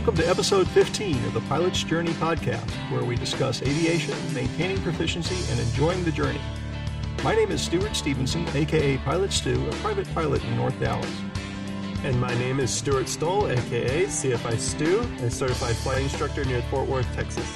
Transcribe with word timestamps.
Welcome 0.00 0.16
to 0.16 0.30
episode 0.30 0.66
15 0.68 1.26
of 1.26 1.34
the 1.34 1.42
Pilot's 1.42 1.84
Journey 1.84 2.12
podcast, 2.12 2.70
where 2.90 3.04
we 3.04 3.16
discuss 3.16 3.60
aviation, 3.60 4.14
maintaining 4.32 4.80
proficiency, 4.80 5.36
and 5.52 5.60
enjoying 5.60 6.02
the 6.04 6.10
journey. 6.10 6.40
My 7.22 7.34
name 7.34 7.50
is 7.50 7.60
Stuart 7.60 7.94
Stevenson, 7.94 8.48
aka 8.56 8.96
Pilot 8.96 9.30
Stu, 9.30 9.62
a 9.68 9.72
private 9.72 10.10
pilot 10.14 10.42
in 10.42 10.56
North 10.56 10.80
Dallas. 10.80 11.20
And 12.02 12.18
my 12.18 12.32
name 12.36 12.60
is 12.60 12.70
Stuart 12.72 13.10
Stoll, 13.10 13.50
aka 13.50 14.06
CFI 14.06 14.58
Stu, 14.58 15.00
a 15.22 15.30
certified 15.30 15.76
flight 15.76 16.00
instructor 16.00 16.46
near 16.46 16.62
Fort 16.70 16.88
Worth, 16.88 17.14
Texas. 17.14 17.52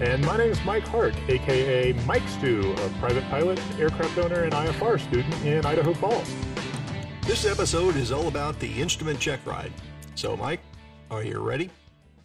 And 0.00 0.26
my 0.26 0.36
name 0.36 0.50
is 0.50 0.64
Mike 0.64 0.88
Hart, 0.88 1.14
aka 1.28 1.92
Mike 2.04 2.28
Stu, 2.30 2.72
a 2.72 2.88
private 2.98 3.30
pilot, 3.30 3.60
aircraft 3.78 4.18
owner, 4.18 4.42
and 4.42 4.52
IFR 4.52 4.98
student 4.98 5.32
in 5.44 5.64
Idaho 5.64 5.94
Falls. 5.94 6.34
This 7.22 7.46
episode 7.46 7.94
is 7.94 8.10
all 8.10 8.26
about 8.26 8.58
the 8.58 8.82
instrument 8.82 9.20
check 9.20 9.38
ride. 9.46 9.72
So, 10.16 10.36
Mike, 10.36 10.60
are 11.14 11.22
you 11.22 11.38
ready? 11.38 11.70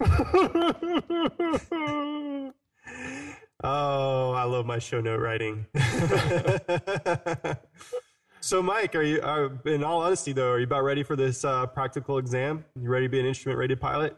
oh, 3.62 4.32
I 4.32 4.44
love 4.44 4.66
my 4.66 4.80
show 4.80 5.00
note 5.00 5.20
writing. 5.20 5.66
so, 8.40 8.62
Mike, 8.62 8.96
are 8.96 9.02
you? 9.02 9.20
Are, 9.22 9.52
in 9.66 9.84
all 9.84 10.02
honesty, 10.02 10.32
though, 10.32 10.50
are 10.50 10.58
you 10.58 10.64
about 10.64 10.82
ready 10.82 11.04
for 11.04 11.14
this 11.14 11.44
uh, 11.44 11.66
practical 11.66 12.18
exam? 12.18 12.64
You 12.80 12.88
ready 12.88 13.06
to 13.06 13.10
be 13.10 13.20
an 13.20 13.26
instrument-rated 13.26 13.80
pilot? 13.80 14.16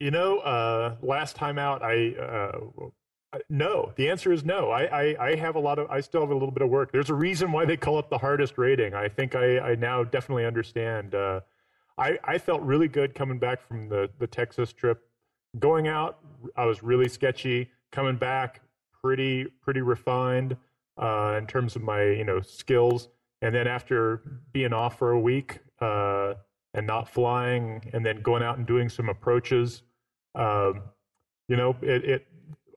You 0.00 0.10
know, 0.10 0.38
uh, 0.40 0.96
last 1.00 1.36
time 1.36 1.56
out, 1.56 1.82
I 1.84 2.14
uh, 2.20 2.58
no. 3.48 3.92
The 3.94 4.10
answer 4.10 4.32
is 4.32 4.44
no. 4.44 4.70
I, 4.70 4.82
I, 4.84 5.16
I 5.28 5.34
have 5.36 5.54
a 5.54 5.60
lot 5.60 5.78
of. 5.78 5.88
I 5.88 6.00
still 6.00 6.22
have 6.22 6.30
a 6.30 6.34
little 6.34 6.50
bit 6.50 6.62
of 6.62 6.68
work. 6.68 6.90
There's 6.90 7.10
a 7.10 7.14
reason 7.14 7.52
why 7.52 7.64
they 7.64 7.76
call 7.76 8.00
it 8.00 8.10
the 8.10 8.18
hardest 8.18 8.58
rating. 8.58 8.94
I 8.94 9.08
think 9.08 9.36
I, 9.36 9.58
I 9.60 9.74
now 9.76 10.02
definitely 10.02 10.46
understand. 10.46 11.14
Uh, 11.14 11.40
I, 11.96 12.18
I 12.24 12.38
felt 12.38 12.62
really 12.62 12.88
good 12.88 13.14
coming 13.14 13.38
back 13.38 13.60
from 13.60 13.88
the 13.88 14.10
the 14.18 14.26
Texas 14.26 14.72
trip. 14.72 15.02
Going 15.58 15.86
out, 15.86 16.18
I 16.56 16.64
was 16.64 16.82
really 16.82 17.08
sketchy. 17.08 17.70
Coming 17.92 18.16
back, 18.16 18.60
pretty 19.02 19.46
pretty 19.62 19.80
refined 19.80 20.56
uh, 21.00 21.36
in 21.38 21.46
terms 21.46 21.76
of 21.76 21.82
my 21.82 22.02
you 22.04 22.24
know 22.24 22.40
skills. 22.40 23.08
And 23.42 23.54
then 23.54 23.66
after 23.66 24.22
being 24.52 24.72
off 24.72 24.98
for 24.98 25.12
a 25.12 25.20
week 25.20 25.58
uh, 25.80 26.34
and 26.72 26.86
not 26.86 27.08
flying, 27.08 27.90
and 27.92 28.04
then 28.04 28.22
going 28.22 28.42
out 28.42 28.56
and 28.56 28.66
doing 28.66 28.88
some 28.88 29.10
approaches, 29.10 29.82
um, 30.34 30.80
you 31.48 31.56
know, 31.56 31.76
it, 31.82 32.04
it 32.04 32.26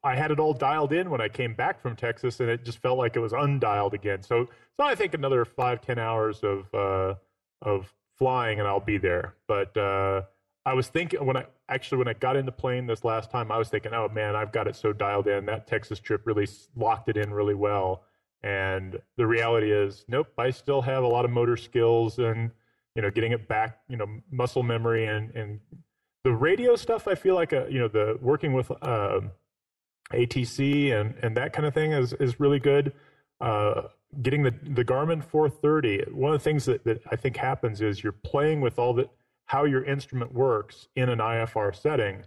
I 0.03 0.15
had 0.15 0.31
it 0.31 0.39
all 0.39 0.53
dialed 0.53 0.93
in 0.93 1.09
when 1.09 1.21
I 1.21 1.29
came 1.29 1.53
back 1.53 1.81
from 1.81 1.95
Texas, 1.95 2.39
and 2.39 2.49
it 2.49 2.63
just 2.63 2.79
felt 2.79 2.97
like 2.97 3.15
it 3.15 3.19
was 3.19 3.33
undialed 3.33 3.93
again. 3.93 4.21
So, 4.21 4.45
so 4.77 4.85
I 4.85 4.93
think 4.93 5.13
another 5.13 5.43
five 5.45 5.81
ten 5.81 5.97
hours 5.97 6.43
of 6.43 6.73
uh, 6.73 7.15
of 7.61 7.93
flying, 8.17 8.59
and 8.59 8.67
I'll 8.67 8.79
be 8.79 8.97
there. 8.97 9.35
But 9.47 9.75
uh, 9.77 10.23
I 10.65 10.73
was 10.73 10.87
thinking 10.87 11.25
when 11.25 11.37
I 11.37 11.45
actually 11.69 11.99
when 11.99 12.07
I 12.07 12.13
got 12.13 12.35
in 12.35 12.45
the 12.45 12.51
plane 12.51 12.87
this 12.87 13.03
last 13.03 13.31
time, 13.31 13.51
I 13.51 13.57
was 13.57 13.69
thinking, 13.69 13.93
oh 13.93 14.09
man, 14.09 14.35
I've 14.35 14.51
got 14.51 14.67
it 14.67 14.75
so 14.75 14.93
dialed 14.93 15.27
in. 15.27 15.45
That 15.45 15.67
Texas 15.67 15.99
trip 15.99 16.21
really 16.25 16.47
locked 16.75 17.09
it 17.09 17.17
in 17.17 17.33
really 17.33 17.55
well. 17.55 18.03
And 18.43 18.99
the 19.17 19.25
reality 19.25 19.71
is, 19.71 20.05
nope, 20.07 20.27
I 20.37 20.51
still 20.51 20.81
have 20.81 21.03
a 21.03 21.07
lot 21.07 21.25
of 21.25 21.31
motor 21.31 21.57
skills 21.57 22.19
and 22.19 22.51
you 22.95 23.01
know 23.01 23.09
getting 23.09 23.31
it 23.31 23.47
back, 23.47 23.79
you 23.89 23.97
know, 23.97 24.07
muscle 24.31 24.63
memory 24.63 25.05
and 25.05 25.33
and 25.35 25.59
the 26.23 26.31
radio 26.33 26.75
stuff. 26.75 27.07
I 27.07 27.15
feel 27.15 27.35
like 27.35 27.53
a, 27.53 27.65
uh, 27.65 27.67
you 27.67 27.79
know 27.79 27.87
the 27.87 28.17
working 28.21 28.53
with. 28.53 28.71
Uh, 28.81 29.21
ATC 30.13 30.93
and, 30.93 31.15
and 31.21 31.35
that 31.37 31.53
kind 31.53 31.65
of 31.65 31.73
thing 31.73 31.91
is, 31.91 32.13
is 32.13 32.39
really 32.39 32.59
good. 32.59 32.93
Uh, 33.41 33.83
getting 34.21 34.43
the, 34.43 34.51
the 34.51 34.85
Garmin 34.85 35.23
430, 35.23 36.11
one 36.11 36.33
of 36.33 36.39
the 36.39 36.43
things 36.43 36.65
that, 36.65 36.83
that 36.85 37.01
I 37.11 37.15
think 37.15 37.37
happens 37.37 37.81
is 37.81 38.03
you're 38.03 38.11
playing 38.11 38.61
with 38.61 38.79
all 38.79 38.93
the, 38.93 39.09
how 39.45 39.65
your 39.65 39.83
instrument 39.83 40.33
works 40.33 40.87
in 40.95 41.09
an 41.09 41.19
IFR 41.19 41.75
setting. 41.75 42.23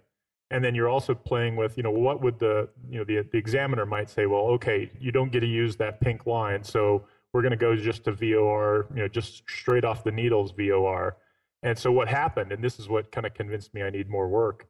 And 0.51 0.65
then 0.65 0.75
you're 0.75 0.89
also 0.89 1.15
playing 1.15 1.57
with, 1.57 1.77
you 1.77 1.83
know, 1.83 1.91
what 1.91 2.23
would 2.23 2.39
the, 2.39 2.69
you 2.89 2.99
know, 2.99 3.05
the, 3.05 3.27
the 3.31 3.39
examiner 3.39 3.87
might 3.87 4.11
say, 4.11 4.27
well, 4.27 4.43
okay, 4.43 4.91
you 5.01 5.13
don't 5.13 5.31
get 5.31 5.41
to 5.41 5.47
use 5.47 5.77
that 5.77 6.01
pink 6.01 6.27
line. 6.27 6.65
So 6.65 7.05
we're 7.33 7.43
going 7.43 7.53
to 7.53 7.57
go 7.57 7.77
just 7.77 8.05
to 8.05 8.13
VOR, 8.13 8.87
you 8.95 9.03
know, 9.03 9.09
just 9.09 9.45
straight 9.49 9.85
off 9.85 10.03
the 10.03 10.11
needles 10.11 10.53
VOR. 10.53 11.17
And 11.63 11.79
so 11.79 11.93
what 11.93 12.09
happened, 12.09 12.53
and 12.53 12.65
this 12.65 12.79
is 12.79 12.89
what 12.89 13.13
kind 13.13 13.27
of 13.27 13.35
convinced 13.35 13.75
me 13.75 13.83
I 13.83 13.91
need 13.91 14.09
more 14.09 14.29
work. 14.29 14.67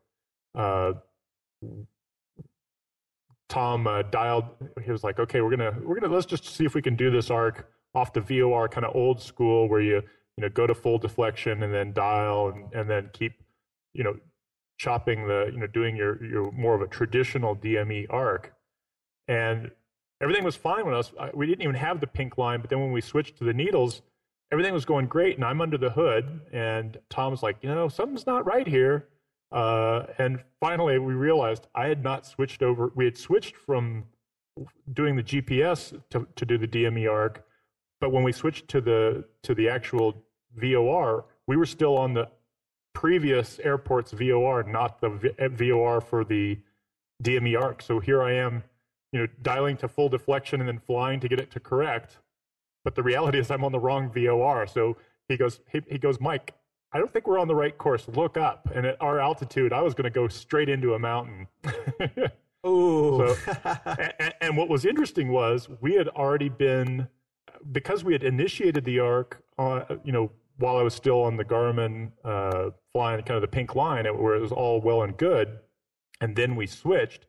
Uh, 0.55 0.95
Tom 3.51 3.87
uh, 3.87 4.03
dialed. 4.03 4.45
He 4.83 4.91
was 4.91 5.05
like, 5.05 5.19
"Okay, 5.19 5.43
we're 5.43 5.51
gonna 5.51 5.77
we're 5.83 6.01
gonna 6.01 6.15
let's 6.15 6.25
just 6.25 6.47
see 6.47 6.65
if 6.65 6.75
we 6.75 6.81
can 6.81 6.97
do 6.97 7.11
this 7.11 7.31
arc 7.31 7.69
off 7.95 8.13
the 8.13 8.21
VOR 8.21 8.69
kind 8.69 8.87
of 8.87 8.95
old 8.95 9.21
school 9.21 9.69
where 9.69 9.81
you 9.81 9.97
you 9.97 10.43
know 10.43 10.49
go 10.49 10.67
to 10.67 10.75
full 10.75 10.99
deflection 10.99 11.63
and 11.65 11.75
then 11.75 11.93
dial 11.93 12.49
and, 12.49 12.73
and 12.73 12.89
then 12.89 13.11
keep 13.13 13.33
you 13.93 14.05
know 14.05 14.15
chopping 14.79 15.27
the 15.27 15.51
you 15.53 15.59
know 15.59 15.67
doing 15.67 15.97
your 15.97 16.25
your 16.25 16.51
more 16.53 16.75
of 16.75 16.81
a 16.81 16.87
traditional 16.87 17.55
DME 17.55 18.07
arc." 18.09 18.55
And 19.29 19.71
everything 20.23 20.45
was 20.45 20.57
fine 20.57 20.87
when 20.87 20.95
us. 20.95 21.13
We 21.35 21.47
didn't 21.47 21.63
even 21.63 21.75
have 21.75 22.01
the 22.01 22.07
pink 22.07 22.39
line, 22.39 22.61
but 22.61 22.71
then 22.71 22.81
when 22.81 22.93
we 22.93 23.01
switched 23.01 23.37
to 23.39 23.45
the 23.45 23.53
needles, 23.53 24.03
everything 24.53 24.73
was 24.73 24.85
going 24.85 25.07
great. 25.07 25.37
And 25.37 25.45
I'm 25.45 25.61
under 25.61 25.77
the 25.77 25.91
hood, 25.91 26.41
and 26.53 26.99
Tom's 27.11 27.43
like, 27.43 27.57
"You 27.63 27.75
know, 27.75 27.89
something's 27.89 28.27
not 28.27 28.47
right 28.47 28.67
here." 28.67 29.09
Uh, 29.53 30.05
and 30.19 30.43
finally, 30.61 30.99
we 30.99 31.15
realized 31.15 31.67
I 31.75 31.87
had 31.87 32.03
not 32.03 32.27
switched 32.27 32.63
over. 32.63 32.93
We 32.95 33.05
had 33.05 33.17
switched 33.17 33.57
from 33.57 34.05
doing 34.93 35.17
the 35.17 35.23
GPS 35.23 36.01
to, 36.11 36.27
to 36.37 36.45
do 36.45 36.59
the 36.59 36.69
DME 36.69 37.11
arc, 37.11 37.45
but 38.01 38.13
when 38.13 38.23
we 38.23 38.33
switched 38.33 38.69
to 38.69 38.81
the 38.81 39.25
to 39.43 39.55
the 39.55 39.69
actual 39.69 40.25
VOR, 40.57 41.25
we 41.47 41.57
were 41.57 41.67
still 41.67 41.97
on 41.97 42.15
the 42.15 42.29
previous 42.93 43.59
airport's 43.61 44.13
VOR, 44.13 44.63
not 44.65 45.01
the 45.01 45.35
VOR 45.57 46.01
for 46.01 46.25
the 46.25 46.59
DME 47.23 47.61
arc. 47.61 47.83
So 47.83 48.01
here 48.01 48.23
I 48.23 48.33
am, 48.33 48.63
you 49.13 49.21
know, 49.21 49.27
dialing 49.43 49.77
to 49.79 49.89
full 49.89 50.09
deflection 50.09 50.61
and 50.61 50.69
then 50.69 50.79
flying 50.79 51.21
to 51.21 51.29
get 51.29 51.41
it 51.41 51.51
to 51.53 51.61
correct. 51.61 52.19
But 52.85 52.95
the 52.95 53.03
reality 53.03 53.39
is 53.39 53.51
I'm 53.51 53.65
on 53.65 53.73
the 53.73 53.79
wrong 53.79 54.11
VOR. 54.11 54.67
So 54.67 54.97
he 55.29 55.37
goes, 55.37 55.61
he, 55.71 55.83
he 55.89 55.99
goes, 55.99 56.21
Mike, 56.21 56.55
I 56.93 56.99
don't 56.99 57.13
think 57.13 57.27
we're 57.27 57.39
on 57.39 57.49
the 57.49 57.55
right 57.55 57.77
course. 57.77 58.09
Look 58.09 58.37
up. 58.37 58.69
And 58.75 58.85
at 58.87 59.01
our 59.01 59.21
altitude, 59.21 59.73
I 59.73 59.83
was 59.83 59.95
going 59.95 60.05
to 60.05 60.11
go 60.11 60.29
straight 60.29 60.69
into 60.69 60.95
a 60.95 60.99
mountain. 60.99 61.47
Oh. 62.63 63.35
so, 63.35 63.51
and, 64.19 64.35
and, 64.43 64.55
what 64.55 64.69
was 64.69 64.85
interesting 64.85 65.33
was 65.33 65.67
we 65.81 65.95
had 65.95 66.09
already 66.09 66.51
been, 66.51 67.09
because 67.73 68.05
we 68.05 68.13
had 68.13 68.23
initiated 68.23 68.85
the 68.85 69.01
arc, 69.01 69.43
uh, 69.59 69.85
you 70.05 70.13
know, 70.13 70.31
while 70.59 70.77
I 70.77 70.83
was 70.83 70.93
still 70.93 71.23
on 71.23 71.39
the 71.39 71.45
Garmin 71.45 72.13
uh, 72.23 72.69
flying 72.93 73.23
kind 73.23 73.37
of 73.37 73.41
the 73.41 73.49
pink 73.49 73.75
line, 73.75 74.05
where 74.05 74.35
it 74.35 74.43
was 74.43 74.53
all 74.53 74.79
well 74.83 75.03
and 75.05 75.17
good. 75.17 75.59
And 76.21 76.37
then 76.37 76.55
we 76.55 76.67
switched. 76.67 77.25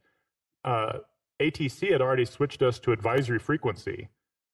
Uh, 0.66 0.98
ATC 1.42 1.94
had 1.94 2.02
already 2.02 2.26
switched 2.26 2.62
us 2.62 2.78
to 2.80 2.92
advisory 2.92 3.40
frequency 3.40 4.10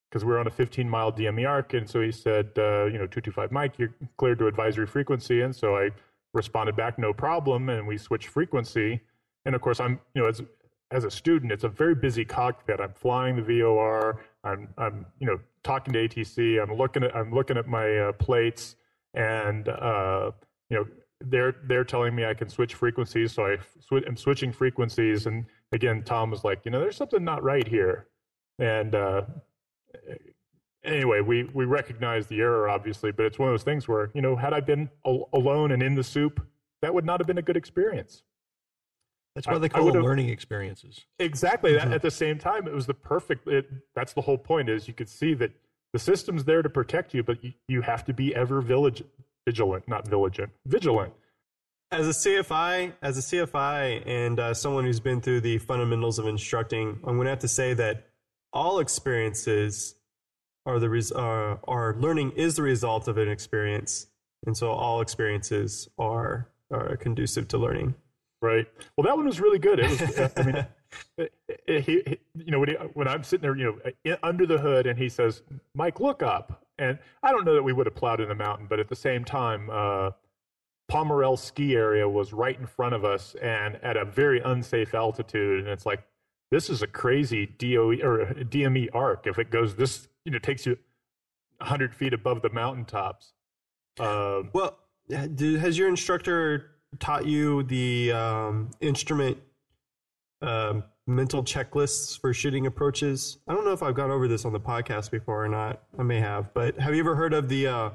because 0.10 0.24
we 0.24 0.34
are 0.34 0.40
on 0.40 0.48
a 0.48 0.52
15 0.52 0.90
mile 0.90 1.12
DME 1.12 1.48
arc. 1.48 1.74
And 1.74 1.90
so 1.90 2.02
he 2.02 2.12
said, 2.12 2.52
uh, 2.58 2.86
you 2.86 2.98
know, 2.98 3.08
225 3.08 3.52
Mike, 3.52 3.74
you're 3.78 3.94
cleared 4.18 4.40
to 4.40 4.48
advisory 4.48 4.88
frequency. 4.88 5.42
And 5.42 5.56
so 5.56 5.76
I 5.78 5.90
responded 6.34 6.76
back, 6.76 6.98
no 6.98 7.14
problem. 7.14 7.70
And 7.70 7.88
we 7.88 7.98
switched 7.98 8.28
frequency. 8.28 9.02
And 9.46 9.56
of 9.56 9.62
course, 9.62 9.80
I'm, 9.80 10.00
you 10.14 10.22
know, 10.22 10.28
as, 10.28 10.42
as 10.92 11.04
a 11.04 11.12
student, 11.12 11.52
it's 11.52 11.64
a 11.66 11.70
very 11.70 11.96
busy 11.96 12.24
cockpit. 12.24 12.80
I'm 12.80 12.94
flying 12.94 13.36
the 13.36 13.42
VOR. 13.42 14.22
I'm, 14.44 14.70
I'm, 14.78 15.06
you 15.20 15.28
know, 15.28 15.40
talking 15.68 15.94
to 15.94 16.08
ATC. 16.08 16.62
I'm 16.62 16.76
looking 16.76 17.04
at, 17.04 17.16
I'm 17.16 17.32
looking 17.34 17.58
at 17.58 17.68
my 17.68 17.98
uh, 17.98 18.12
plates, 18.14 18.78
and 19.14 19.68
uh, 19.68 20.32
you 20.70 20.78
know, 20.78 20.88
they're 21.22 21.56
they're 21.68 21.84
telling 21.84 22.16
me 22.16 22.26
I 22.26 22.34
can 22.34 22.50
switch 22.50 22.74
frequencies. 22.74 23.34
So 23.34 23.46
I 23.46 23.58
am 24.08 24.16
switching 24.16 24.52
frequencies, 24.52 25.28
and 25.28 25.46
again, 25.74 26.04
Tom 26.04 26.32
was 26.32 26.44
like, 26.44 26.62
you 26.64 26.72
know, 26.72 26.80
there's 26.80 26.96
something 26.96 27.24
not 27.24 27.44
right 27.44 27.68
here, 27.68 28.08
and 28.60 28.96
uh, 28.96 29.22
anyway, 30.84 31.22
we 31.22 31.44
we 31.54 31.66
recognize 31.66 32.28
the 32.28 32.40
error, 32.40 32.70
obviously, 32.70 33.12
but 33.12 33.26
it's 33.26 33.38
one 33.38 33.50
of 33.50 33.54
those 33.54 33.64
things 33.64 33.88
where 33.88 34.10
you 34.14 34.22
know, 34.22 34.36
had 34.36 34.54
I 34.54 34.60
been 34.60 34.90
al- 35.06 35.30
alone 35.34 35.72
and 35.72 35.84
in 35.84 35.96
the 35.96 36.04
soup, 36.04 36.46
that 36.82 36.94
would 36.94 37.06
not 37.06 37.20
have 37.20 37.28
been 37.28 37.38
a 37.38 37.44
good 37.44 37.58
experience. 37.58 38.24
That's 39.36 39.46
why 39.46 39.60
they 39.60 39.70
call 39.70 39.88
it 39.90 40.02
learning 40.02 40.30
experiences. 40.30 41.06
Exactly. 41.20 41.74
Mm-hmm. 41.74 41.94
At 41.94 42.02
the 42.02 42.10
same 42.10 42.40
time, 42.40 42.68
it 42.68 42.74
was 42.74 42.88
the 42.88 42.96
perfect. 42.96 43.48
It, 43.48 43.70
that's 43.94 44.14
the 44.14 44.22
whole 44.22 44.38
point. 44.38 44.68
Is 44.68 44.88
you 44.88 44.96
could 44.96 45.10
see 45.10 45.36
that 45.36 45.52
the 45.94 46.00
system's 46.00 46.46
there 46.46 46.64
to 46.64 46.70
protect 46.70 47.14
you, 47.14 47.22
but 47.22 47.44
you, 47.44 47.54
you 47.68 47.82
have 47.82 48.04
to 48.06 48.14
be 48.14 48.34
ever 48.34 48.62
vigilant, 48.62 49.04
vigilant, 49.46 49.88
not 49.88 50.08
vigilant, 50.08 50.52
vigilant. 50.66 51.14
As 51.92 52.08
a 52.08 52.12
CFI, 52.12 52.94
as 53.02 53.18
a 53.18 53.22
CFI, 53.22 54.06
and 54.08 54.40
uh, 54.40 54.54
someone 54.54 54.84
who's 54.84 55.00
been 55.00 55.22
through 55.22 55.42
the 55.42 55.60
fundamentals 55.60 56.20
of 56.20 56.28
instructing, 56.28 57.00
I'm 57.06 57.16
going 57.16 57.26
to 57.26 57.30
have 57.30 57.40
to 57.40 57.48
say 57.48 57.74
that 57.76 58.08
all 58.54 58.80
experiences 58.80 59.96
are 60.66 60.80
the 60.80 60.90
res- 60.90 61.12
uh, 61.12 61.58
are 61.68 61.96
learning 62.00 62.32
is 62.32 62.56
the 62.56 62.64
result 62.64 63.08
of 63.08 63.18
an 63.18 63.30
experience, 63.30 64.08
and 64.46 64.56
so 64.56 64.72
all 64.72 65.02
experiences 65.02 65.88
are 65.98 66.50
are 66.72 66.98
conducive 66.98 67.48
to 67.50 67.58
learning. 67.58 67.96
Right. 68.42 68.68
Well, 68.96 69.06
that 69.06 69.16
one 69.16 69.26
was 69.26 69.40
really 69.40 69.60
good. 69.60 69.80
It 69.80 69.90
was. 69.90 70.32
I 70.38 70.44
mean. 70.44 70.68
It, 71.18 71.34
it, 71.68 71.84
he, 71.84 72.02
he, 72.06 72.18
you 72.46 72.52
know, 72.52 72.60
when, 72.60 72.70
he, 72.70 72.76
when 72.94 73.10
I'm 73.10 73.22
sitting 73.22 73.42
there, 73.42 73.58
you 73.58 73.82
know, 74.06 74.18
under 74.24 74.46
the 74.46 74.58
hood, 74.58 74.88
and 74.88 74.98
he 74.98 75.10
says, 75.10 75.42
"Mike, 75.74 76.00
look 76.00 76.24
up." 76.24 76.64
And 76.80 77.00
I 77.24 77.32
don't 77.32 77.44
know 77.44 77.56
that 77.56 77.64
we 77.64 77.74
would 77.74 77.88
have 77.88 77.96
plowed 77.96 78.22
in 78.22 78.30
the 78.30 78.36
mountain, 78.36 78.68
but 78.70 78.80
at 78.80 78.88
the 78.88 78.96
same 78.96 79.26
time, 79.26 79.70
uh, 79.72 80.12
Pomerelle 80.90 81.38
ski 81.38 81.76
area 81.76 82.08
was 82.08 82.34
right 82.34 82.58
in 82.58 82.66
front 82.66 82.96
of 82.96 83.04
us 83.04 83.36
and 83.42 83.76
at 83.84 83.98
a 83.98 84.06
very 84.06 84.40
unsafe 84.40 84.94
altitude. 84.94 85.60
And 85.60 85.68
it's 85.68 85.86
like, 85.86 86.04
this 86.52 86.70
is 86.70 86.82
a 86.82 86.88
crazy 86.88 87.46
DOE 87.46 88.00
or 88.04 88.34
DME 88.34 88.90
arc. 88.94 89.28
If 89.28 89.40
it 89.40 89.50
goes 89.50 89.76
this, 89.76 90.08
you 90.26 90.32
know, 90.32 90.40
takes 90.40 90.66
you 90.66 90.78
100 91.58 91.96
feet 91.96 92.14
above 92.14 92.42
the 92.42 92.50
mountaintops. 92.50 93.34
Um, 94.00 94.50
well, 94.54 94.78
has 95.10 95.78
your 95.78 95.90
instructor 95.90 96.72
taught 97.00 97.26
you 97.26 97.64
the 97.64 98.12
um, 98.12 98.72
instrument 98.82 99.38
um, 100.42 100.84
mental 101.06 101.44
checklists 101.44 102.20
for 102.20 102.34
shooting 102.34 102.68
approaches? 102.68 103.38
I 103.48 103.54
don't 103.54 103.66
know 103.66 103.74
if 103.74 103.82
I've 103.82 103.96
gone 103.96 104.12
over 104.12 104.28
this 104.28 104.46
on 104.46 104.54
the 104.54 104.60
podcast 104.60 105.12
before 105.12 105.44
or 105.44 105.50
not. 105.50 105.84
I 105.98 106.04
may 106.04 106.20
have, 106.20 106.54
but 106.54 106.80
have 106.80 106.94
you 106.94 107.00
ever 107.00 107.16
heard 107.16 107.34
of 107.34 107.50
the 107.50 107.68
uh, 107.68 107.90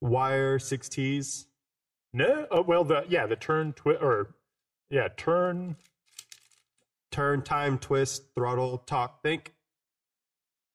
wire 0.00 0.58
six 0.58 0.88
T's? 0.88 1.46
No. 2.12 2.46
Oh, 2.50 2.62
well, 2.62 2.84
the 2.84 3.04
yeah, 3.08 3.26
the 3.26 3.36
turn 3.36 3.72
twist 3.72 4.00
or 4.00 4.34
yeah, 4.88 5.08
turn, 5.16 5.76
turn, 7.14 7.42
time, 7.42 7.78
twist, 7.78 8.24
throttle, 8.34 8.78
talk, 8.78 9.22
think. 9.22 9.54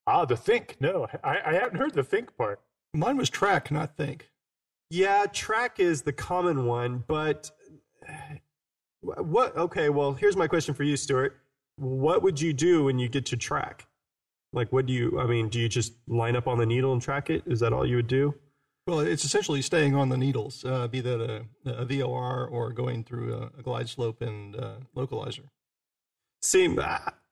Ah, 0.07 0.23
the 0.23 0.37
think. 0.37 0.77
No, 0.79 1.05
I, 1.21 1.37
I 1.45 1.53
haven't 1.53 1.77
heard 1.77 1.93
the 1.93 2.03
think 2.03 2.37
part. 2.37 2.61
Mine 2.93 3.17
was 3.17 3.29
track, 3.29 3.69
not 3.71 3.97
think. 3.97 4.29
Yeah, 4.89 5.25
track 5.31 5.81
is 5.81 6.03
the 6.03 6.13
common 6.13 6.65
one, 6.65 7.03
but 7.07 7.51
what? 9.01 9.55
Okay, 9.57 9.89
well, 9.89 10.13
here's 10.13 10.37
my 10.37 10.47
question 10.47 10.73
for 10.73 10.83
you, 10.83 10.95
Stuart. 10.95 11.37
What 11.75 12.23
would 12.23 12.39
you 12.39 12.53
do 12.53 12.85
when 12.85 12.99
you 12.99 13.09
get 13.09 13.25
to 13.27 13.37
track? 13.37 13.85
Like, 14.53 14.71
what 14.71 14.85
do 14.85 14.93
you? 14.93 15.19
I 15.19 15.27
mean, 15.27 15.49
do 15.49 15.59
you 15.59 15.67
just 15.67 15.93
line 16.07 16.37
up 16.37 16.47
on 16.47 16.57
the 16.57 16.65
needle 16.65 16.93
and 16.93 17.01
track 17.01 17.29
it? 17.29 17.43
Is 17.45 17.59
that 17.59 17.73
all 17.73 17.85
you 17.85 17.97
would 17.97 18.07
do? 18.07 18.33
Well, 18.87 19.01
it's 19.01 19.25
essentially 19.25 19.61
staying 19.61 19.93
on 19.93 20.07
the 20.07 20.17
needles, 20.17 20.63
uh, 20.63 20.87
be 20.87 21.01
that 21.01 21.21
a, 21.21 21.45
a, 21.69 21.85
VOR 21.85 22.47
or 22.47 22.71
going 22.71 23.03
through 23.03 23.35
a, 23.35 23.59
a 23.59 23.61
glide 23.61 23.89
slope 23.89 24.21
and 24.21 24.55
uh, 24.55 24.75
localizer. 24.95 25.43
See, 26.41 26.77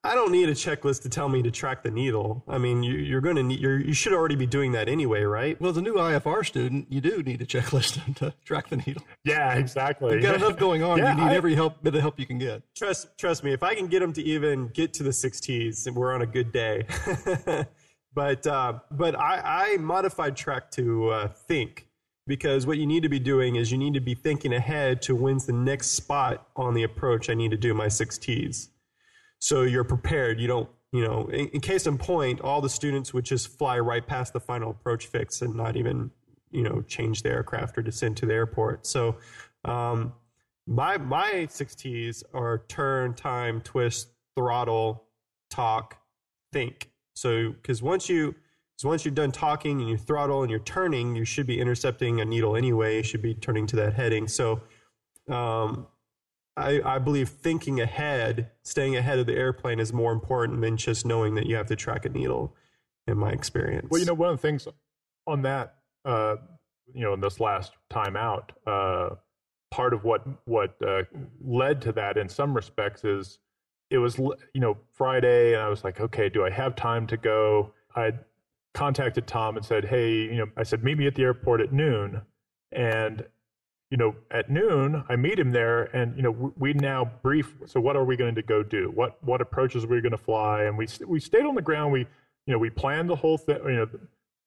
I 0.07 0.15
don't 0.15 0.31
need 0.31 0.47
a 0.47 0.53
checklist 0.53 1.01
to 1.01 1.09
tell 1.09 1.27
me 1.27 1.41
to 1.41 1.51
track 1.51 1.83
the 1.83 1.91
needle. 1.91 2.41
I 2.47 2.57
mean, 2.57 2.81
you, 2.81 3.17
are 3.17 3.21
going 3.21 3.35
to 3.35 3.43
need, 3.43 3.59
you're, 3.59 3.79
you 3.79 3.93
should 3.93 4.13
already 4.13 4.35
be 4.35 4.45
doing 4.45 4.71
that 4.71 4.87
anyway, 4.87 5.23
right? 5.23 5.59
Well, 5.59 5.71
as 5.71 5.77
a 5.77 5.81
new 5.81 5.95
IFR 5.95 6.45
student, 6.45 6.87
you 6.89 7.01
do 7.01 7.21
need 7.23 7.41
a 7.41 7.45
checklist 7.45 8.15
to 8.19 8.33
track 8.45 8.69
the 8.69 8.77
needle. 8.77 9.03
Yeah, 9.25 9.55
exactly. 9.55 10.13
You've 10.13 10.23
got 10.23 10.35
enough 10.35 10.57
going 10.57 10.81
on. 10.81 10.99
yeah, 10.99 11.13
you 11.13 11.21
need 11.21 11.31
I, 11.31 11.35
every 11.35 11.55
help, 11.55 11.83
bit 11.83 11.93
of 11.95 12.01
help 12.01 12.19
you 12.19 12.25
can 12.25 12.37
get. 12.37 12.63
Trust, 12.75 13.17
trust 13.17 13.43
me. 13.43 13.51
If 13.51 13.63
I 13.63 13.75
can 13.75 13.87
get 13.87 13.99
them 13.99 14.13
to 14.13 14.23
even 14.23 14.69
get 14.69 14.93
to 14.93 15.03
the 15.03 15.11
six 15.11 15.41
T's, 15.41 15.89
we're 15.91 16.13
on 16.13 16.21
a 16.21 16.27
good 16.27 16.53
day. 16.53 16.85
but, 18.13 18.47
uh, 18.47 18.79
but 18.91 19.19
I, 19.19 19.73
I 19.73 19.77
modified 19.77 20.37
track 20.37 20.71
to 20.71 21.09
uh, 21.09 21.27
think 21.27 21.87
because 22.27 22.65
what 22.65 22.77
you 22.77 22.85
need 22.85 23.03
to 23.03 23.09
be 23.09 23.19
doing 23.19 23.57
is 23.57 23.73
you 23.73 23.77
need 23.77 23.95
to 23.95 23.99
be 23.99 24.13
thinking 24.13 24.53
ahead 24.53 25.01
to 25.01 25.15
when's 25.15 25.45
the 25.45 25.53
next 25.53 25.91
spot 25.91 26.47
on 26.55 26.73
the 26.73 26.83
approach 26.83 27.29
I 27.29 27.33
need 27.33 27.51
to 27.51 27.57
do 27.57 27.73
my 27.73 27.87
six 27.87 28.17
T's 28.17 28.69
so 29.39 29.63
you're 29.63 29.83
prepared. 29.83 30.39
You 30.39 30.47
don't, 30.47 30.69
you 30.91 31.03
know, 31.03 31.27
in, 31.27 31.47
in, 31.49 31.61
case 31.61 31.85
in 31.85 31.97
point, 31.97 32.41
all 32.41 32.61
the 32.61 32.69
students 32.69 33.13
would 33.13 33.25
just 33.25 33.57
fly 33.57 33.79
right 33.79 34.05
past 34.05 34.33
the 34.33 34.39
final 34.39 34.71
approach 34.71 35.07
fix 35.07 35.41
and 35.41 35.55
not 35.55 35.75
even, 35.75 36.11
you 36.51 36.63
know, 36.63 36.81
change 36.81 37.23
the 37.23 37.29
aircraft 37.29 37.77
or 37.77 37.81
descend 37.81 38.17
to 38.17 38.25
the 38.25 38.33
airport. 38.33 38.87
So, 38.87 39.17
um, 39.65 40.13
my 40.65 40.97
my 40.97 41.47
six 41.49 41.75
T's 41.75 42.23
are 42.33 42.63
turn, 42.67 43.13
time, 43.13 43.61
twist, 43.61 44.09
throttle, 44.35 45.03
talk, 45.49 45.97
think. 46.51 46.89
So, 47.15 47.51
because 47.51 47.81
once 47.81 48.09
you 48.09 48.35
so 48.77 48.89
once 48.89 49.03
you're 49.03 49.13
done 49.13 49.31
talking 49.31 49.81
and 49.81 49.89
you 49.89 49.97
throttle 49.97 50.43
and 50.43 50.51
you're 50.51 50.59
turning, 50.59 51.15
you 51.15 51.25
should 51.25 51.47
be 51.47 51.59
intercepting 51.59 52.21
a 52.21 52.25
needle 52.25 52.55
anyway. 52.55 52.97
You 52.97 53.03
should 53.03 53.23
be 53.23 53.33
turning 53.33 53.65
to 53.67 53.75
that 53.77 53.93
heading. 53.93 54.27
So, 54.27 54.61
um, 55.27 55.87
I, 56.57 56.81
I 56.83 56.99
believe 56.99 57.29
thinking 57.29 57.79
ahead, 57.79 58.49
staying 58.63 58.95
ahead 58.95 59.19
of 59.19 59.27
the 59.27 59.35
airplane 59.35 59.79
is 59.79 59.93
more 59.93 60.11
important 60.11 60.61
than 60.61 60.75
just 60.75 61.05
knowing 61.05 61.35
that 61.35 61.45
you 61.45 61.55
have 61.55 61.67
to 61.67 61.75
track 61.75 62.03
a 62.05 62.09
needle, 62.09 62.55
in 63.07 63.17
my 63.17 63.31
experience. 63.31 63.87
Well, 63.89 63.99
you 63.99 64.05
know, 64.05 64.13
one 64.13 64.29
of 64.29 64.37
the 64.37 64.41
things 64.41 64.67
on 65.25 65.41
that, 65.43 65.75
uh, 66.05 66.35
you 66.93 67.03
know, 67.03 67.13
in 67.13 67.21
this 67.21 67.39
last 67.39 67.73
time 67.89 68.15
out, 68.15 68.51
uh, 68.67 69.09
part 69.71 69.93
of 69.93 70.03
what 70.03 70.25
what 70.45 70.75
uh, 70.85 71.03
led 71.41 71.81
to 71.83 71.91
that 71.93 72.17
in 72.17 72.29
some 72.29 72.53
respects 72.53 73.03
is 73.03 73.39
it 73.89 73.97
was 73.97 74.17
you 74.17 74.35
know 74.61 74.77
Friday, 74.93 75.53
and 75.53 75.61
I 75.61 75.69
was 75.69 75.83
like, 75.83 75.99
okay, 75.99 76.29
do 76.29 76.45
I 76.45 76.49
have 76.49 76.75
time 76.75 77.07
to 77.07 77.17
go? 77.17 77.73
I 77.95 78.11
contacted 78.73 79.25
Tom 79.25 79.57
and 79.57 79.65
said, 79.65 79.85
hey, 79.85 80.11
you 80.11 80.35
know, 80.35 80.47
I 80.55 80.63
said 80.63 80.83
meet 80.83 80.97
me 80.97 81.07
at 81.07 81.15
the 81.15 81.23
airport 81.23 81.61
at 81.61 81.71
noon, 81.71 82.21
and 82.71 83.25
you 83.89 83.97
know, 83.97 84.15
at 84.31 84.49
noon, 84.49 85.03
I 85.07 85.15
meet 85.15 85.39
him 85.39 85.51
there, 85.51 85.83
and 85.95 86.15
you 86.17 86.21
know, 86.21 86.53
we 86.57 86.73
now 86.73 87.09
brief. 87.23 87.55
So, 87.65 87.79
what 87.79 87.95
are 87.95 88.03
we 88.03 88.17
going 88.17 88.35
to 88.35 88.41
go 88.41 88.61
do? 88.61 88.91
What 88.93 89.23
what 89.23 89.39
approaches 89.39 89.85
are 89.85 89.87
we 89.87 90.01
going 90.01 90.11
to 90.11 90.17
fly? 90.17 90.63
And 90.63 90.77
we 90.77 90.87
we 91.07 91.19
stayed 91.19 91.45
on 91.45 91.55
the 91.55 91.61
ground. 91.61 91.93
We 91.93 92.01
you 92.45 92.53
know 92.53 92.57
we 92.57 92.69
planned 92.69 93.09
the 93.09 93.15
whole 93.15 93.37
thing. 93.37 93.59
You 93.65 93.87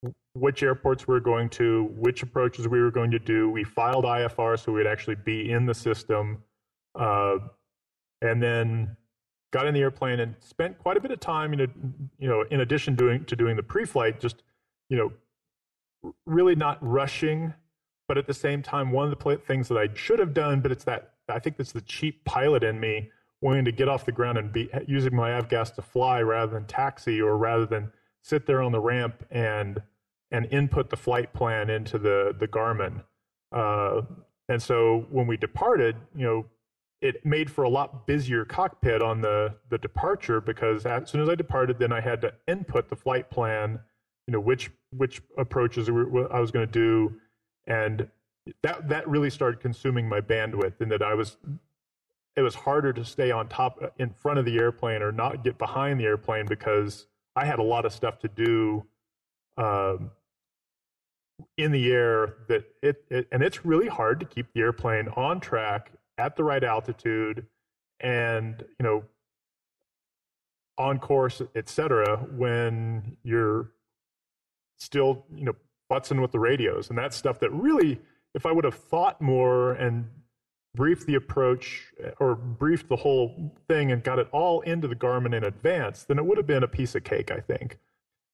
know, 0.04 0.12
which 0.34 0.62
airports 0.62 1.08
we 1.08 1.16
are 1.16 1.20
going 1.20 1.48
to, 1.50 1.90
which 1.96 2.22
approaches 2.22 2.68
we 2.68 2.80
were 2.80 2.90
going 2.90 3.10
to 3.12 3.18
do. 3.18 3.48
We 3.50 3.64
filed 3.64 4.04
IFR 4.04 4.58
so 4.58 4.72
we'd 4.72 4.86
actually 4.86 5.16
be 5.16 5.50
in 5.50 5.64
the 5.64 5.74
system, 5.74 6.42
uh, 6.98 7.38
and 8.20 8.42
then 8.42 8.94
got 9.52 9.66
in 9.66 9.74
the 9.74 9.80
airplane 9.80 10.20
and 10.20 10.34
spent 10.40 10.78
quite 10.78 10.98
a 10.98 11.00
bit 11.00 11.12
of 11.12 11.20
time. 11.20 11.54
You 11.54 11.58
know, 11.58 11.66
you 12.18 12.28
know, 12.28 12.44
in 12.50 12.60
addition 12.60 12.94
doing 12.94 13.24
to 13.24 13.36
doing 13.36 13.56
the 13.56 13.62
pre-flight, 13.62 14.20
just 14.20 14.42
you 14.90 14.98
know, 14.98 16.12
really 16.26 16.54
not 16.54 16.76
rushing 16.82 17.54
but 18.10 18.18
at 18.18 18.26
the 18.26 18.34
same 18.34 18.60
time, 18.60 18.90
one 18.90 19.04
of 19.08 19.16
the 19.16 19.36
things 19.36 19.68
that 19.68 19.78
I 19.78 19.88
should 19.94 20.18
have 20.18 20.34
done, 20.34 20.62
but 20.62 20.72
it's 20.72 20.82
that 20.82 21.12
I 21.28 21.38
think 21.38 21.56
that's 21.56 21.70
the 21.70 21.80
cheap 21.80 22.24
pilot 22.24 22.64
in 22.64 22.80
me 22.80 23.08
wanting 23.40 23.64
to 23.66 23.70
get 23.70 23.88
off 23.88 24.04
the 24.04 24.10
ground 24.10 24.36
and 24.36 24.52
be 24.52 24.68
using 24.88 25.14
my 25.14 25.30
avgas 25.30 25.72
to 25.76 25.82
fly 25.82 26.20
rather 26.20 26.52
than 26.52 26.64
taxi 26.64 27.20
or 27.20 27.38
rather 27.38 27.66
than 27.66 27.92
sit 28.20 28.46
there 28.46 28.62
on 28.62 28.72
the 28.72 28.80
ramp 28.80 29.24
and 29.30 29.80
and 30.32 30.46
input 30.46 30.90
the 30.90 30.96
flight 30.96 31.32
plan 31.32 31.70
into 31.70 31.98
the 31.98 32.34
the 32.36 32.48
Garmin. 32.48 33.04
Uh, 33.52 34.02
and 34.48 34.60
so 34.60 35.06
when 35.08 35.28
we 35.28 35.36
departed, 35.36 35.94
you 36.12 36.24
know, 36.24 36.46
it 37.00 37.24
made 37.24 37.48
for 37.48 37.62
a 37.62 37.70
lot 37.70 38.08
busier 38.08 38.44
cockpit 38.44 39.02
on 39.02 39.20
the 39.20 39.54
the 39.68 39.78
departure 39.78 40.40
because 40.40 40.84
as 40.84 41.08
soon 41.08 41.20
as 41.20 41.28
I 41.28 41.36
departed, 41.36 41.78
then 41.78 41.92
I 41.92 42.00
had 42.00 42.20
to 42.22 42.34
input 42.48 42.88
the 42.88 42.96
flight 42.96 43.30
plan. 43.30 43.78
You 44.26 44.32
know, 44.32 44.40
which 44.40 44.68
which 44.90 45.22
approaches 45.38 45.88
I 45.88 46.40
was 46.40 46.50
going 46.50 46.66
to 46.66 46.72
do 46.72 47.14
and 47.66 48.08
that 48.62 48.88
that 48.88 49.08
really 49.08 49.30
started 49.30 49.60
consuming 49.60 50.08
my 50.08 50.20
bandwidth 50.20 50.80
in 50.80 50.88
that 50.88 51.02
I 51.02 51.14
was 51.14 51.36
it 52.36 52.42
was 52.42 52.54
harder 52.54 52.92
to 52.92 53.04
stay 53.04 53.30
on 53.30 53.48
top 53.48 53.92
in 53.98 54.10
front 54.10 54.38
of 54.38 54.44
the 54.44 54.58
airplane 54.58 55.02
or 55.02 55.12
not 55.12 55.44
get 55.44 55.58
behind 55.58 56.00
the 56.00 56.04
airplane 56.04 56.46
because 56.46 57.06
I 57.36 57.44
had 57.44 57.58
a 57.58 57.62
lot 57.62 57.84
of 57.84 57.92
stuff 57.92 58.18
to 58.20 58.28
do 58.28 58.86
um, 59.56 60.10
in 61.56 61.72
the 61.72 61.90
air 61.92 62.34
that 62.48 62.64
it, 62.82 63.04
it 63.10 63.28
and 63.32 63.42
it's 63.42 63.64
really 63.64 63.88
hard 63.88 64.20
to 64.20 64.26
keep 64.26 64.52
the 64.52 64.60
airplane 64.60 65.08
on 65.16 65.40
track 65.40 65.92
at 66.18 66.36
the 66.36 66.44
right 66.44 66.62
altitude 66.62 67.46
and 68.00 68.64
you 68.78 68.84
know 68.84 69.04
on 70.78 70.98
course 70.98 71.42
etc 71.54 72.16
when 72.36 73.16
you're 73.22 73.70
still 74.78 75.24
you 75.34 75.44
know 75.44 75.54
futzing 75.90 76.20
with 76.20 76.32
the 76.32 76.38
radios 76.38 76.88
and 76.88 76.98
that 76.98 77.12
stuff 77.12 77.40
that 77.40 77.50
really, 77.50 78.00
if 78.34 78.46
I 78.46 78.52
would 78.52 78.64
have 78.64 78.74
thought 78.74 79.20
more 79.20 79.72
and 79.72 80.08
briefed 80.74 81.06
the 81.06 81.16
approach 81.16 81.92
or 82.18 82.34
briefed 82.34 82.88
the 82.88 82.96
whole 82.96 83.52
thing 83.68 83.90
and 83.90 84.02
got 84.02 84.18
it 84.18 84.28
all 84.32 84.60
into 84.60 84.86
the 84.86 84.94
Garmin 84.94 85.34
in 85.34 85.44
advance, 85.44 86.04
then 86.04 86.18
it 86.18 86.24
would 86.24 86.38
have 86.38 86.46
been 86.46 86.62
a 86.62 86.68
piece 86.68 86.94
of 86.94 87.04
cake, 87.04 87.30
I 87.30 87.40
think. 87.40 87.78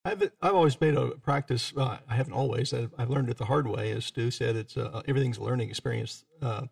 I've 0.04 0.30
I've 0.40 0.54
always 0.54 0.80
made 0.80 0.94
a 0.94 1.10
practice. 1.16 1.72
Uh, 1.76 1.98
I 2.08 2.14
haven't 2.14 2.34
always. 2.34 2.72
I've, 2.72 2.92
I've, 2.96 3.10
learned 3.10 3.28
it 3.28 3.38
the 3.38 3.46
hard 3.46 3.66
way. 3.66 3.90
As 3.90 4.04
Stu 4.04 4.30
said, 4.30 4.54
it's 4.54 4.76
uh, 4.76 5.02
everything's 5.08 5.38
a 5.38 5.42
learning 5.42 5.68
experience. 5.68 6.24
Uh, 6.40 6.66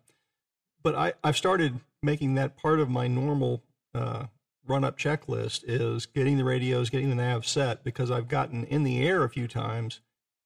but 0.81 0.95
I 0.95 1.13
I've 1.21 1.35
started 1.35 1.81
making 2.01 2.35
that 2.35 2.55
part 2.55 2.79
of 2.79 2.89
my 2.89 3.07
normal 3.07 3.61
uh, 3.93 4.27
run 4.65 4.85
up 4.85 4.97
checklist 4.97 5.63
is 5.65 6.05
getting 6.05 6.37
the 6.37 6.45
radios, 6.45 6.89
getting 6.89 7.09
the 7.09 7.15
nav 7.15 7.45
set 7.45 7.83
because 7.83 8.09
I've 8.09 8.29
gotten 8.29 8.63
in 8.65 8.83
the 8.83 9.05
air 9.05 9.23
a 9.23 9.29
few 9.29 9.49
times 9.49 9.99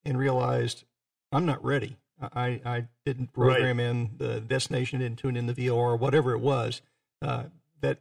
and 0.05 0.17
realized 0.17 0.83
I'm 1.31 1.45
not 1.45 1.63
ready. 1.63 1.97
I, 2.21 2.59
I 2.65 2.87
didn't 3.05 3.33
program 3.33 3.77
right. 3.77 3.85
in 3.85 4.11
the 4.17 4.41
destination, 4.41 4.99
didn't 4.99 5.19
tune 5.19 5.37
in 5.37 5.47
the 5.47 5.53
VOR, 5.53 5.95
whatever 5.95 6.33
it 6.33 6.39
was. 6.39 6.81
Uh, 7.21 7.43
that 7.81 7.99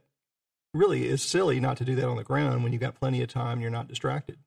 really 0.73 1.07
is 1.07 1.21
silly 1.21 1.59
not 1.59 1.77
to 1.77 1.85
do 1.85 1.95
that 1.95 2.07
on 2.07 2.17
the 2.17 2.23
ground 2.23 2.63
when 2.63 2.73
you've 2.73 2.81
got 2.81 2.95
plenty 2.95 3.21
of 3.21 3.29
time 3.29 3.53
and 3.53 3.61
you're 3.61 3.71
not 3.71 3.87
distracted. 3.87 4.37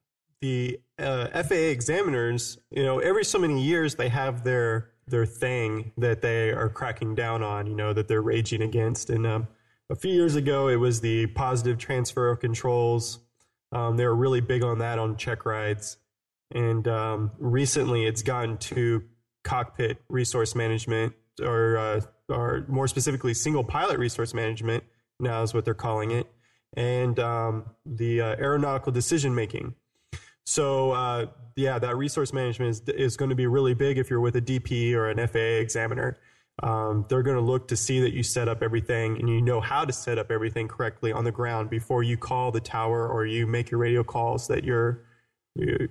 The 0.41 0.79
uh, 0.99 1.43
FAA 1.43 1.55
examiners, 1.55 2.57
you 2.69 2.83
know, 2.83 2.99
every 2.99 3.25
so 3.25 3.39
many 3.39 3.63
years 3.63 3.95
they 3.95 4.09
have 4.09 4.43
their 4.43 4.89
their 5.07 5.25
thing 5.25 5.91
that 5.97 6.21
they 6.21 6.51
are 6.51 6.69
cracking 6.69 7.13
down 7.15 7.43
on, 7.43 7.67
you 7.67 7.75
know, 7.75 7.91
that 7.91 8.07
they're 8.07 8.21
raging 8.21 8.61
against. 8.61 9.09
And 9.09 9.27
um, 9.27 9.47
a 9.89 9.95
few 9.95 10.13
years 10.13 10.35
ago, 10.35 10.69
it 10.69 10.77
was 10.77 11.01
the 11.01 11.27
positive 11.27 11.77
transfer 11.77 12.29
of 12.29 12.39
controls. 12.39 13.19
Um, 13.73 13.97
they 13.97 14.05
were 14.05 14.15
really 14.15 14.39
big 14.39 14.63
on 14.63 14.79
that 14.79 14.99
on 14.99 15.17
check 15.17 15.45
rides. 15.45 15.97
And 16.53 16.87
um, 16.87 17.31
recently 17.37 18.05
it's 18.05 18.21
gotten 18.21 18.57
to 18.57 19.03
cockpit 19.43 20.01
resource 20.07 20.55
management 20.55 21.13
or 21.41 21.77
uh, 21.77 22.01
or 22.29 22.65
more 22.67 22.87
specifically, 22.87 23.33
single 23.33 23.63
pilot 23.63 23.99
resource 23.99 24.33
management 24.33 24.83
now 25.19 25.41
is 25.43 25.53
what 25.53 25.65
they're 25.65 25.73
calling 25.73 26.11
it, 26.11 26.27
and 26.75 27.19
um, 27.19 27.65
the 27.85 28.21
uh, 28.21 28.35
aeronautical 28.37 28.91
decision 28.91 29.35
making. 29.35 29.75
So 30.45 30.91
uh, 30.91 31.27
yeah, 31.55 31.79
that 31.79 31.95
resource 31.95 32.33
management 32.33 32.71
is 32.71 32.81
is 32.89 33.17
going 33.17 33.29
to 33.29 33.35
be 33.35 33.47
really 33.47 33.73
big 33.73 33.97
if 33.97 34.09
you're 34.09 34.19
with 34.19 34.35
a 34.35 34.41
DP 34.41 34.93
or 34.93 35.09
an 35.09 35.25
FAA 35.27 35.61
examiner. 35.61 36.17
Um, 36.61 37.05
they're 37.09 37.23
going 37.23 37.37
to 37.37 37.41
look 37.41 37.67
to 37.69 37.75
see 37.75 37.99
that 38.01 38.13
you 38.13 38.21
set 38.21 38.47
up 38.47 38.61
everything 38.61 39.17
and 39.17 39.27
you 39.27 39.41
know 39.41 39.59
how 39.59 39.85
to 39.85 39.91
set 39.91 40.19
up 40.19 40.29
everything 40.29 40.67
correctly 40.67 41.11
on 41.11 41.23
the 41.23 41.31
ground 41.31 41.71
before 41.71 42.03
you 42.03 42.15
call 42.15 42.51
the 42.51 42.59
tower 42.59 43.07
or 43.07 43.25
you 43.25 43.47
make 43.47 43.71
your 43.71 43.79
radio 43.79 44.03
calls 44.03 44.47
that 44.49 44.63
you're, 44.63 44.91
you, 44.91 44.99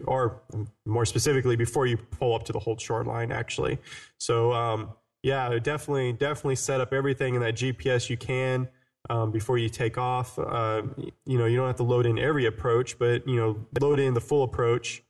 or 0.07 0.43
more 0.85 1.05
specifically, 1.05 1.57
before 1.57 1.87
you 1.87 1.97
pull 1.97 2.35
up 2.35 2.45
to 2.45 2.53
the 2.53 2.59
hold 2.59 2.81
short 2.81 3.07
line, 3.07 3.31
actually. 3.31 3.79
So, 4.19 4.53
um, 4.53 4.91
yeah, 5.23 5.59
definitely, 5.59 6.13
definitely 6.13 6.57
set 6.57 6.81
up 6.81 6.93
everything 6.93 7.35
in 7.35 7.41
that 7.43 7.55
GPS 7.55 8.11
you 8.11 8.17
can 8.17 8.69
um, 9.09 9.31
before 9.31 9.59
you 9.59 9.69
take 9.69 9.99
off. 9.99 10.39
Uh, 10.39 10.83
you 11.25 11.39
know, 11.39 11.47
you 11.47 11.57
don't 11.57 11.69
have 11.69 11.77
to 11.77 11.85
load 11.85 12.07
in 12.07 12.19
every 12.19 12.47
approach, 12.47 12.99
but, 12.99 13.27
you 13.27 13.37
know, 13.37 13.65
load 13.81 14.01
in 14.01 14.15
the 14.15 14.21
full 14.21 14.43
approach 14.43 15.03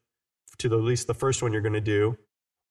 to 0.59 0.69
the, 0.69 0.77
at 0.77 0.85
least 0.85 1.07
the 1.07 1.15
first 1.15 1.43
one 1.43 1.53
you're 1.53 1.63
going 1.63 1.73
to 1.73 1.81
do. 1.81 2.17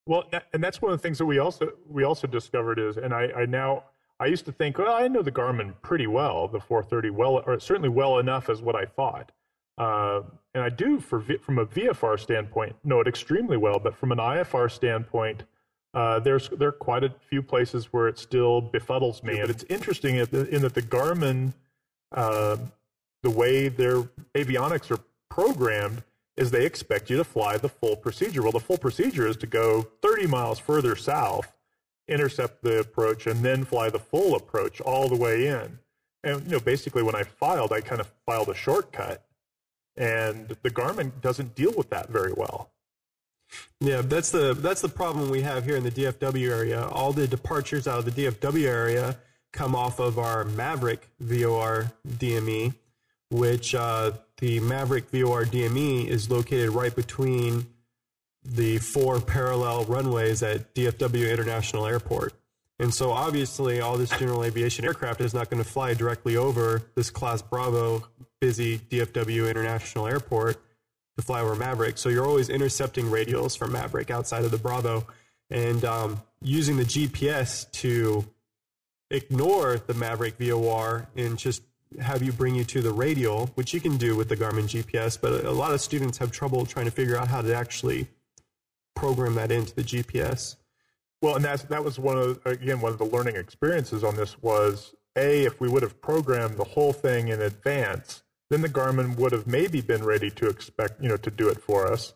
Well, 0.06 0.26
and 0.54 0.64
that's 0.64 0.82
one 0.82 0.92
of 0.92 1.00
the 1.00 1.02
things 1.02 1.20
that 1.20 1.26
we 1.26 1.38
also 1.38 1.74
we 1.88 2.04
also 2.04 2.26
discovered 2.26 2.80
is, 2.80 2.98
and 2.98 3.14
I, 3.14 3.32
I 3.36 3.46
now 3.46 3.84
I 4.20 4.26
used 4.26 4.46
to 4.46 4.52
think, 4.52 4.78
well, 4.78 4.94
I 4.94 5.08
know 5.08 5.22
the 5.22 5.32
Garmin 5.32 5.74
pretty 5.82 6.08
well, 6.08 6.48
the 6.48 6.60
430 6.60 7.12
well, 7.12 7.44
or 7.46 7.60
certainly 7.60 7.90
well 7.90 8.20
enough 8.20 8.50
as 8.50 8.62
what 8.62 8.76
I 8.76 8.86
thought, 8.86 9.32
uh, 9.82 10.22
and 10.54 10.64
I 10.64 10.70
do 10.70 11.00
for 11.00 11.22
from 11.42 11.58
a 11.58 11.66
VFR 11.66 12.20
standpoint 12.20 12.76
know 12.84 13.00
it 13.00 13.08
extremely 13.08 13.58
well, 13.58 13.80
but 13.80 13.96
from 13.96 14.12
an 14.12 14.20
IFR 14.20 14.70
standpoint, 14.70 15.44
uh, 15.96 16.20
there's 16.20 16.50
there 16.50 16.70
are 16.70 16.72
quite 16.74 17.04
a 17.04 17.12
few 17.30 17.42
places 17.42 17.86
where 17.92 18.08
it 18.08 18.20
still 18.20 18.62
befuddles 18.62 19.24
me, 19.24 19.40
and 19.40 19.50
it's 19.50 19.64
interesting 19.70 20.18
in 20.18 20.62
that 20.62 20.74
the 20.76 20.84
Garmin, 20.84 21.54
uh, 22.12 22.58
the 23.24 23.30
way 23.32 23.70
their 23.70 24.04
avionics 24.36 24.92
are 24.92 25.00
programmed 25.32 26.04
is 26.38 26.52
they 26.52 26.66
expect 26.66 27.10
you 27.10 27.18
to 27.18 27.24
fly 27.24 27.58
the 27.58 27.70
full 27.70 27.96
procedure. 27.96 28.44
Well, 28.44 28.52
the 28.52 28.60
full 28.60 28.78
procedure 28.78 29.28
is 29.28 29.38
to 29.38 29.48
go 29.48 29.82
30 30.04 30.28
miles 30.28 30.60
further 30.60 30.96
south, 30.96 31.58
intercept 32.08 32.62
the 32.62 32.80
approach, 32.82 33.26
and 33.26 33.44
then 33.44 33.66
fly 33.66 33.90
the 33.90 34.00
full 34.00 34.36
approach 34.36 34.80
all 34.80 35.10
the 35.10 35.16
way 35.16 35.48
in. 35.48 35.80
And 36.24 36.44
you 36.46 36.52
know, 36.52 36.60
basically, 36.60 37.02
when 37.02 37.16
I 37.16 37.24
filed, 37.24 37.74
I 37.74 37.82
kind 37.82 38.00
of 38.00 38.12
filed 38.28 38.50
a 38.50 38.54
shortcut, 38.54 39.26
and 39.98 40.56
the 40.62 40.70
Garmin 40.70 41.12
doesn't 41.22 41.56
deal 41.56 41.74
with 41.76 41.90
that 41.90 42.10
very 42.10 42.34
well. 42.34 42.72
Yeah, 43.80 44.02
that's 44.02 44.32
the 44.32 44.54
that's 44.54 44.82
the 44.82 44.90
problem 44.90 45.30
we 45.30 45.42
have 45.42 45.66
here 45.66 45.76
in 45.76 45.84
the 45.84 45.92
DFW 45.92 46.50
area. 46.50 46.88
All 46.88 47.12
the 47.12 47.28
departures 47.28 47.88
out 47.88 48.00
of 48.00 48.06
the 48.06 48.12
DFW 48.12 48.66
area 48.66 49.18
come 49.52 49.76
off 49.76 50.00
of 50.00 50.18
our 50.18 50.46
Maverick 50.46 51.10
VOR 51.20 51.92
DME, 52.08 52.74
which 53.30 53.76
uh, 53.76 54.12
the 54.38 54.60
Maverick 54.62 55.10
VOR 55.10 55.46
DME 55.46 56.08
is 56.08 56.30
located 56.30 56.70
right 56.70 56.96
between 56.96 57.66
the 58.44 58.78
four 58.80 59.20
parallel 59.20 59.86
runways 59.86 60.42
at 60.42 60.74
DFW 60.74 61.30
International 61.32 61.86
Airport. 61.86 62.34
And 62.82 62.92
so 62.92 63.12
obviously 63.12 63.80
all 63.80 63.96
this 63.96 64.10
general 64.10 64.44
aviation 64.44 64.86
aircraft 64.86 65.22
is 65.22 65.36
not 65.36 65.52
going 65.52 65.64
to 65.64 65.70
fly 65.70 65.94
directly 65.94 66.36
over 66.36 66.82
this 66.96 67.12
class 67.12 67.40
Bravo 67.40 68.04
busy 68.40 68.80
DFW 68.80 69.48
International 69.48 70.08
Airport 70.08 70.60
to 71.16 71.22
fly 71.22 71.42
over 71.42 71.56
Maverick. 71.56 72.00
So 72.00 72.10
you're 72.10 72.26
always 72.26 72.50
intercepting 72.50 73.06
radials 73.06 73.56
from 73.56 73.72
Maverick 73.72 74.10
outside 74.10 74.46
of 74.46 74.50
the 74.50 74.58
Bravo 74.58 75.06
and 75.52 75.86
um, 75.86 76.24
using 76.42 76.76
the 76.76 76.84
GPS 76.84 77.70
to 77.74 78.26
ignore 79.12 79.78
the 79.78 79.94
Maverick 79.94 80.40
VOR 80.40 81.08
and 81.16 81.38
just 81.38 81.62
have 82.00 82.24
you 82.24 82.32
bring 82.32 82.56
you 82.56 82.64
to 82.64 82.82
the 82.82 82.92
radial, 82.92 83.52
which 83.54 83.76
you 83.76 83.80
can 83.80 83.96
do 83.98 84.16
with 84.16 84.28
the 84.28 84.36
Garmin 84.36 84.64
GPS, 84.64 85.22
but 85.22 85.46
a 85.46 85.52
lot 85.52 85.72
of 85.72 85.82
students 85.82 86.18
have 86.18 86.32
trouble 86.32 86.66
trying 86.66 86.86
to 86.86 86.92
figure 86.92 87.16
out 87.16 87.28
how 87.28 87.44
to 87.44 87.56
actually 87.56 88.08
program 88.96 89.36
that 89.36 89.52
into 89.52 89.76
the 89.76 89.84
GPS. 89.84 90.56
Well, 91.22 91.36
and 91.36 91.46
that's 91.46 91.64
that 91.64 91.84
was 91.84 92.00
one 92.00 92.18
of 92.18 92.40
again 92.46 92.82
one 92.82 92.92
of 92.92 92.98
the 92.98 93.06
learning 93.06 93.36
experiences 93.36 94.04
on 94.04 94.16
this 94.16 94.42
was 94.42 94.96
a 95.16 95.46
if 95.46 95.60
we 95.60 95.70
would 95.70 95.84
have 95.84 96.02
programmed 96.02 96.58
the 96.58 96.64
whole 96.64 96.94
thing 96.94 97.28
in 97.28 97.42
advance, 97.42 98.24
then 98.50 98.62
the 98.62 98.70
Garmin 98.70 99.16
would 99.18 99.32
have 99.32 99.46
maybe 99.46 99.82
been 99.82 100.04
ready 100.04 100.32
to 100.32 100.48
expect 100.48 101.02
you 101.02 101.10
know 101.10 101.18
to 101.18 101.30
do 101.30 101.48
it 101.48 101.62
for 101.62 101.92
us. 101.92 102.14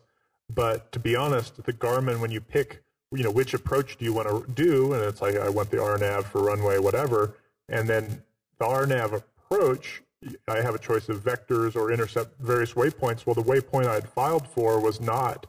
But 0.52 0.90
to 0.92 0.98
be 0.98 1.14
honest, 1.14 1.62
the 1.62 1.72
Garmin 1.72 2.20
when 2.20 2.32
you 2.32 2.40
pick 2.40 2.82
you 3.12 3.22
know 3.22 3.30
which 3.30 3.54
approach 3.54 3.96
do 3.96 4.04
you 4.04 4.12
want 4.12 4.28
to 4.28 4.52
do, 4.52 4.92
and 4.92 5.02
it's 5.04 5.22
like 5.22 5.36
I 5.36 5.48
want 5.50 5.70
the 5.70 5.76
RNAV 5.76 6.24
for 6.24 6.42
runway 6.42 6.78
whatever, 6.78 7.36
and 7.68 7.88
then 7.88 8.22
the 8.58 8.64
RNAV 8.64 9.12
approach, 9.12 10.02
I 10.48 10.62
have 10.62 10.74
a 10.74 10.78
choice 10.78 11.08
of 11.08 11.22
vectors 11.22 11.76
or 11.76 11.92
intercept 11.92 12.40
various 12.40 12.72
waypoints. 12.72 13.24
Well, 13.24 13.34
the 13.34 13.42
waypoint 13.42 13.86
I 13.86 13.94
had 13.94 14.08
filed 14.08 14.48
for 14.48 14.80
was 14.80 15.00
not 15.00 15.46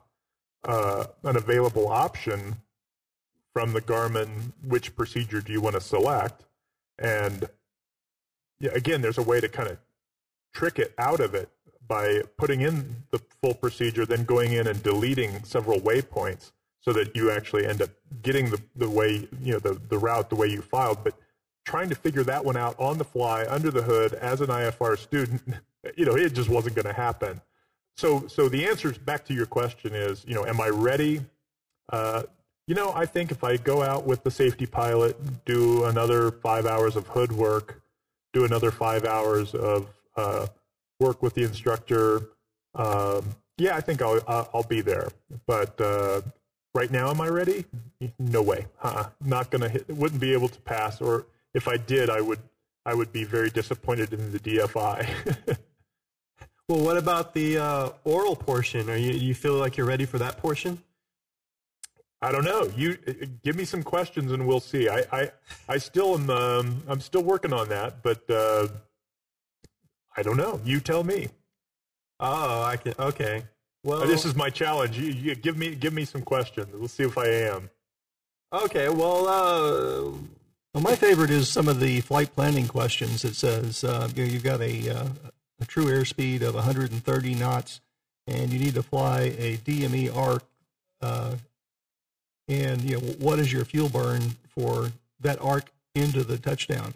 uh, 0.64 1.06
an 1.24 1.38
available 1.38 1.88
option 1.88 2.58
from 3.58 3.74
the 3.74 3.82
Garmin. 3.82 4.54
Which 4.64 4.96
procedure 4.96 5.42
do 5.42 5.52
you 5.52 5.62
want 5.62 5.74
to 5.74 5.82
select? 5.82 6.46
And 7.00 7.50
yeah, 8.60 8.70
again, 8.76 9.02
there's 9.02 9.18
a 9.18 9.24
way 9.24 9.42
to 9.42 9.50
kind 9.50 9.68
of 9.68 9.80
trick 10.54 10.78
it 10.78 10.94
out 11.00 11.20
of 11.20 11.34
it 11.34 11.50
by 11.88 12.22
putting 12.38 12.62
in 12.62 12.98
the 13.10 13.20
full 13.42 13.56
procedure, 13.56 14.06
then 14.06 14.26
going 14.26 14.54
in 14.54 14.68
and 14.68 14.84
deleting 14.84 15.44
several 15.44 15.80
waypoints 15.80 16.52
so 16.82 16.94
that 16.94 17.16
you 17.16 17.32
actually 17.32 17.66
end 17.66 17.82
up 17.82 17.90
getting 18.22 18.52
the, 18.52 18.62
the 18.76 18.88
way, 18.88 19.28
you 19.42 19.54
know, 19.54 19.60
the, 19.60 19.82
the 19.90 19.98
route 19.98 20.30
the 20.30 20.36
way 20.36 20.46
you 20.46 20.62
filed. 20.62 21.04
But 21.04 21.16
trying 21.66 21.90
to 21.90 21.96
figure 21.96 22.24
that 22.26 22.46
one 22.46 22.58
out 22.58 22.80
on 22.80 23.00
the 23.00 23.06
fly 23.06 23.44
under 23.50 23.72
the 23.72 23.82
hood 23.82 24.14
as 24.14 24.40
an 24.40 24.50
IFR 24.50 25.00
student, 25.00 25.42
you 25.98 26.06
know, 26.06 26.16
it 26.16 26.36
just 26.36 26.50
wasn't 26.50 26.76
going 26.76 26.86
to 26.86 26.94
happen. 26.94 27.42
So, 27.96 28.28
so 28.28 28.50
the 28.50 28.68
answer 28.68 28.92
back 28.92 29.26
to 29.26 29.34
your 29.34 29.48
question 29.48 29.96
is, 29.96 30.24
you 30.28 30.36
know, 30.36 30.46
am 30.46 30.62
I 30.62 30.68
ready? 30.68 31.22
Uh, 31.90 32.24
you 32.68 32.76
know, 32.76 32.92
I 32.94 33.06
think 33.06 33.32
if 33.32 33.44
I 33.44 33.58
go 33.58 33.82
out 33.82 34.06
with 34.06 34.24
the 34.24 34.32
safety 34.32 34.66
pilot, 34.66 35.18
do 35.46 35.86
another 35.86 36.32
five 36.32 36.66
hours 36.66 36.96
of 36.96 37.08
hood 37.08 37.32
work, 37.32 37.82
do 38.34 38.46
another 38.46 38.72
five 38.72 39.06
hours 39.06 39.56
of 39.56 39.88
uh, 40.16 40.48
work 41.00 41.24
with 41.24 41.34
the 41.34 41.44
instructor, 41.44 42.30
um, 42.76 43.36
yeah, 43.58 43.76
I 43.76 43.82
think 43.82 44.02
I'll 44.02 44.22
I'll 44.54 44.64
be 44.64 44.82
there. 44.82 45.10
But 45.46 45.80
uh, 45.82 46.22
right 46.74 46.92
now, 46.92 47.10
am 47.10 47.20
I 47.20 47.28
ready? 47.28 47.66
No 48.20 48.42
way. 48.42 48.68
Uh-uh. 48.84 49.10
Not 49.26 49.50
gonna 49.50 49.70
hit. 49.70 49.90
Wouldn't 49.90 50.22
be 50.22 50.34
able 50.34 50.48
to 50.50 50.62
pass, 50.62 51.02
or 51.02 51.26
if 51.54 51.68
I 51.68 51.78
did, 51.78 52.10
I 52.10 52.22
would 52.22 52.40
I 52.86 52.94
would 52.94 53.12
be 53.12 53.24
very 53.24 53.50
disappointed 53.50 54.14
in 54.14 54.32
the 54.32 54.40
DFI. 54.40 55.58
well, 56.70 56.80
what 56.80 56.98
about 56.98 57.34
the 57.34 57.58
uh, 57.58 57.90
oral 58.04 58.36
portion? 58.36 58.90
Are 58.90 58.98
you 58.98 59.12
you 59.12 59.34
feel 59.34 59.56
like 59.56 59.76
you're 59.76 59.88
ready 59.88 60.06
for 60.06 60.20
that 60.20 60.38
portion? 60.38 60.82
I 62.22 62.32
don't 62.32 62.46
know. 62.46 62.72
You 62.76 62.98
uh, 63.08 63.14
give 63.44 63.56
me 63.56 63.66
some 63.66 63.84
questions 63.84 64.32
and 64.32 64.48
we'll 64.48 64.60
see. 64.60 64.90
I 64.90 65.04
I, 65.12 65.32
I 65.70 65.78
still 65.78 66.16
am 66.16 66.30
um, 66.30 66.84
I'm 66.88 67.00
still 67.00 67.24
working 67.24 67.54
on 67.54 67.70
that, 67.70 68.02
but 68.02 68.30
uh, 68.30 68.68
I 70.16 70.24
don't 70.24 70.38
know. 70.38 70.60
You 70.66 70.80
tell 70.80 71.04
me. 71.04 71.30
Oh, 72.20 72.64
I 72.64 72.78
can. 72.78 72.94
Okay. 72.98 73.44
Well, 73.84 74.06
this 74.08 74.26
is 74.26 74.36
my 74.36 74.50
challenge. 74.50 74.98
You, 74.98 75.12
you 75.12 75.36
give 75.36 75.58
me 75.58 75.76
give 75.76 75.94
me 75.94 76.06
some 76.06 76.24
questions. 76.24 76.68
We'll 76.74 76.88
see 76.88 77.04
if 77.04 77.18
I 77.18 77.28
am. 77.28 77.70
Okay. 78.52 78.90
Well, 78.90 79.28
uh, 79.28 80.12
well, 80.74 80.84
my 80.84 80.96
favorite 80.96 81.30
is 81.30 81.50
some 81.50 81.68
of 81.68 81.80
the 81.80 82.02
flight 82.02 82.36
planning 82.36 82.68
questions. 82.68 83.24
It 83.24 83.36
says 83.36 83.84
uh, 83.84 84.10
you 84.16 84.26
know, 84.26 84.32
you've 84.32 84.44
got 84.44 84.62
a, 84.62 84.90
uh, 84.90 85.10
a 85.60 85.66
true 85.66 85.86
airspeed 85.86 86.42
of 86.42 86.56
130 86.56 87.36
knots, 87.36 87.82
and 88.26 88.52
you 88.52 88.60
need 88.60 88.74
to 88.74 88.84
fly 88.84 89.22
a 89.38 89.58
DME 89.58 90.16
arc. 90.16 90.44
Uh, 91.00 91.36
and 92.48 92.82
you 92.82 92.98
know 92.98 93.08
what 93.20 93.40
is 93.40 93.52
your 93.52 93.66
fuel 93.66 93.90
burn 93.90 94.36
for 94.48 94.92
that 95.20 95.42
arc 95.42 95.72
into 95.96 96.24
the 96.24 96.38
touchdown? 96.38 96.94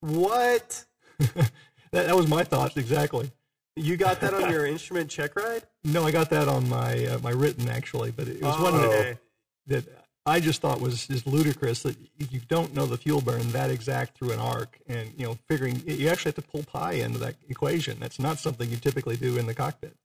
What? 0.00 0.84
that, 1.18 1.50
that 1.92 2.16
was 2.16 2.28
my 2.28 2.44
thoughts 2.44 2.76
exactly. 2.76 3.30
You 3.76 3.96
got 3.96 4.20
that 4.20 4.34
on 4.34 4.50
your 4.50 4.66
instrument 4.66 5.10
check 5.10 5.34
ride? 5.36 5.64
No, 5.82 6.04
I 6.04 6.10
got 6.10 6.30
that 6.30 6.48
on 6.48 6.68
my 6.68 7.06
uh, 7.06 7.18
my 7.18 7.30
written 7.30 7.68
actually, 7.68 8.10
but 8.10 8.28
it 8.28 8.42
was 8.42 8.54
oh, 8.58 8.62
one 8.62 8.80
that, 8.82 9.18
that 9.66 9.84
I 10.26 10.40
just 10.40 10.62
thought 10.62 10.80
was 10.80 11.06
just 11.06 11.26
ludicrous 11.26 11.82
that 11.82 11.96
you 12.30 12.40
don't 12.48 12.74
know 12.74 12.86
the 12.86 12.96
fuel 12.96 13.20
burn 13.20 13.50
that 13.52 13.70
exact 13.70 14.16
through 14.16 14.32
an 14.32 14.38
arc, 14.38 14.78
and 14.86 15.12
you 15.18 15.26
know, 15.26 15.38
figuring 15.48 15.82
you 15.86 16.08
actually 16.08 16.30
have 16.30 16.36
to 16.36 16.50
pull 16.50 16.62
pi 16.62 16.92
into 16.92 17.18
that 17.18 17.34
equation. 17.48 17.98
That's 18.00 18.18
not 18.18 18.38
something 18.38 18.70
you 18.70 18.76
typically 18.76 19.16
do 19.16 19.36
in 19.36 19.46
the 19.46 19.54
cockpit. 19.54 19.96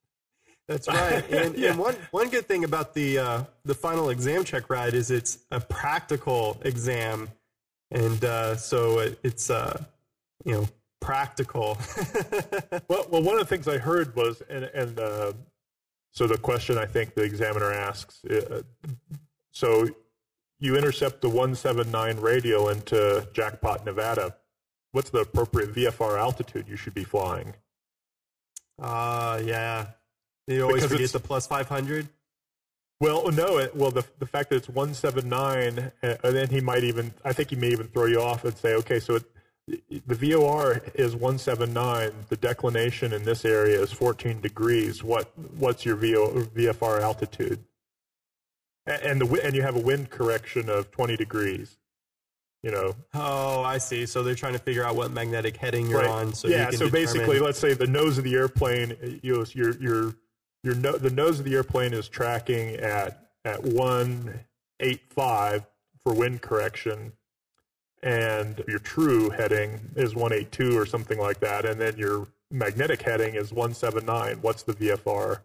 That's 0.69 0.87
right. 0.87 1.25
And, 1.31 1.57
yeah. 1.57 1.71
and 1.71 1.79
one 1.79 1.95
one 2.11 2.29
good 2.29 2.47
thing 2.47 2.63
about 2.63 2.93
the 2.93 3.17
uh, 3.17 3.43
the 3.65 3.73
final 3.73 4.11
exam 4.11 4.43
check 4.43 4.69
ride 4.69 4.93
is 4.93 5.09
it's 5.09 5.39
a 5.51 5.59
practical 5.59 6.61
exam, 6.63 7.29
and 7.89 8.23
uh, 8.23 8.55
so 8.55 8.99
it, 8.99 9.19
it's 9.23 9.49
uh, 9.49 9.83
you 10.45 10.53
know 10.53 10.69
practical. 11.01 11.77
well, 12.87 13.05
well, 13.09 13.23
one 13.23 13.39
of 13.39 13.39
the 13.39 13.47
things 13.49 13.67
I 13.67 13.79
heard 13.79 14.15
was, 14.15 14.43
and 14.47 14.65
and 14.65 14.99
uh, 14.99 15.33
so 16.11 16.27
the 16.27 16.37
question 16.37 16.77
I 16.77 16.85
think 16.85 17.15
the 17.15 17.23
examiner 17.23 17.73
asks, 17.73 18.23
uh, 18.25 18.61
so 19.51 19.87
you 20.59 20.77
intercept 20.77 21.21
the 21.21 21.29
179 21.29 22.17
radial 22.17 22.69
into 22.69 23.27
Jackpot, 23.33 23.85
Nevada. 23.85 24.35
What's 24.91 25.09
the 25.09 25.21
appropriate 25.21 25.73
VFR 25.73 26.19
altitude 26.19 26.67
you 26.67 26.75
should 26.75 26.93
be 26.93 27.03
flying? 27.03 27.55
Uh, 28.77 29.41
yeah. 29.43 29.87
You 30.49 30.63
always 30.63 30.83
Because 30.83 30.97
forget 30.97 31.11
the 31.11 31.19
plus 31.19 31.45
500. 31.47 32.09
Well, 32.99 33.31
no. 33.31 33.59
It, 33.59 33.75
well, 33.75 33.91
the 33.91 34.03
the 34.17 34.25
fact 34.25 34.49
that 34.49 34.57
it's 34.57 34.67
179, 34.67 35.91
uh, 36.03 36.15
and 36.23 36.35
then 36.35 36.49
he 36.49 36.59
might 36.59 36.83
even, 36.83 37.13
I 37.23 37.33
think 37.33 37.51
he 37.51 37.55
may 37.55 37.69
even 37.69 37.87
throw 37.87 38.05
you 38.05 38.19
off 38.19 38.43
and 38.43 38.57
say, 38.57 38.73
okay, 38.75 38.99
so 38.99 39.15
it, 39.15 39.23
the 40.07 40.15
VOR 40.15 40.81
is 40.95 41.13
179. 41.15 42.11
The 42.29 42.35
declination 42.35 43.13
in 43.13 43.23
this 43.23 43.45
area 43.45 43.79
is 43.79 43.91
14 43.91 44.41
degrees. 44.41 45.03
What 45.03 45.31
what's 45.57 45.85
your 45.85 45.95
VO, 45.95 46.45
VFR 46.55 47.01
altitude? 47.01 47.63
And 48.85 49.21
the 49.21 49.41
and 49.45 49.55
you 49.55 49.61
have 49.61 49.75
a 49.75 49.81
wind 49.81 50.09
correction 50.09 50.67
of 50.67 50.89
20 50.91 51.15
degrees. 51.15 51.77
You 52.63 52.71
know, 52.71 52.95
Oh, 53.13 53.61
I 53.61 53.77
see. 53.77 54.05
So 54.05 54.23
they're 54.23 54.35
trying 54.35 54.53
to 54.53 54.59
figure 54.59 54.83
out 54.83 54.95
what 54.95 55.11
magnetic 55.11 55.55
heading 55.55 55.87
you're 55.87 55.99
Right. 56.01 56.09
on. 56.09 56.33
So 56.33 56.49
yeah. 56.49 56.63
you 56.63 56.69
can 56.71 56.77
So 56.79 56.89
basically, 56.89 57.39
let's 57.39 57.59
say 57.59 57.73
the 57.73 57.87
nose 57.87 58.17
of 58.17 58.25
the 58.25 58.33
airplane, 58.33 59.19
you 59.21 59.37
know, 59.37 59.45
your 59.53 59.77
your 59.77 60.15
your 60.63 60.75
no, 60.75 60.97
the 60.97 61.09
nose 61.09 61.39
of 61.39 61.45
the 61.45 61.55
airplane 61.55 61.93
is 61.93 62.07
tracking 62.07 62.75
at 62.75 63.29
at 63.45 63.63
one 63.63 64.41
eight 64.79 65.01
five 65.09 65.65
for 66.01 66.13
wind 66.13 66.41
correction, 66.41 67.13
and 68.03 68.63
your 68.67 68.79
true 68.79 69.29
heading 69.29 69.79
is 69.95 70.15
one 70.15 70.33
eight 70.33 70.51
two 70.51 70.77
or 70.77 70.85
something 70.85 71.19
like 71.19 71.39
that, 71.39 71.65
and 71.65 71.79
then 71.79 71.97
your 71.97 72.27
magnetic 72.51 73.01
heading 73.01 73.35
is 73.35 73.53
one 73.53 73.73
seven 73.73 74.05
nine. 74.05 74.37
What's 74.41 74.63
the 74.63 74.73
VFR 74.73 75.41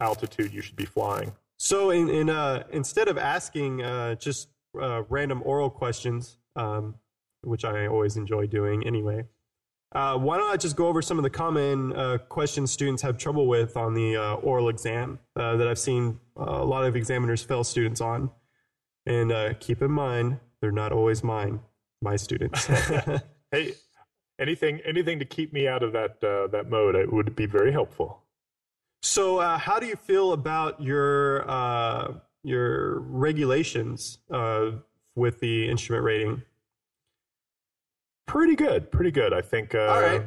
altitude 0.00 0.52
you 0.52 0.60
should 0.60 0.76
be 0.76 0.84
flying? 0.84 1.32
So 1.58 1.90
in, 1.90 2.08
in 2.08 2.30
uh, 2.30 2.64
instead 2.70 3.08
of 3.08 3.18
asking 3.18 3.82
uh, 3.82 4.14
just 4.14 4.48
uh, 4.80 5.02
random 5.08 5.42
oral 5.44 5.70
questions, 5.70 6.38
um, 6.54 6.94
which 7.42 7.64
I 7.64 7.86
always 7.88 8.16
enjoy 8.16 8.46
doing 8.46 8.86
anyway, 8.86 9.24
uh, 9.92 10.16
why 10.18 10.36
don't 10.36 10.50
I 10.50 10.56
just 10.56 10.76
go 10.76 10.88
over 10.88 11.00
some 11.00 11.18
of 11.18 11.22
the 11.22 11.30
common 11.30 11.94
uh, 11.94 12.18
questions 12.28 12.70
students 12.70 13.02
have 13.02 13.16
trouble 13.16 13.46
with 13.46 13.76
on 13.76 13.94
the 13.94 14.16
uh, 14.16 14.34
oral 14.34 14.68
exam 14.68 15.18
uh, 15.36 15.56
that 15.56 15.66
I've 15.66 15.78
seen 15.78 16.20
uh, 16.38 16.44
a 16.44 16.64
lot 16.64 16.84
of 16.84 16.96
examiners 16.96 17.42
fail 17.42 17.64
students 17.64 18.00
on. 18.00 18.30
And 19.06 19.32
uh, 19.32 19.54
keep 19.54 19.80
in 19.80 19.90
mind, 19.90 20.40
they're 20.60 20.72
not 20.72 20.92
always 20.92 21.24
mine, 21.24 21.60
my 22.02 22.16
students. 22.16 22.68
Hey, 23.50 23.72
anything 24.38 24.80
anything 24.84 25.18
to 25.18 25.24
keep 25.24 25.52
me 25.52 25.66
out 25.66 25.82
of 25.82 25.92
that 25.92 26.22
uh, 26.22 26.48
that 26.48 26.68
mode 26.68 26.94
it 26.94 27.12
would 27.12 27.34
be 27.34 27.46
very 27.46 27.72
helpful. 27.72 28.22
So, 29.02 29.38
uh, 29.38 29.58
how 29.58 29.78
do 29.78 29.86
you 29.86 29.96
feel 29.96 30.32
about 30.32 30.82
your 30.82 31.48
uh, 31.50 32.14
your 32.42 33.00
regulations 33.00 34.18
uh, 34.30 34.72
with 35.14 35.40
the 35.40 35.68
instrument 35.68 36.04
rating? 36.04 36.42
Pretty 38.28 38.54
good, 38.54 38.92
pretty 38.92 39.10
good. 39.10 39.32
I 39.32 39.40
think. 39.40 39.74
Uh, 39.74 39.78
All 39.78 40.00
right. 40.00 40.22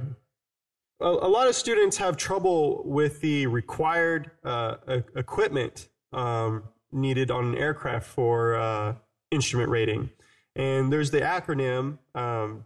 A, 0.99 1.05
a 1.05 1.29
lot 1.29 1.47
of 1.47 1.55
students 1.55 1.97
have 1.97 2.17
trouble 2.17 2.83
with 2.83 3.21
the 3.21 3.47
required 3.47 4.31
uh, 4.43 4.75
equipment 5.15 5.87
um, 6.11 6.63
needed 6.91 7.31
on 7.31 7.45
an 7.45 7.55
aircraft 7.55 8.07
for 8.07 8.55
uh, 8.55 8.95
instrument 9.31 9.69
rating, 9.69 10.09
and 10.55 10.91
there's 10.91 11.11
the 11.11 11.21
acronym. 11.21 11.99
Um, 12.13 12.65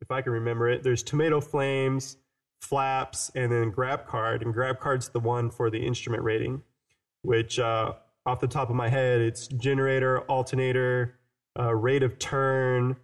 if 0.00 0.10
I 0.10 0.20
can 0.20 0.32
remember 0.32 0.68
it, 0.68 0.82
there's 0.82 1.02
tomato 1.04 1.40
flames, 1.40 2.16
flaps, 2.60 3.30
and 3.36 3.52
then 3.52 3.70
grab 3.70 4.06
card. 4.06 4.42
And 4.42 4.52
grab 4.52 4.80
card's 4.80 5.08
the 5.08 5.20
one 5.20 5.48
for 5.48 5.70
the 5.70 5.78
instrument 5.78 6.24
rating, 6.24 6.62
which 7.22 7.60
uh, 7.60 7.92
off 8.26 8.40
the 8.40 8.48
top 8.48 8.68
of 8.68 8.74
my 8.74 8.88
head, 8.88 9.20
it's 9.20 9.46
generator, 9.46 10.22
alternator, 10.22 11.18
uh, 11.58 11.72
rate 11.72 12.02
of 12.02 12.18
turn, 12.18 12.96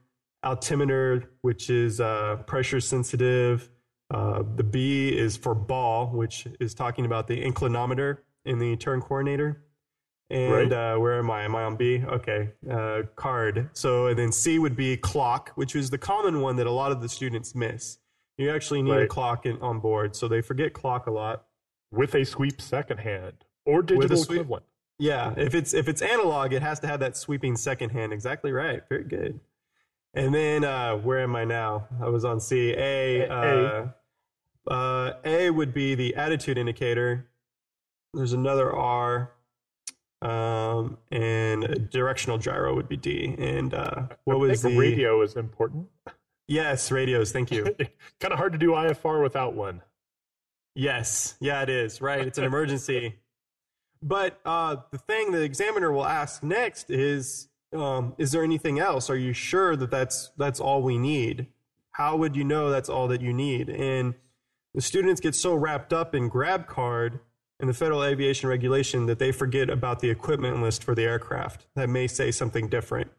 altimeter, 0.48 1.30
which 1.42 1.70
is 1.70 2.00
uh, 2.00 2.36
pressure 2.46 2.80
sensitive. 2.80 3.68
Uh, 4.10 4.42
the 4.56 4.64
B 4.64 5.08
is 5.16 5.36
for 5.36 5.54
ball, 5.54 6.06
which 6.08 6.46
is 6.60 6.74
talking 6.74 7.04
about 7.04 7.26
the 7.28 7.42
inclinometer 7.44 8.18
in 8.44 8.58
the 8.58 8.76
turn 8.76 9.00
coordinator. 9.02 9.62
And 10.30 10.52
Right. 10.52 10.72
uh, 10.72 10.98
where 10.98 11.18
am 11.18 11.30
I? 11.30 11.42
Am 11.44 11.54
I 11.54 11.64
on 11.64 11.76
B? 11.76 12.02
Okay. 12.06 12.50
Uh, 12.70 13.02
card. 13.16 13.70
So 13.72 14.06
and 14.08 14.18
then 14.18 14.32
C 14.32 14.58
would 14.58 14.76
be 14.76 14.96
clock, 14.96 15.52
which 15.54 15.74
is 15.76 15.90
the 15.90 15.98
common 15.98 16.40
one 16.40 16.56
that 16.56 16.66
a 16.66 16.70
lot 16.70 16.92
of 16.92 17.00
the 17.00 17.08
students 17.08 17.54
miss. 17.54 17.98
You 18.36 18.50
actually 18.50 18.82
need 18.82 18.92
a 18.96 19.06
clock 19.08 19.46
in, 19.46 19.58
on 19.60 19.80
board, 19.80 20.14
so 20.14 20.28
they 20.28 20.40
forget 20.42 20.72
clock 20.72 21.06
a 21.06 21.10
lot. 21.10 21.44
with 21.90 22.14
a 22.14 22.22
sweep 22.24 22.60
second 22.60 22.98
hand 23.00 23.44
or 23.64 23.80
a 23.80 23.86
digital 23.86 24.16
sweep- 24.18 24.36
equivalent. 24.40 24.64
Yeah, 24.98 25.32
if 25.38 25.54
it's 25.54 25.72
if 25.72 25.88
it's 25.88 26.02
analog, 26.02 26.52
it 26.52 26.60
has 26.60 26.78
to 26.80 26.86
have 26.86 27.00
that 27.00 27.16
sweeping 27.16 27.56
second 27.56 27.90
hand. 27.90 28.12
Exactly 28.12 28.52
right. 28.52 28.82
Very 28.90 29.04
good. 29.04 29.40
And 30.14 30.34
then 30.34 30.64
uh, 30.64 30.96
where 30.96 31.20
am 31.20 31.36
I 31.36 31.44
now? 31.44 31.86
I 32.02 32.08
was 32.08 32.24
on 32.24 32.40
C. 32.40 32.72
A. 32.76 33.28
A. 33.28 33.92
Uh, 34.68 34.70
uh, 34.70 35.12
A 35.24 35.50
would 35.50 35.72
be 35.72 35.94
the 35.94 36.14
attitude 36.16 36.58
indicator. 36.58 37.26
There's 38.14 38.32
another 38.32 38.74
R, 38.74 39.32
um, 40.22 40.98
and 41.10 41.64
a 41.64 41.78
directional 41.78 42.38
gyro 42.38 42.74
would 42.74 42.88
be 42.88 42.96
D. 42.96 43.34
And 43.38 43.74
uh, 43.74 44.08
what 44.24 44.38
was 44.38 44.62
the 44.62 44.76
radio 44.76 45.22
is 45.22 45.36
important. 45.36 45.88
Yes, 46.48 46.90
radios. 46.90 47.30
Thank 47.30 47.50
you. 47.50 47.64
kind 48.20 48.32
of 48.32 48.38
hard 48.38 48.52
to 48.52 48.58
do 48.58 48.70
IFR 48.70 49.22
without 49.22 49.54
one. 49.54 49.82
Yes, 50.74 51.34
yeah, 51.40 51.62
it 51.62 51.68
is. 51.68 52.00
Right, 52.00 52.26
it's 52.26 52.38
an 52.38 52.44
emergency. 52.44 53.16
But 54.00 54.38
uh, 54.44 54.76
the 54.92 54.98
thing 54.98 55.32
the 55.32 55.42
examiner 55.42 55.90
will 55.90 56.06
ask 56.06 56.44
next 56.44 56.88
is, 56.88 57.48
um, 57.72 58.14
is 58.18 58.32
there 58.32 58.44
anything 58.44 58.78
else? 58.78 59.10
Are 59.10 59.16
you 59.16 59.32
sure 59.32 59.76
that 59.76 59.90
that's 59.90 60.30
that's 60.36 60.60
all 60.60 60.82
we 60.82 60.98
need? 60.98 61.46
How 61.92 62.16
would 62.16 62.36
you 62.36 62.44
know 62.44 62.70
that's 62.70 62.88
all 62.88 63.08
that 63.08 63.20
you 63.20 63.32
need? 63.32 63.68
And 63.68 64.14
the 64.74 64.80
students 64.80 65.20
get 65.20 65.34
so 65.34 65.54
wrapped 65.54 65.92
up 65.92 66.14
in 66.14 66.28
grab 66.28 66.66
card 66.66 67.20
and 67.60 67.68
the 67.68 67.74
federal 67.74 68.04
aviation 68.04 68.48
regulation 68.48 69.06
that 69.06 69.18
they 69.18 69.32
forget 69.32 69.68
about 69.68 70.00
the 70.00 70.10
equipment 70.10 70.62
list 70.62 70.84
for 70.84 70.94
the 70.94 71.02
aircraft 71.02 71.66
that 71.74 71.88
may 71.88 72.06
say 72.06 72.30
something 72.30 72.68
different. 72.68 73.10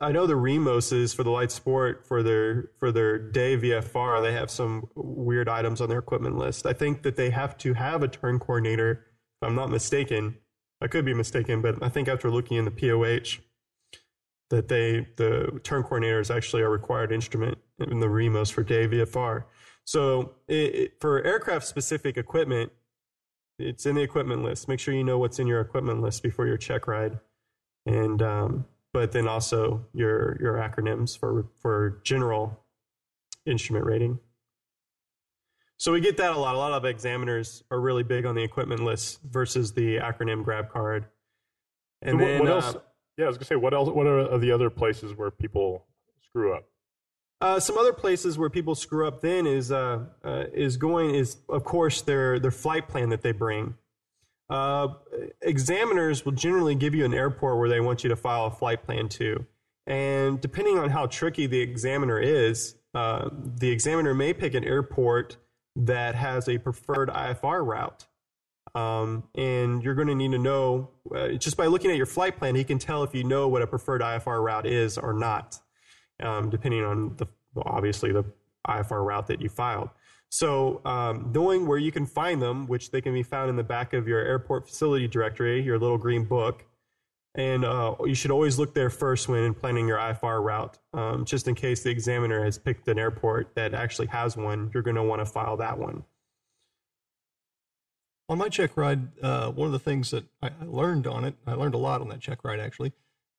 I 0.00 0.12
know 0.12 0.26
the 0.26 0.34
Remoses 0.34 1.14
for 1.14 1.24
the 1.24 1.30
light 1.30 1.50
sport 1.50 2.06
for 2.06 2.22
their 2.22 2.70
for 2.78 2.92
their 2.92 3.18
day 3.18 3.56
VFR, 3.56 4.22
they 4.22 4.32
have 4.32 4.50
some 4.50 4.88
weird 4.94 5.48
items 5.48 5.80
on 5.80 5.88
their 5.88 5.98
equipment 5.98 6.38
list. 6.38 6.66
I 6.66 6.72
think 6.72 7.02
that 7.02 7.16
they 7.16 7.30
have 7.30 7.58
to 7.58 7.74
have 7.74 8.02
a 8.02 8.08
turn 8.08 8.38
coordinator, 8.38 9.06
if 9.40 9.48
I'm 9.48 9.56
not 9.56 9.70
mistaken. 9.70 10.36
I 10.80 10.86
could 10.86 11.04
be 11.04 11.14
mistaken, 11.14 11.60
but 11.60 11.82
I 11.82 11.88
think 11.88 12.06
after 12.06 12.30
looking 12.30 12.56
in 12.56 12.64
the 12.64 12.70
POH 12.70 13.42
that 14.50 14.68
they 14.68 15.06
the 15.16 15.60
turn 15.62 15.82
coordinator 15.82 16.20
is 16.20 16.30
actually 16.30 16.62
a 16.62 16.68
required 16.68 17.12
instrument 17.12 17.58
in 17.78 18.00
the 18.00 18.08
Remos 18.08 18.50
for 18.50 18.62
day 18.62 18.86
VFR. 18.88 19.44
So 19.84 20.34
it, 20.48 20.74
it, 20.74 20.92
for 21.00 21.22
aircraft 21.22 21.66
specific 21.66 22.16
equipment, 22.16 22.72
it's 23.58 23.86
in 23.86 23.96
the 23.96 24.02
equipment 24.02 24.42
list. 24.42 24.68
Make 24.68 24.80
sure 24.80 24.94
you 24.94 25.04
know 25.04 25.18
what's 25.18 25.38
in 25.38 25.46
your 25.46 25.60
equipment 25.60 26.00
list 26.02 26.22
before 26.22 26.46
your 26.46 26.56
check 26.56 26.86
ride, 26.86 27.18
and 27.86 28.22
um, 28.22 28.66
but 28.92 29.12
then 29.12 29.26
also 29.26 29.86
your 29.92 30.36
your 30.40 30.54
acronyms 30.54 31.18
for 31.18 31.46
for 31.60 32.00
general 32.04 32.64
instrument 33.46 33.84
rating. 33.84 34.18
So 35.78 35.92
we 35.92 36.00
get 36.00 36.16
that 36.16 36.32
a 36.32 36.36
lot. 36.36 36.54
A 36.54 36.58
lot 36.58 36.72
of 36.72 36.84
examiners 36.84 37.62
are 37.70 37.80
really 37.80 38.02
big 38.02 38.26
on 38.26 38.34
the 38.34 38.42
equipment 38.42 38.82
list 38.82 39.20
versus 39.22 39.72
the 39.72 39.96
acronym 39.96 40.44
grab 40.44 40.70
card. 40.70 41.06
And 42.02 42.18
what, 42.18 42.26
then 42.26 42.40
what 42.40 42.48
uh, 42.48 42.54
else? 42.54 42.76
Yeah, 43.18 43.24
I 43.24 43.28
was 43.28 43.36
gonna 43.36 43.46
say, 43.46 43.56
what 43.56 43.74
else? 43.74 43.90
What 43.90 44.06
are 44.06 44.38
the 44.38 44.52
other 44.52 44.70
places 44.70 45.12
where 45.12 45.30
people 45.32 45.84
screw 46.22 46.54
up? 46.54 46.64
Uh, 47.40 47.60
some 47.60 47.76
other 47.76 47.92
places 47.92 48.38
where 48.38 48.48
people 48.48 48.74
screw 48.74 49.06
up 49.06 49.20
then 49.20 49.46
is 49.46 49.70
uh, 49.72 50.04
uh, 50.24 50.44
is 50.54 50.76
going 50.76 51.14
is 51.14 51.36
of 51.48 51.64
course 51.64 52.00
their 52.00 52.38
their 52.38 52.52
flight 52.52 52.88
plan 52.88 53.08
that 53.10 53.22
they 53.22 53.32
bring. 53.32 53.74
Uh, 54.48 54.88
examiners 55.42 56.24
will 56.24 56.32
generally 56.32 56.74
give 56.74 56.94
you 56.94 57.04
an 57.04 57.12
airport 57.12 57.58
where 57.58 57.68
they 57.68 57.80
want 57.80 58.02
you 58.02 58.08
to 58.08 58.16
file 58.16 58.46
a 58.46 58.50
flight 58.50 58.84
plan 58.84 59.08
to, 59.08 59.44
and 59.86 60.40
depending 60.40 60.78
on 60.78 60.88
how 60.88 61.06
tricky 61.06 61.46
the 61.46 61.60
examiner 61.60 62.18
is, 62.18 62.76
uh, 62.94 63.28
the 63.32 63.70
examiner 63.70 64.14
may 64.14 64.32
pick 64.32 64.54
an 64.54 64.64
airport 64.64 65.36
that 65.76 66.14
has 66.14 66.48
a 66.48 66.58
preferred 66.58 67.08
IFR 67.08 67.64
route. 67.64 68.06
Um, 68.78 69.24
and 69.34 69.82
you're 69.82 69.94
going 69.94 70.08
to 70.08 70.14
need 70.14 70.32
to 70.32 70.38
know 70.38 70.90
uh, 71.14 71.28
just 71.32 71.56
by 71.56 71.66
looking 71.66 71.90
at 71.90 71.96
your 71.96 72.06
flight 72.06 72.36
plan, 72.38 72.54
he 72.54 72.64
can 72.64 72.78
tell 72.78 73.02
if 73.02 73.14
you 73.14 73.24
know 73.24 73.48
what 73.48 73.62
a 73.62 73.66
preferred 73.66 74.02
IFR 74.02 74.42
route 74.44 74.66
is 74.66 74.98
or 74.98 75.12
not 75.12 75.58
um, 76.20 76.50
depending 76.50 76.84
on 76.84 77.16
the 77.16 77.26
obviously 77.56 78.12
the 78.12 78.24
IFR 78.66 79.04
route 79.04 79.26
that 79.28 79.40
you 79.40 79.48
filed. 79.48 79.90
So 80.30 80.82
um, 80.84 81.30
knowing 81.34 81.66
where 81.66 81.78
you 81.78 81.90
can 81.90 82.04
find 82.04 82.42
them, 82.42 82.66
which 82.66 82.90
they 82.90 83.00
can 83.00 83.14
be 83.14 83.22
found 83.22 83.48
in 83.50 83.56
the 83.56 83.64
back 83.64 83.94
of 83.94 84.06
your 84.06 84.20
airport 84.20 84.68
facility 84.68 85.08
directory, 85.08 85.62
your 85.62 85.78
little 85.78 85.96
green 85.96 86.24
book, 86.24 86.66
and 87.34 87.64
uh, 87.64 87.94
you 88.04 88.14
should 88.14 88.30
always 88.30 88.58
look 88.58 88.74
there 88.74 88.90
first 88.90 89.28
when 89.28 89.54
planning 89.54 89.86
your 89.86 89.98
IFR 89.98 90.42
route, 90.42 90.78
um, 90.92 91.24
just 91.24 91.48
in 91.48 91.54
case 91.54 91.82
the 91.82 91.90
examiner 91.90 92.44
has 92.44 92.58
picked 92.58 92.88
an 92.88 92.98
airport 92.98 93.54
that 93.54 93.74
actually 93.74 94.08
has 94.08 94.36
one. 94.36 94.70
You're 94.74 94.82
going 94.82 94.96
to 94.96 95.02
want 95.02 95.20
to 95.20 95.26
file 95.26 95.56
that 95.58 95.78
one. 95.78 96.04
On 98.28 98.36
my 98.36 98.48
check 98.48 98.76
ride, 98.76 99.08
uh, 99.22 99.50
one 99.50 99.66
of 99.66 99.72
the 99.72 99.78
things 99.78 100.10
that 100.10 100.24
I, 100.42 100.50
learned 100.62 101.06
on 101.06 101.24
it, 101.24 101.34
I 101.46 101.54
learned 101.54 101.74
a 101.74 101.78
lot 101.78 102.00
on 102.00 102.08
that 102.08 102.20
check 102.20 102.44
ride 102.44 102.60
actually, 102.60 102.92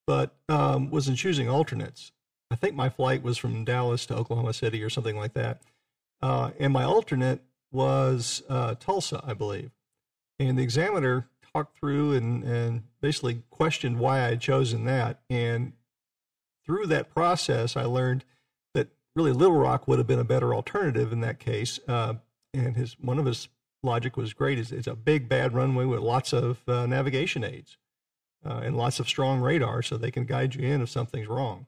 but 0.07 0.33
um, 0.47 0.89
was 0.89 1.07
in 1.07 1.15
choosing 1.15 1.47
alternates. 1.47 2.11
I 2.49 2.55
think 2.55 2.75
my 2.75 2.89
flight 2.89 3.21
was 3.21 3.37
from 3.37 3.63
Dallas 3.63 4.07
to 4.07 4.15
Oklahoma 4.15 4.53
City 4.53 4.81
or 4.81 4.89
something 4.89 5.15
like 5.15 5.33
that. 5.33 5.61
Uh, 6.21 6.51
and 6.59 6.73
my 6.73 6.83
alternate 6.83 7.41
was 7.71 8.41
uh, 8.49 8.75
Tulsa, 8.79 9.21
I 9.23 9.33
believe. 9.33 9.71
And 10.39 10.57
the 10.57 10.63
examiner 10.63 11.27
talked 11.53 11.77
through 11.77 12.13
and, 12.13 12.43
and 12.43 12.83
basically 13.01 13.43
questioned 13.51 13.99
why 13.99 14.19
I 14.19 14.29
had 14.29 14.41
chosen 14.41 14.85
that. 14.85 15.19
And 15.29 15.73
through 16.65 16.87
that 16.87 17.13
process, 17.13 17.77
I 17.77 17.83
learned 17.83 18.25
that 18.73 18.87
really 19.15 19.31
Little 19.31 19.57
Rock 19.57 19.87
would 19.87 19.99
have 19.99 20.07
been 20.07 20.19
a 20.19 20.23
better 20.23 20.53
alternative 20.55 21.11
in 21.13 21.21
that 21.21 21.39
case. 21.39 21.79
Uh, 21.87 22.15
and 22.53 22.75
his 22.75 22.97
one 22.99 23.19
of 23.19 23.25
his 23.25 23.47
logic 23.83 24.17
was 24.17 24.33
great. 24.33 24.59
It's, 24.59 24.71
it's 24.71 24.87
a 24.87 24.95
big 24.95 25.29
bad 25.29 25.53
runway 25.53 25.85
with 25.85 25.99
lots 25.99 26.33
of 26.33 26.67
uh, 26.67 26.85
navigation 26.85 27.43
aids 27.43 27.77
uh, 28.45 28.61
and 28.63 28.77
lots 28.77 28.99
of 28.99 29.07
strong 29.07 29.41
radar, 29.41 29.81
so 29.81 29.97
they 29.97 30.11
can 30.11 30.25
guide 30.25 30.55
you 30.55 30.67
in 30.67 30.81
if 30.81 30.89
something's 30.89 31.27
wrong. 31.27 31.67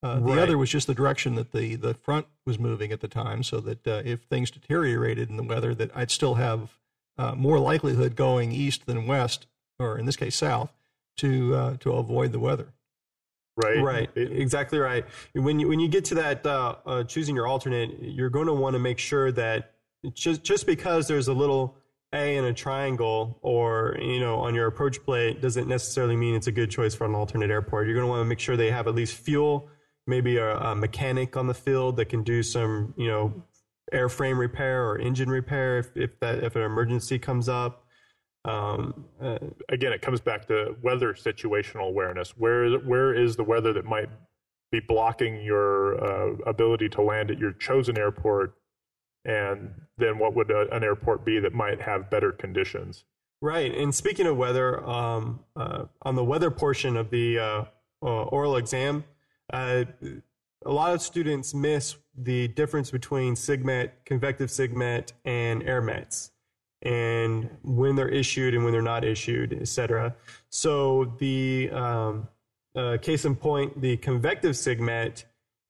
Uh, 0.00 0.20
the 0.20 0.40
other 0.40 0.56
was 0.56 0.70
just 0.70 0.86
the 0.86 0.94
direction 0.94 1.34
that 1.34 1.50
the, 1.50 1.74
the 1.74 1.92
front 1.92 2.26
was 2.46 2.56
moving 2.56 2.92
at 2.92 3.00
the 3.00 3.08
time, 3.08 3.42
so 3.42 3.58
that 3.58 3.86
uh, 3.86 4.02
if 4.04 4.22
things 4.22 4.48
deteriorated 4.48 5.28
in 5.28 5.36
the 5.36 5.42
weather, 5.42 5.74
that 5.74 5.90
I'd 5.92 6.12
still 6.12 6.34
have 6.34 6.78
uh, 7.18 7.34
more 7.34 7.58
likelihood 7.58 8.14
going 8.14 8.52
east 8.52 8.86
than 8.86 9.08
west, 9.08 9.46
or 9.78 9.98
in 9.98 10.06
this 10.06 10.14
case 10.14 10.36
south, 10.36 10.72
to 11.16 11.54
uh, 11.56 11.76
to 11.78 11.92
avoid 11.94 12.30
the 12.30 12.38
weather. 12.38 12.68
Right. 13.56 13.82
Right, 13.82 14.08
exactly 14.14 14.78
right. 14.78 15.04
When 15.32 15.58
you 15.58 15.66
when 15.66 15.80
you 15.80 15.88
get 15.88 16.04
to 16.06 16.14
that 16.14 16.46
uh, 16.46 16.76
uh, 16.86 17.02
choosing 17.02 17.34
your 17.34 17.48
alternate, 17.48 18.00
you're 18.00 18.30
going 18.30 18.46
to 18.46 18.52
want 18.52 18.74
to 18.74 18.78
make 18.78 19.00
sure 19.00 19.32
that 19.32 19.72
just 20.14 20.44
just 20.44 20.66
because 20.66 21.08
there's 21.08 21.28
a 21.28 21.32
little 21.32 21.76
A 22.12 22.36
in 22.36 22.44
a 22.44 22.52
triangle 22.52 23.38
or 23.42 23.96
you 24.00 24.20
know 24.20 24.40
on 24.40 24.54
your 24.54 24.66
approach 24.66 25.02
plate 25.04 25.40
doesn't 25.42 25.68
necessarily 25.68 26.16
mean 26.16 26.34
it's 26.34 26.46
a 26.46 26.52
good 26.52 26.70
choice 26.70 26.94
for 26.94 27.04
an 27.04 27.14
alternate 27.14 27.50
airport. 27.50 27.86
You're 27.86 27.96
going 27.96 28.06
to 28.06 28.10
want 28.10 28.20
to 28.20 28.28
make 28.28 28.40
sure 28.40 28.56
they 28.56 28.70
have 28.70 28.86
at 28.86 28.94
least 28.94 29.14
fuel, 29.14 29.68
maybe 30.06 30.36
a, 30.36 30.56
a 30.56 30.74
mechanic 30.74 31.36
on 31.36 31.46
the 31.46 31.54
field 31.54 31.96
that 31.96 32.06
can 32.06 32.22
do 32.22 32.42
some 32.42 32.94
you 32.96 33.08
know 33.08 33.42
airframe 33.92 34.38
repair 34.38 34.88
or 34.88 34.98
engine 34.98 35.30
repair 35.30 35.78
if, 35.78 35.96
if 35.96 36.20
that 36.20 36.44
if 36.44 36.56
an 36.56 36.62
emergency 36.62 37.18
comes 37.18 37.48
up. 37.48 37.84
Um, 38.44 39.04
uh, 39.20 39.38
again, 39.68 39.92
it 39.92 40.00
comes 40.00 40.20
back 40.20 40.46
to 40.48 40.76
weather 40.82 41.12
situational 41.12 41.88
awareness. 41.88 42.30
Where 42.36 42.78
where 42.78 43.14
is 43.14 43.36
the 43.36 43.44
weather 43.44 43.72
that 43.72 43.84
might 43.84 44.08
be 44.70 44.80
blocking 44.80 45.42
your 45.42 46.02
uh, 46.02 46.36
ability 46.46 46.88
to 46.90 47.02
land 47.02 47.30
at 47.30 47.38
your 47.38 47.52
chosen 47.52 47.98
airport, 47.98 48.54
and 49.24 49.70
then 49.96 50.18
what 50.18 50.34
would 50.34 50.50
a, 50.50 50.74
an 50.74 50.84
airport 50.84 51.24
be 51.24 51.38
that 51.40 51.54
might 51.54 51.80
have 51.80 52.10
better 52.10 52.32
conditions? 52.32 53.04
Right. 53.40 53.72
And 53.72 53.94
speaking 53.94 54.26
of 54.26 54.36
weather, 54.36 54.84
um, 54.84 55.40
uh, 55.54 55.84
on 56.02 56.16
the 56.16 56.24
weather 56.24 56.50
portion 56.50 56.96
of 56.96 57.10
the 57.10 57.38
uh, 57.38 57.64
uh, 58.02 58.24
oral 58.24 58.56
exam, 58.56 59.04
uh, 59.52 59.84
a 60.66 60.72
lot 60.72 60.92
of 60.92 61.00
students 61.00 61.54
miss 61.54 61.96
the 62.16 62.48
difference 62.48 62.90
between 62.90 63.34
SIGMET, 63.34 63.90
convective 64.04 64.50
SIGMET, 64.50 65.12
and 65.24 65.62
AirMets, 65.62 66.30
and 66.82 67.48
when 67.62 67.94
they're 67.94 68.08
issued 68.08 68.54
and 68.54 68.64
when 68.64 68.72
they're 68.72 68.82
not 68.82 69.04
issued, 69.04 69.52
et 69.52 69.68
cetera. 69.68 70.16
So 70.50 71.14
the 71.18 71.70
um, 71.70 72.28
uh, 72.74 72.96
case 73.00 73.24
in 73.24 73.36
point, 73.36 73.80
the 73.80 73.98
convective 73.98 74.56
SIGMET, 74.56 75.24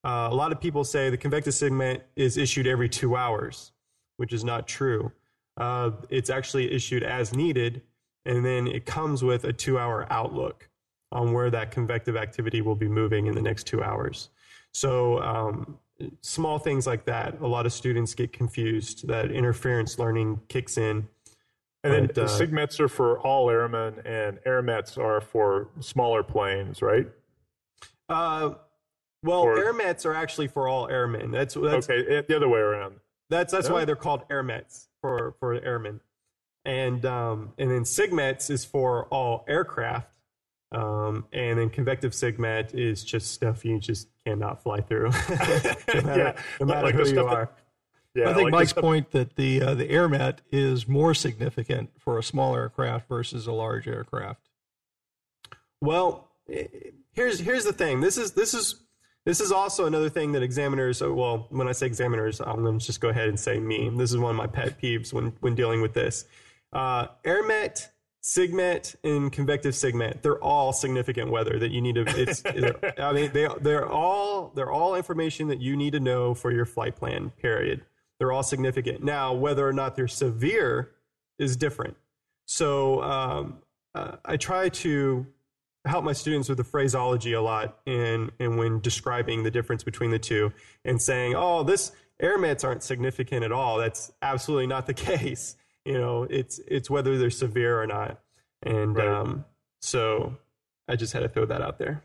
uh, 0.04 0.28
a 0.30 0.34
lot 0.34 0.52
of 0.52 0.61
people 0.61 0.84
say 0.84 1.11
the 1.11 1.16
convective 1.16 1.52
SIGMET 1.52 2.02
is 2.16 2.37
issued 2.37 2.66
every 2.66 2.88
two 2.88 3.16
hours, 3.16 3.72
which 4.16 4.32
is 4.32 4.44
not 4.44 4.68
true. 4.68 5.11
Uh, 5.56 5.90
it's 6.08 6.30
actually 6.30 6.72
issued 6.72 7.02
as 7.02 7.34
needed, 7.34 7.82
and 8.24 8.44
then 8.44 8.66
it 8.68 8.87
comes 8.87 9.24
with 9.24 9.44
a 9.44 9.52
two 9.52 9.78
hour 9.78 10.06
outlook 10.11 10.68
on 11.11 11.32
where 11.32 11.50
that 11.50 11.70
convective 11.70 12.16
activity 12.16 12.61
will 12.61 12.76
be 12.76 12.88
moving 12.88 13.26
in 13.26 13.34
the 13.34 13.42
next 13.42 13.64
two 13.66 13.82
hours. 13.82 14.28
So, 14.72 15.20
um, 15.22 15.78
small 16.20 16.58
things 16.58 16.87
like 16.87 17.04
that, 17.06 17.40
a 17.40 17.46
lot 17.46 17.66
of 17.66 17.72
students 17.72 18.14
get 18.14 18.32
confused 18.32 19.08
that 19.08 19.32
interference 19.32 19.98
learning 19.98 20.40
kicks 20.48 20.78
in. 20.78 21.08
And 21.82 21.92
then 21.92 22.11
the 22.14 22.24
uh, 22.24 22.28
SIGMETs 22.28 22.78
are 22.80 22.88
for 22.88 23.18
all 23.20 23.50
airmen, 23.50 24.00
and 24.04 24.38
AirMets 24.46 24.98
are 24.98 25.20
for 25.20 25.68
smaller 25.80 26.22
planes, 26.22 26.82
right? 26.82 27.06
Uh, 28.08 28.54
well, 29.22 29.40
Or- 29.42 29.57
airmets 29.57 30.04
are 30.07 30.14
actually 30.14 30.48
for 30.48 30.68
all 30.68 30.88
airmen. 30.88 31.31
That's 31.31 31.54
that's 31.54 31.88
okay, 31.88 32.07
eh, 32.18 32.22
the 32.26 32.37
other 32.37 32.48
way 32.48 32.61
around. 32.61 32.96
That's 33.31 33.52
that's 33.52 33.68
Yeah. 33.68 33.74
why 33.74 33.85
they're 33.85 33.96
called 33.96 34.26
airmets 34.28 34.87
for 35.00 35.35
for 35.40 35.54
airmen, 35.54 36.00
and 36.64 37.04
um, 37.04 37.52
and 37.59 37.70
then 37.70 37.85
sigmets 37.85 38.48
is 38.50 38.64
for 38.64 39.07
all 39.07 39.44
aircraft, 39.48 40.09
um, 40.72 41.26
and 41.33 41.59
then 41.59 41.68
convective 41.70 42.12
sigmet 42.14 42.74
is 42.74 43.04
just 43.04 43.33
stuff 43.33 43.64
you 43.64 43.78
just 43.78 44.09
cannot 44.24 44.62
fly 44.62 44.81
through, 44.81 45.11
no 45.28 45.37
matter, 46.02 46.18
Yeah, 46.18 46.42
no 46.61 46.66
matter 46.66 46.87
like 46.87 46.94
who 46.94 47.00
you 47.00 47.07
stuff 47.07 47.26
that- 47.26 47.35
are. 47.37 47.50
Yeah, 48.14 48.31
I 48.31 48.35
think 48.35 48.44
like 48.46 48.52
Mike's 48.52 48.72
point 48.72 49.11
that 49.12 49.37
the 49.37 49.61
uh, 49.62 49.74
the 49.74 49.87
AirMet 49.87 50.38
is 50.50 50.88
more 50.88 51.12
significant 51.14 51.90
for 51.98 52.18
a 52.18 52.22
small 52.22 52.57
aircraft 52.57 53.07
versus 53.09 53.46
a 53.46 53.52
large 53.52 53.87
aircraft. 53.87 54.48
Well, 55.81 56.28
eh, 56.50 56.66
here's 57.12 57.38
here's 57.40 57.64
the 57.64 57.72
thing. 57.72 58.00
This 58.00 58.16
is 58.18 58.33
this 58.33 58.54
is 58.54 58.83
this 59.24 59.40
is 59.40 59.52
also 59.52 59.87
another 59.87 60.09
thing 60.09 60.33
that 60.33 60.42
examiners. 60.42 61.02
oh, 61.02 61.12
Well, 61.12 61.46
when 61.50 61.68
I 61.68 61.72
say 61.72 61.87
examiners, 61.87 62.40
I'm 62.40 62.62
going 62.62 62.78
to 62.78 62.85
just 62.85 63.00
go 63.00 63.09
ahead 63.09 63.28
and 63.28 63.38
say 63.38 63.59
me. 63.59 63.90
This 63.94 64.11
is 64.11 64.18
one 64.18 64.31
of 64.31 64.37
my 64.37 64.46
pet 64.46 64.81
peeves 64.81 65.12
when 65.12 65.33
when 65.40 65.54
dealing 65.54 65.83
with 65.83 65.94
this. 65.94 66.24
Uh, 66.72 67.09
AirMet, 67.24 67.88
SIGMET, 68.22 68.96
and 69.04 69.33
convective 69.33 69.74
SIGMET. 69.74 70.22
They're 70.22 70.42
all 70.42 70.72
significant 70.72 71.31
weather 71.31 71.59
that 71.59 71.70
you 71.70 71.81
need 71.81 71.96
to. 71.96 72.04
It's. 72.07 72.42
I 72.98 73.12
mean, 73.12 73.31
they 73.33 73.48
they're 73.61 73.88
all 73.88 74.52
they're 74.54 74.70
all 74.70 74.94
information 74.94 75.48
that 75.48 75.61
you 75.61 75.76
need 75.76 75.92
to 75.92 76.00
know 76.00 76.35
for 76.35 76.50
your 76.50 76.64
flight 76.64 76.96
plan. 76.96 77.31
Period. 77.31 77.85
They're 78.18 78.33
all 78.33 78.42
significant. 78.42 79.02
Now, 79.02 79.33
whether 79.33 79.66
or 79.66 79.72
not 79.72 79.94
they're 79.94 80.09
severe 80.09 80.90
is 81.38 81.57
different. 81.57 81.96
So 82.46 83.02
um, 83.02 83.59
uh, 83.94 84.16
I 84.24 84.37
try 84.37 84.68
to 84.70 85.26
help 85.84 86.04
my 86.04 86.12
students 86.12 86.48
with 86.48 86.58
the 86.58 86.64
phraseology 86.64 87.32
a 87.32 87.40
lot 87.40 87.78
and 87.86 88.30
and 88.40 88.58
when 88.58 88.80
describing 88.80 89.42
the 89.42 89.50
difference 89.50 89.82
between 89.84 90.10
the 90.10 90.18
two 90.18 90.52
and 90.84 91.00
saying, 91.00 91.34
oh, 91.36 91.62
this 91.62 91.92
airmets 92.22 92.64
aren't 92.64 92.82
significant 92.82 93.44
at 93.44 93.52
all. 93.52 93.78
That's 93.78 94.12
absolutely 94.22 94.66
not 94.66 94.86
the 94.86 94.94
case. 94.94 95.56
You 95.84 95.98
know, 95.98 96.24
it's 96.24 96.58
it's 96.66 96.90
whether 96.90 97.16
they're 97.18 97.30
severe 97.30 97.80
or 97.80 97.86
not. 97.86 98.20
And 98.62 98.96
Right. 98.96 99.06
um, 99.08 99.44
so 99.80 100.36
I 100.88 100.96
just 100.96 101.12
had 101.12 101.20
to 101.20 101.28
throw 101.28 101.46
that 101.46 101.62
out 101.62 101.78
there. 101.78 102.02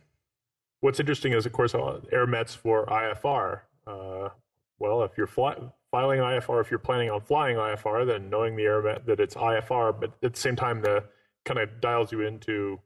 What's 0.82 1.00
interesting 1.00 1.32
is, 1.34 1.46
of 1.46 1.54
course, 1.54 1.74
air 1.74 2.02
AirMets 2.12 2.56
for 2.56 2.86
IFR. 2.86 3.62
Uh, 3.88 4.30
well, 4.80 5.04
if 5.04 5.18
you're 5.18 5.28
fly, 5.28 5.56
filing 5.92 6.20
IFR, 6.20 6.60
if 6.62 6.70
you're 6.70 6.80
planning 6.80 7.10
on 7.10 7.22
flying 7.22 7.56
IFR, 7.56 8.06
then 8.06 8.30
knowing 8.30 8.56
the 8.56 8.64
AirMet 8.64 9.06
that 9.06 9.20
it's 9.20 9.36
IFR, 9.36 9.98
but 9.98 10.12
at 10.22 10.34
the 10.34 10.40
same 10.40 10.56
time, 10.56 10.82
the 10.82 11.06
kind 11.46 11.60
of 11.60 11.80
dials 11.80 12.12
you 12.12 12.22
into 12.22 12.80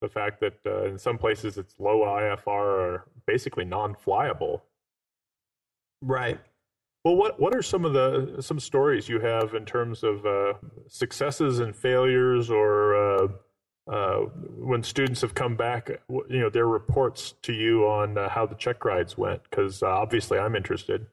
the 0.00 0.08
fact 0.08 0.40
that 0.40 0.54
uh, 0.66 0.84
in 0.84 0.98
some 0.98 1.18
places 1.18 1.58
it's 1.58 1.74
low 1.78 2.00
IFR 2.00 2.46
or 2.46 3.06
basically 3.26 3.64
non-flyable. 3.64 4.62
Right. 6.02 6.40
Well, 7.04 7.16
what 7.16 7.40
what 7.40 7.54
are 7.54 7.62
some 7.62 7.84
of 7.84 7.94
the 7.94 8.42
some 8.42 8.60
stories 8.60 9.08
you 9.08 9.20
have 9.20 9.54
in 9.54 9.64
terms 9.64 10.02
of 10.02 10.26
uh, 10.26 10.54
successes 10.86 11.58
and 11.60 11.74
failures, 11.74 12.50
or 12.50 12.94
uh, 12.94 13.28
uh, 13.90 14.16
when 14.58 14.82
students 14.82 15.22
have 15.22 15.34
come 15.34 15.56
back, 15.56 15.90
you 16.10 16.40
know, 16.40 16.50
their 16.50 16.66
reports 16.66 17.34
to 17.42 17.54
you 17.54 17.86
on 17.86 18.18
uh, 18.18 18.28
how 18.28 18.44
the 18.44 18.54
check 18.54 18.84
rides 18.84 19.16
went? 19.16 19.42
Because 19.44 19.82
uh, 19.82 19.86
obviously, 19.86 20.38
I'm 20.38 20.54
interested. 20.54 21.06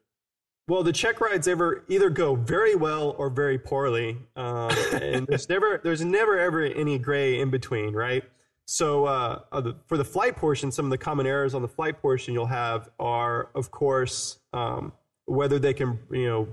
Well, 0.67 0.83
the 0.83 0.91
check 0.91 1.21
rides 1.21 1.47
ever 1.47 1.85
either 1.87 2.09
go 2.09 2.35
very 2.35 2.75
well 2.75 3.15
or 3.17 3.29
very 3.29 3.57
poorly, 3.57 4.17
um, 4.35 4.71
and 4.91 5.25
there's 5.25 5.47
never 5.49 5.79
there's 5.81 6.03
never 6.03 6.37
ever 6.37 6.65
any 6.65 6.99
gray 6.99 7.39
in 7.39 7.49
between, 7.49 7.93
right? 7.93 8.25
So 8.67 9.05
uh, 9.05 9.39
uh, 9.53 9.71
for 9.85 9.97
the 9.97 10.03
flight 10.03 10.35
portion, 10.35 10.71
some 10.71 10.85
of 10.85 10.91
the 10.91 10.97
common 10.97 11.25
errors 11.25 11.53
on 11.53 11.61
the 11.61 11.69
flight 11.69 12.01
portion 12.01 12.33
you'll 12.33 12.47
have 12.47 12.89
are, 12.99 13.49
of 13.55 13.71
course, 13.71 14.39
um, 14.51 14.91
whether 15.25 15.57
they 15.57 15.73
can 15.73 15.99
you 16.11 16.27
know 16.27 16.47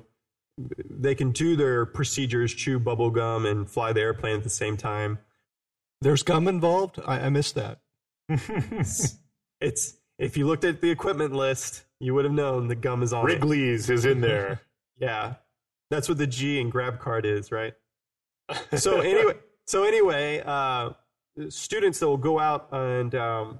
they 0.89 1.17
can 1.17 1.33
do 1.33 1.57
their 1.57 1.85
procedures, 1.85 2.55
chew 2.55 2.79
bubble 2.79 3.11
gum, 3.11 3.45
and 3.47 3.69
fly 3.69 3.93
the 3.93 4.01
airplane 4.01 4.37
at 4.37 4.45
the 4.45 4.51
same 4.51 4.77
time. 4.77 5.19
There's 6.01 6.23
gum 6.23 6.47
involved. 6.47 7.01
I, 7.05 7.21
I 7.21 7.29
missed 7.31 7.57
that. 7.57 7.81
It's 9.61 9.95
if 10.19 10.37
you 10.37 10.47
looked 10.47 10.65
at 10.65 10.81
the 10.81 10.91
equipment 10.91 11.33
list, 11.33 11.85
you 11.99 12.13
would 12.15 12.25
have 12.25 12.35
known 12.35 12.69
the 12.69 12.75
gum 12.75 13.03
is 13.03 13.13
on 13.13 13.29
it. 13.29 13.35
Wrigley's 13.35 13.89
is 13.91 14.05
in 14.05 14.21
there. 14.21 14.61
Yeah, 14.97 15.35
that's 15.91 16.09
what 16.09 16.19
the 16.19 16.27
G 16.27 16.61
and 16.61 16.71
grab 16.71 17.01
card 17.01 17.27
is, 17.27 17.51
right? 17.51 17.75
So 18.77 19.01
anyway, 19.01 19.35
so 19.67 19.83
anyway, 19.83 20.41
uh, 20.47 20.91
students 21.49 21.99
that 21.99 22.09
will 22.09 22.17
go 22.17 22.39
out 22.39 22.69
and 22.73 23.15
um, 23.15 23.59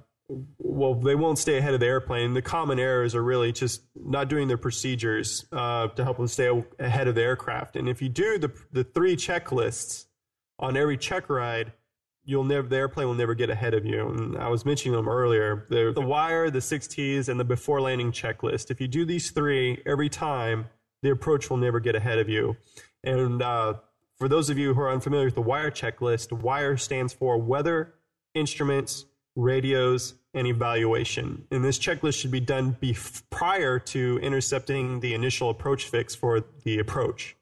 well, 0.57 0.95
they 0.95 1.15
won't 1.15 1.37
stay 1.37 1.57
ahead 1.57 1.73
of 1.73 1.79
the 1.79 1.85
airplane. 1.85 2.33
The 2.33 2.41
common 2.41 2.79
errors 2.79 3.13
are 3.13 3.23
really 3.23 3.51
just 3.51 3.83
not 3.95 4.27
doing 4.27 4.47
their 4.47 4.57
procedures 4.57 5.45
uh, 5.51 5.87
to 5.89 6.03
help 6.03 6.17
them 6.17 6.27
stay 6.27 6.49
ahead 6.79 7.07
of 7.07 7.15
the 7.15 7.21
aircraft. 7.21 7.75
And 7.75 7.87
if 7.87 8.01
you 8.01 8.09
do 8.09 8.37
the 8.37 8.51
the 8.71 8.83
three 8.83 9.15
checklists 9.15 10.05
on 10.57 10.77
every 10.77 10.97
check 10.97 11.29
ride, 11.29 11.73
you'll 12.23 12.43
never 12.43 12.67
the 12.67 12.75
airplane 12.75 13.07
will 13.07 13.15
never 13.15 13.35
get 13.35 13.49
ahead 13.49 13.73
of 13.73 13.85
you. 13.85 14.09
And 14.09 14.37
I 14.37 14.49
was 14.49 14.65
mentioning 14.65 14.95
them 14.95 15.07
earlier. 15.07 15.67
The, 15.69 15.91
the 15.93 16.01
wire, 16.01 16.49
the 16.49 16.61
six 16.61 16.87
T's, 16.87 17.29
and 17.29 17.39
the 17.39 17.45
before 17.45 17.81
landing 17.81 18.11
checklist. 18.11 18.71
If 18.71 18.81
you 18.81 18.87
do 18.87 19.05
these 19.05 19.29
three 19.29 19.81
every 19.85 20.09
time, 20.09 20.65
the 21.03 21.11
approach 21.11 21.49
will 21.49 21.57
never 21.57 21.79
get 21.79 21.95
ahead 21.95 22.17
of 22.17 22.27
you. 22.29 22.57
And 23.03 23.43
uh, 23.43 23.75
for 24.17 24.27
those 24.27 24.49
of 24.49 24.57
you 24.57 24.73
who 24.73 24.81
are 24.81 24.91
unfamiliar 24.91 25.25
with 25.25 25.35
the 25.35 25.41
wire 25.41 25.71
checklist, 25.71 26.31
WIRE 26.31 26.77
stands 26.77 27.13
for 27.13 27.37
weather, 27.37 27.93
instruments, 28.33 29.05
radios, 29.35 30.15
and 30.33 30.47
evaluation. 30.47 31.45
And 31.51 31.63
this 31.63 31.79
checklist 31.79 32.19
should 32.19 32.31
be 32.31 32.39
done 32.39 32.77
bef- 32.81 33.23
prior 33.29 33.79
to 33.79 34.19
intercepting 34.21 34.99
the 34.99 35.13
initial 35.13 35.49
approach 35.49 35.85
fix 35.85 36.15
for 36.15 36.43
the 36.63 36.79
approach. 36.79 37.35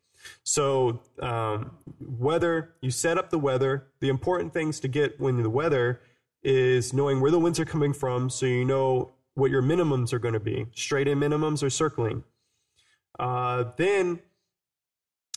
So, 0.44 1.02
um, 1.20 1.72
weather, 2.00 2.74
you 2.82 2.92
set 2.92 3.18
up 3.18 3.30
the 3.30 3.40
weather. 3.40 3.88
The 4.00 4.10
important 4.10 4.54
things 4.54 4.80
to 4.82 4.88
get 4.88 5.20
when 5.20 5.42
the 5.42 5.50
weather 5.50 6.02
is 6.44 6.94
knowing 6.94 7.22
where 7.22 7.32
the 7.32 7.40
winds 7.40 7.60
are 7.60 7.66
coming 7.66 7.94
from 7.94 8.30
so 8.30 8.46
you 8.46 8.66
know 8.66 9.14
what 9.36 9.50
your 9.50 9.62
minimums 9.62 10.14
are 10.14 10.20
going 10.20 10.34
to 10.34 10.40
be 10.40 10.68
straight 10.76 11.08
in 11.08 11.20
minimums 11.20 11.64
or 11.64 11.70
circling. 11.70 12.24
Uh, 13.18 13.66
then 13.78 14.20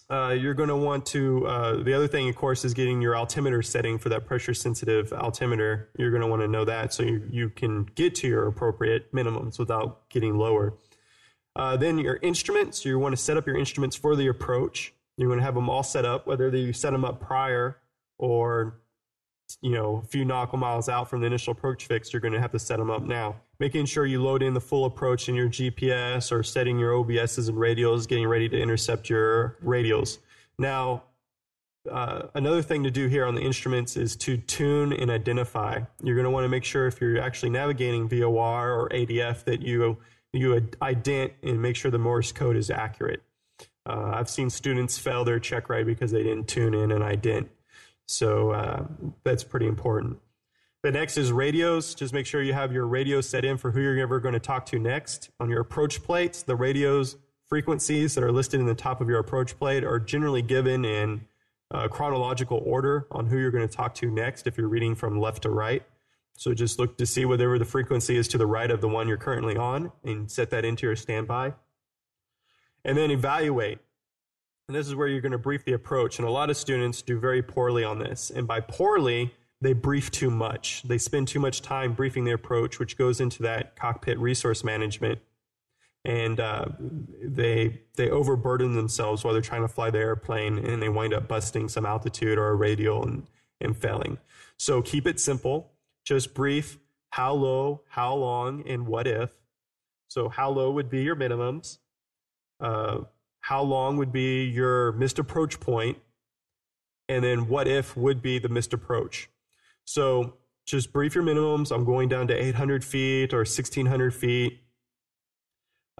uh, 0.08 0.36
you're 0.38 0.54
going 0.54 0.68
to 0.68 0.76
want 0.76 1.04
to, 1.06 1.46
uh, 1.46 1.82
the 1.82 1.92
other 1.92 2.06
thing, 2.06 2.28
of 2.28 2.36
course, 2.36 2.64
is 2.64 2.74
getting 2.74 3.02
your 3.02 3.16
altimeter 3.16 3.60
setting 3.62 3.98
for 3.98 4.08
that 4.08 4.24
pressure 4.24 4.54
sensitive 4.54 5.12
altimeter. 5.12 5.90
You're 5.98 6.10
going 6.10 6.22
to 6.22 6.28
want 6.28 6.42
to 6.42 6.48
know 6.48 6.64
that 6.64 6.92
so 6.92 7.02
you, 7.02 7.26
you 7.30 7.48
can 7.48 7.84
get 7.94 8.14
to 8.16 8.28
your 8.28 8.46
appropriate 8.46 9.12
minimums 9.12 9.58
without 9.58 10.08
getting 10.08 10.38
lower. 10.38 10.74
Uh, 11.56 11.76
then 11.76 11.98
your 11.98 12.18
instruments, 12.22 12.84
you 12.84 12.98
want 12.98 13.16
to 13.16 13.20
set 13.20 13.36
up 13.36 13.46
your 13.46 13.56
instruments 13.56 13.96
for 13.96 14.14
the 14.14 14.28
approach. 14.28 14.92
You're 15.16 15.28
going 15.28 15.40
to 15.40 15.44
have 15.44 15.54
them 15.54 15.68
all 15.68 15.82
set 15.82 16.04
up, 16.04 16.26
whether 16.26 16.48
you 16.50 16.72
set 16.72 16.90
them 16.90 17.04
up 17.04 17.20
prior 17.20 17.78
or 18.18 18.78
you 19.60 19.70
know 19.70 20.02
a 20.04 20.06
few 20.06 20.24
nautical 20.24 20.58
miles 20.58 20.88
out 20.88 21.08
from 21.08 21.20
the 21.20 21.26
initial 21.26 21.52
approach 21.52 21.86
fix. 21.86 22.12
You're 22.12 22.20
going 22.20 22.34
to 22.34 22.40
have 22.40 22.52
to 22.52 22.58
set 22.58 22.78
them 22.78 22.90
up 22.90 23.02
now. 23.02 23.36
Making 23.58 23.86
sure 23.86 24.06
you 24.06 24.22
load 24.22 24.42
in 24.42 24.54
the 24.54 24.60
full 24.60 24.84
approach 24.84 25.28
in 25.28 25.34
your 25.34 25.48
GPS 25.48 26.30
or 26.30 26.42
setting 26.42 26.78
your 26.78 26.92
OBSs 26.92 27.48
and 27.48 27.56
radials, 27.56 28.06
getting 28.06 28.26
ready 28.26 28.48
to 28.48 28.60
intercept 28.60 29.08
your 29.08 29.56
radials. 29.64 30.18
Now, 30.58 31.04
uh, 31.90 32.28
another 32.34 32.62
thing 32.62 32.82
to 32.84 32.90
do 32.90 33.06
here 33.06 33.24
on 33.24 33.34
the 33.34 33.40
instruments 33.40 33.96
is 33.96 34.16
to 34.16 34.36
tune 34.36 34.92
and 34.92 35.10
identify. 35.10 35.80
You're 36.02 36.16
going 36.16 36.24
to 36.24 36.30
want 36.30 36.44
to 36.44 36.48
make 36.48 36.64
sure 36.64 36.86
if 36.86 37.00
you're 37.00 37.20
actually 37.20 37.50
navigating 37.50 38.08
VOR 38.08 38.72
or 38.72 38.88
ADF 38.90 39.44
that 39.44 39.62
you 39.62 39.98
you 40.32 40.50
ident 40.82 41.32
and 41.42 41.62
make 41.62 41.76
sure 41.76 41.90
the 41.90 41.98
Morse 41.98 42.32
code 42.32 42.56
is 42.56 42.70
accurate. 42.70 43.22
Uh, 43.88 44.12
I've 44.14 44.28
seen 44.28 44.50
students 44.50 44.98
fail 44.98 45.24
their 45.24 45.38
check 45.38 45.70
ride 45.70 45.86
because 45.86 46.10
they 46.10 46.22
didn't 46.22 46.48
tune 46.48 46.74
in 46.74 46.90
and 46.92 47.02
ident. 47.02 47.48
So 48.06 48.50
uh, 48.50 48.86
that's 49.24 49.44
pretty 49.44 49.66
important. 49.66 50.18
The 50.82 50.92
next 50.92 51.16
is 51.16 51.32
radios. 51.32 51.94
Just 51.94 52.14
make 52.14 52.26
sure 52.26 52.42
you 52.42 52.52
have 52.52 52.72
your 52.72 52.86
radio 52.86 53.20
set 53.20 53.44
in 53.44 53.56
for 53.56 53.72
who 53.72 53.80
you're 53.80 53.98
ever 53.98 54.20
going 54.20 54.34
to 54.34 54.40
talk 54.40 54.66
to 54.66 54.78
next. 54.78 55.30
On 55.40 55.50
your 55.50 55.60
approach 55.60 56.02
plates, 56.02 56.42
the 56.42 56.54
radios 56.54 57.16
frequencies 57.48 58.14
that 58.14 58.24
are 58.24 58.32
listed 58.32 58.60
in 58.60 58.66
the 58.66 58.74
top 58.74 59.00
of 59.00 59.08
your 59.08 59.18
approach 59.18 59.58
plate 59.58 59.84
are 59.84 59.98
generally 59.98 60.42
given 60.42 60.84
in 60.84 61.26
uh, 61.72 61.88
chronological 61.88 62.62
order 62.64 63.06
on 63.10 63.26
who 63.26 63.38
you're 63.38 63.50
going 63.50 63.66
to 63.66 63.74
talk 63.74 63.94
to 63.94 64.10
next 64.10 64.46
if 64.46 64.56
you're 64.56 64.68
reading 64.68 64.94
from 64.94 65.20
left 65.20 65.42
to 65.42 65.50
right. 65.50 65.82
So 66.34 66.54
just 66.54 66.78
look 66.78 66.98
to 66.98 67.06
see 67.06 67.24
whatever 67.24 67.58
the 67.58 67.64
frequency 67.64 68.16
is 68.16 68.28
to 68.28 68.38
the 68.38 68.46
right 68.46 68.70
of 68.70 68.80
the 68.80 68.88
one 68.88 69.08
you're 69.08 69.16
currently 69.16 69.56
on 69.56 69.90
and 70.04 70.30
set 70.30 70.50
that 70.50 70.64
into 70.64 70.86
your 70.86 70.96
standby. 70.96 71.54
And 72.84 72.96
then 72.96 73.10
evaluate. 73.10 73.78
And 74.68 74.76
this 74.76 74.88
is 74.88 74.94
where 74.94 75.06
you're 75.06 75.20
going 75.20 75.32
to 75.32 75.38
brief 75.38 75.64
the 75.64 75.74
approach. 75.74 76.18
And 76.18 76.26
a 76.26 76.30
lot 76.30 76.50
of 76.50 76.56
students 76.56 77.02
do 77.02 77.18
very 77.18 77.42
poorly 77.42 77.84
on 77.84 77.98
this. 77.98 78.30
And 78.30 78.46
by 78.46 78.60
poorly, 78.60 79.32
they 79.60 79.72
brief 79.72 80.10
too 80.10 80.30
much. 80.30 80.82
They 80.82 80.98
spend 80.98 81.28
too 81.28 81.38
much 81.38 81.62
time 81.62 81.94
briefing 81.94 82.24
the 82.24 82.32
approach, 82.32 82.78
which 82.78 82.98
goes 82.98 83.20
into 83.20 83.42
that 83.44 83.76
cockpit 83.76 84.18
resource 84.18 84.64
management. 84.64 85.20
And 86.04 86.38
uh, 86.38 86.66
they 86.78 87.80
they 87.96 88.10
overburden 88.10 88.76
themselves 88.76 89.24
while 89.24 89.32
they're 89.32 89.42
trying 89.42 89.62
to 89.62 89.68
fly 89.68 89.90
the 89.90 89.98
airplane, 89.98 90.58
and 90.58 90.80
they 90.80 90.88
wind 90.88 91.12
up 91.12 91.26
busting 91.26 91.68
some 91.68 91.84
altitude 91.84 92.38
or 92.38 92.48
a 92.48 92.54
radial 92.54 93.02
and, 93.02 93.26
and 93.60 93.76
failing. 93.76 94.18
So 94.56 94.82
keep 94.82 95.06
it 95.06 95.18
simple 95.18 95.72
just 96.04 96.32
brief 96.32 96.78
how 97.10 97.32
low, 97.32 97.82
how 97.88 98.14
long, 98.14 98.62
and 98.66 98.86
what 98.86 99.06
if. 99.06 99.30
So, 100.08 100.28
how 100.28 100.50
low 100.50 100.70
would 100.70 100.88
be 100.88 101.02
your 101.02 101.16
minimums? 101.16 101.78
Uh, 102.60 103.00
how 103.46 103.62
long 103.62 103.96
would 103.96 104.10
be 104.10 104.42
your 104.42 104.90
missed 104.92 105.20
approach? 105.20 105.56
And 107.08 107.22
then, 107.22 107.46
what 107.46 107.68
if 107.68 107.96
would 107.96 108.20
be 108.20 108.40
the 108.40 108.48
missed 108.48 108.72
approach? 108.72 109.30
So, 109.84 110.34
just 110.66 110.92
brief 110.92 111.14
your 111.14 111.22
minimums. 111.22 111.70
I'm 111.70 111.84
going 111.84 112.08
down 112.08 112.26
to 112.26 112.34
800 112.34 112.84
feet 112.84 113.32
or 113.32 113.38
1600 113.38 114.12
feet. 114.12 114.60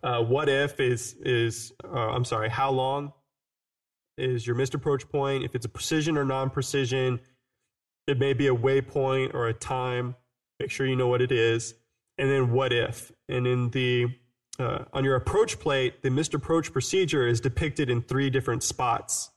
Uh, 0.03 0.25
what 0.25 0.49
if 0.49 0.81
is 0.81 1.15
is 1.21 1.73
uh, 1.85 2.09
I'm 2.09 2.25
sorry, 2.25 2.49
how 2.51 2.73
long 2.73 3.13
is 4.19 4.45
your 4.45 4.57
missed 4.57 4.75
approach 4.75 5.09
point? 5.09 5.45
If 5.45 5.55
it's 5.55 5.67
a 5.67 5.69
precision 5.69 6.19
or 6.19 6.25
non-precision, 6.25 7.21
it 8.09 8.19
may 8.19 8.33
be 8.33 8.49
a 8.49 8.55
waypoint 8.57 9.35
or 9.35 9.47
a 9.47 9.55
time. 9.55 10.17
Make 10.59 10.73
sure 10.73 10.85
you 10.85 10.97
know 10.97 11.07
what 11.07 11.23
it 11.23 11.31
is. 11.31 11.75
And 12.19 12.29
then 12.29 12.51
what 12.51 12.73
if? 12.73 13.13
And 13.29 13.47
in 13.47 13.71
the 13.71 14.09
uh, 14.59 14.85
on 14.93 15.05
your 15.05 15.17
approach 15.17 15.59
plate, 15.59 16.03
the 16.03 16.11
missed 16.11 16.35
approach 16.35 16.73
procedure 16.73 17.27
is 17.27 17.41
depicted 17.41 17.91
in 17.91 18.03
three 18.03 18.31
different 18.31 18.63
spots 18.63 19.31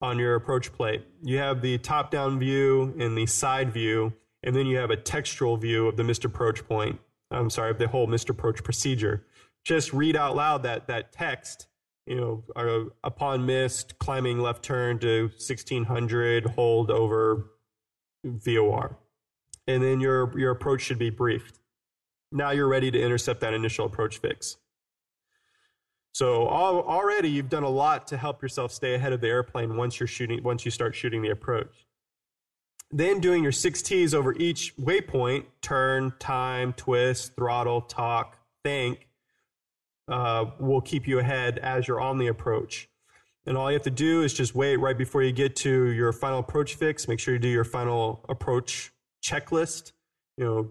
on 0.00 0.18
your 0.18 0.34
approach 0.34 0.72
plate. 0.72 1.06
You 1.22 1.38
have 1.38 1.62
the 1.62 1.78
top 1.78 2.10
down 2.10 2.38
view 2.38 2.94
and 2.98 3.16
the 3.16 3.26
side 3.26 3.72
view, 3.72 4.12
and 4.42 4.56
then 4.56 4.66
you 4.66 4.78
have 4.78 4.90
a 4.90 4.96
textual 4.96 5.56
view 5.56 5.86
of 5.86 5.96
the 5.96 6.04
missed 6.04 6.24
approach 6.24 6.66
point. 6.66 6.98
I'm 7.30 7.50
sorry, 7.50 7.70
of 7.70 7.78
the 7.78 7.88
whole 7.88 8.06
missed 8.06 8.28
approach 8.28 8.62
procedure. 8.64 9.24
Just 9.64 9.92
read 9.92 10.16
out 10.16 10.34
loud 10.34 10.64
that, 10.64 10.88
that 10.88 11.12
text, 11.12 11.68
you 12.06 12.16
know, 12.16 12.44
uh, 12.56 12.90
upon 13.04 13.46
missed, 13.46 13.98
climbing 13.98 14.40
left 14.40 14.64
turn 14.64 14.98
to 14.98 15.24
1600, 15.36 16.46
hold 16.46 16.90
over 16.90 17.52
VOR. 18.24 18.98
And 19.66 19.82
then 19.82 20.00
your, 20.00 20.36
your 20.38 20.50
approach 20.50 20.82
should 20.82 20.98
be 20.98 21.10
briefed. 21.10 21.60
Now 22.32 22.50
you're 22.50 22.68
ready 22.68 22.90
to 22.90 23.00
intercept 23.00 23.40
that 23.40 23.54
initial 23.54 23.86
approach 23.86 24.18
fix. 24.18 24.56
So 26.12 26.46
already 26.48 27.30
you've 27.30 27.48
done 27.48 27.62
a 27.62 27.70
lot 27.70 28.06
to 28.08 28.16
help 28.16 28.42
yourself 28.42 28.70
stay 28.72 28.94
ahead 28.94 29.12
of 29.12 29.20
the 29.20 29.28
airplane 29.28 29.76
once 29.76 29.98
you're 29.98 30.06
shooting 30.06 30.42
once 30.42 30.64
you 30.64 30.70
start 30.70 30.94
shooting 30.94 31.22
the 31.22 31.30
approach. 31.30 31.86
Then 32.90 33.20
doing 33.20 33.42
your 33.42 33.52
six 33.52 33.80
T's 33.80 34.12
over 34.12 34.34
each 34.34 34.76
waypoint, 34.76 35.46
turn, 35.62 36.12
time, 36.18 36.74
twist, 36.74 37.34
throttle, 37.34 37.80
talk, 37.80 38.36
think, 38.62 39.08
uh, 40.08 40.46
will 40.60 40.82
keep 40.82 41.08
you 41.08 41.18
ahead 41.18 41.58
as 41.58 41.88
you're 41.88 42.00
on 42.00 42.18
the 42.18 42.26
approach. 42.26 42.90
And 43.46 43.56
all 43.56 43.70
you 43.70 43.74
have 43.74 43.82
to 43.84 43.90
do 43.90 44.22
is 44.22 44.34
just 44.34 44.54
wait 44.54 44.76
right 44.76 44.96
before 44.96 45.22
you 45.22 45.32
get 45.32 45.56
to 45.56 45.86
your 45.90 46.12
final 46.12 46.40
approach 46.40 46.74
fix. 46.74 47.08
Make 47.08 47.18
sure 47.18 47.32
you 47.32 47.40
do 47.40 47.48
your 47.48 47.64
final 47.64 48.24
approach 48.28 48.92
checklist. 49.24 49.92
You 50.36 50.44
know, 50.44 50.70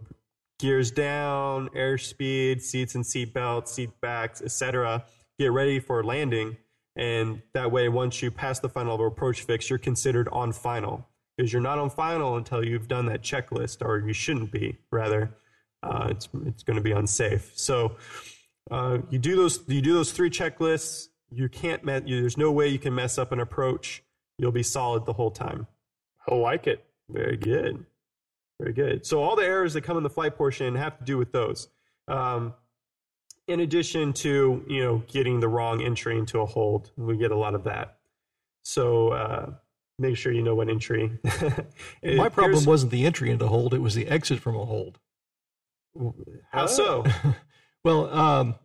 gears 0.61 0.91
down, 0.91 1.69
airspeed, 1.69 2.61
seats 2.61 2.95
and 2.95 3.05
seat 3.05 3.33
belts, 3.33 3.71
seat 3.73 3.89
backs, 4.01 4.41
etc. 4.41 5.05
Get 5.39 5.51
ready 5.51 5.79
for 5.79 6.03
landing. 6.03 6.57
And 6.95 7.41
that 7.53 7.71
way, 7.71 7.89
once 7.89 8.21
you 8.21 8.31
pass 8.31 8.59
the 8.59 8.69
final 8.69 9.05
approach 9.05 9.41
fix, 9.41 9.69
you're 9.69 9.79
considered 9.79 10.27
on 10.31 10.51
final 10.51 11.07
because 11.35 11.51
you're 11.51 11.61
not 11.61 11.79
on 11.79 11.89
final 11.89 12.37
until 12.37 12.65
you've 12.65 12.87
done 12.87 13.05
that 13.07 13.21
checklist, 13.21 13.85
or 13.85 13.99
you 13.99 14.13
shouldn't 14.13 14.51
be. 14.51 14.77
Rather, 14.91 15.35
uh, 15.83 16.07
it's 16.11 16.29
it's 16.45 16.63
going 16.63 16.77
to 16.77 16.83
be 16.83 16.91
unsafe. 16.91 17.51
So 17.55 17.95
uh, 18.69 18.99
you 19.09 19.17
do 19.17 19.35
those 19.35 19.63
you 19.67 19.81
do 19.81 19.93
those 19.93 20.11
three 20.11 20.29
checklists 20.29 21.07
you 21.31 21.47
can't 21.49 21.83
met 21.83 22.05
there's 22.05 22.37
no 22.37 22.51
way 22.51 22.67
you 22.67 22.77
can 22.77 22.93
mess 22.93 23.17
up 23.17 23.31
an 23.31 23.39
approach 23.39 24.03
you'll 24.37 24.51
be 24.51 24.63
solid 24.63 25.05
the 25.05 25.13
whole 25.13 25.31
time 25.31 25.65
i 26.29 26.35
like 26.35 26.67
it 26.67 26.85
very 27.09 27.37
good 27.37 27.85
very 28.61 28.73
good. 28.73 29.05
So 29.05 29.23
all 29.23 29.35
the 29.35 29.43
errors 29.43 29.73
that 29.73 29.81
come 29.81 29.97
in 29.97 30.03
the 30.03 30.09
flight 30.09 30.35
portion 30.35 30.75
have 30.75 30.97
to 30.99 31.03
do 31.03 31.17
with 31.17 31.31
those. 31.31 31.67
Um, 32.07 32.53
in 33.47 33.59
addition 33.59 34.13
to 34.13 34.63
you 34.67 34.83
know 34.83 35.03
getting 35.07 35.39
the 35.39 35.47
wrong 35.47 35.81
entry 35.81 36.17
into 36.17 36.39
a 36.39 36.45
hold 36.45 36.91
we 36.95 37.17
get 37.17 37.31
a 37.31 37.37
lot 37.37 37.55
of 37.55 37.63
that. 37.63 37.97
So 38.63 39.09
uh, 39.09 39.51
make 39.97 40.15
sure 40.15 40.31
you 40.31 40.43
know 40.43 40.55
what 40.55 40.69
entry. 40.69 41.19
My 42.03 42.29
problem 42.29 42.65
wasn't 42.65 42.91
the 42.91 43.05
entry 43.05 43.31
into 43.31 43.47
hold 43.47 43.73
it 43.73 43.79
was 43.79 43.95
the 43.95 44.07
exit 44.07 44.39
from 44.39 44.55
a 44.55 44.65
hold. 44.65 44.99
How 46.51 46.67
so? 46.67 47.03
Well 47.83 48.13
um, 48.13 48.55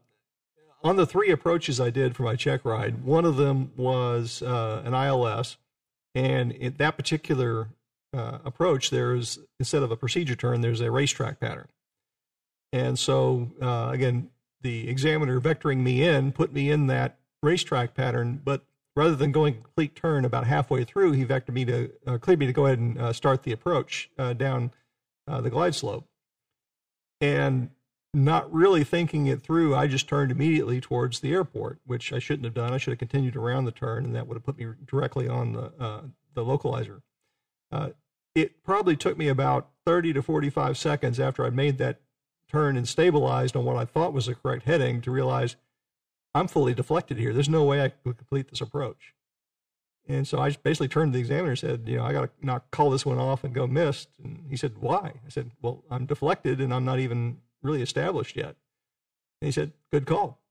on 0.85 0.97
the 0.97 1.07
three 1.07 1.31
approaches 1.31 1.81
I 1.81 1.89
did 1.89 2.15
for 2.15 2.23
my 2.23 2.37
check 2.37 2.67
ride, 2.67 3.03
one 3.03 3.25
of 3.25 3.37
them 3.37 3.73
was 3.75 4.43
uh, 4.43 4.83
an 4.85 4.93
ILS, 4.93 5.57
and 6.15 6.53
in 6.53 6.75
that 6.75 6.99
particular 6.99 7.71
uh, 8.17 8.39
approach, 8.45 8.91
there's 8.91 9.39
instead 9.61 9.83
of 9.83 9.91
a 9.91 9.97
procedure 9.97 10.37
turn, 10.37 10.61
there's 10.61 10.81
a 10.81 10.91
racetrack 10.91 11.39
pattern. 11.41 11.69
And 12.73 12.99
so, 12.99 13.51
uh, 13.63 13.91
again, 13.93 14.31
the 14.63 14.89
examiner 14.89 15.41
vectoring 15.41 15.79
me 15.79 16.03
in 16.03 16.33
put 16.33 16.53
me 16.53 16.71
in 16.71 16.87
that 16.89 17.19
racetrack 17.43 17.95
pattern, 17.95 18.41
but 18.45 18.65
rather 18.97 19.15
than 19.15 19.31
going 19.31 19.55
complete 19.55 19.95
turn 19.95 20.25
about 20.25 20.47
halfway 20.47 20.83
through, 20.85 21.13
he 21.13 21.25
vectored 21.25 21.53
me 21.53 21.65
to 21.67 21.93
uh, 22.07 22.19
me 22.27 22.47
to 22.47 22.53
go 22.53 22.67
ahead 22.67 22.79
and 22.79 22.99
uh, 22.99 23.13
start 23.13 23.43
the 23.43 23.53
approach 23.53 24.11
uh, 24.19 24.33
down 24.33 24.73
uh, 25.29 25.41
the 25.41 25.51
glide 25.51 25.75
slope. 25.75 26.07
And 27.21 27.71
not 28.13 28.53
really 28.53 28.83
thinking 28.83 29.27
it 29.27 29.43
through, 29.43 29.77
I 29.77 29.87
just 29.87 30.09
turned 30.09 30.31
immediately 30.31 30.81
towards 30.81 31.21
the 31.21 31.33
airport, 31.33 31.79
which 31.85 32.13
I 32.13 32.19
shouldn't 32.19 32.45
have 32.45 32.55
done. 32.55 32.73
I 32.73 32.79
should 32.79 32.93
have 32.93 32.99
continued 32.99 33.37
around 33.37 33.67
the 33.67 33.73
turn, 33.73 34.05
and 34.05 34.15
that 34.15 34.27
would 34.27 34.37
have 34.37 34.45
put 34.45 34.59
me 34.59 34.67
directly 34.87 35.29
on 35.29 35.53
the 35.53 35.73
uh, 35.79 36.03
the 36.35 36.45
localizer. 36.45 37.03
It 38.37 38.63
probably 38.63 38.97
took 38.97 39.17
me 39.17 39.29
about 39.29 39.71
30 39.87 40.13
to 40.13 40.23
45 40.23 40.77
seconds 40.77 41.19
after 41.19 41.47
I 41.47 41.49
made 41.49 41.79
that 41.79 42.03
turn 42.51 42.77
and 42.77 42.87
stabilized 42.87 43.57
on 43.57 43.65
what 43.65 43.77
I 43.77 43.87
thought 43.87 44.13
was 44.13 44.27
the 44.27 44.35
correct 44.35 44.65
heading 44.65 45.01
to 45.01 45.11
realize 45.11 45.57
I'm 46.35 46.47
fully 46.47 46.75
deflected 46.75 47.17
here. 47.17 47.33
There's 47.33 47.49
no 47.49 47.65
way 47.65 47.83
I 47.83 47.89
could 47.89 48.19
complete 48.19 48.51
this 48.51 48.61
approach. 48.61 49.15
And 50.07 50.29
so 50.29 50.39
I 50.39 50.51
basically 50.51 50.89
turned 50.89 51.13
to 51.13 51.17
the 51.17 51.21
examiner 51.21 51.51
and 51.51 51.59
said, 51.59 51.85
you 51.87 51.97
know, 51.97 52.05
I 52.05 52.13
got 52.13 52.21
to 52.21 52.31
not 52.47 52.71
call 52.71 52.91
this 52.91 53.07
one 53.07 53.19
off 53.19 53.43
and 53.43 53.55
go 53.55 53.67
missed. 53.67 54.11
And 54.23 54.45
he 54.51 54.57
said, 54.57 54.75
why? 54.79 55.15
I 55.27 55.29
said, 55.31 55.51
well, 55.63 55.83
I'm 55.91 56.05
deflected 56.05 56.61
and 56.61 56.75
I'm 56.75 56.85
not 56.85 56.99
even 56.99 57.39
really 57.63 57.81
established 57.81 58.37
yet. 58.37 58.55
And 59.41 59.47
he 59.49 59.51
said, 59.51 59.73
good 59.91 60.05
call. 60.05 60.43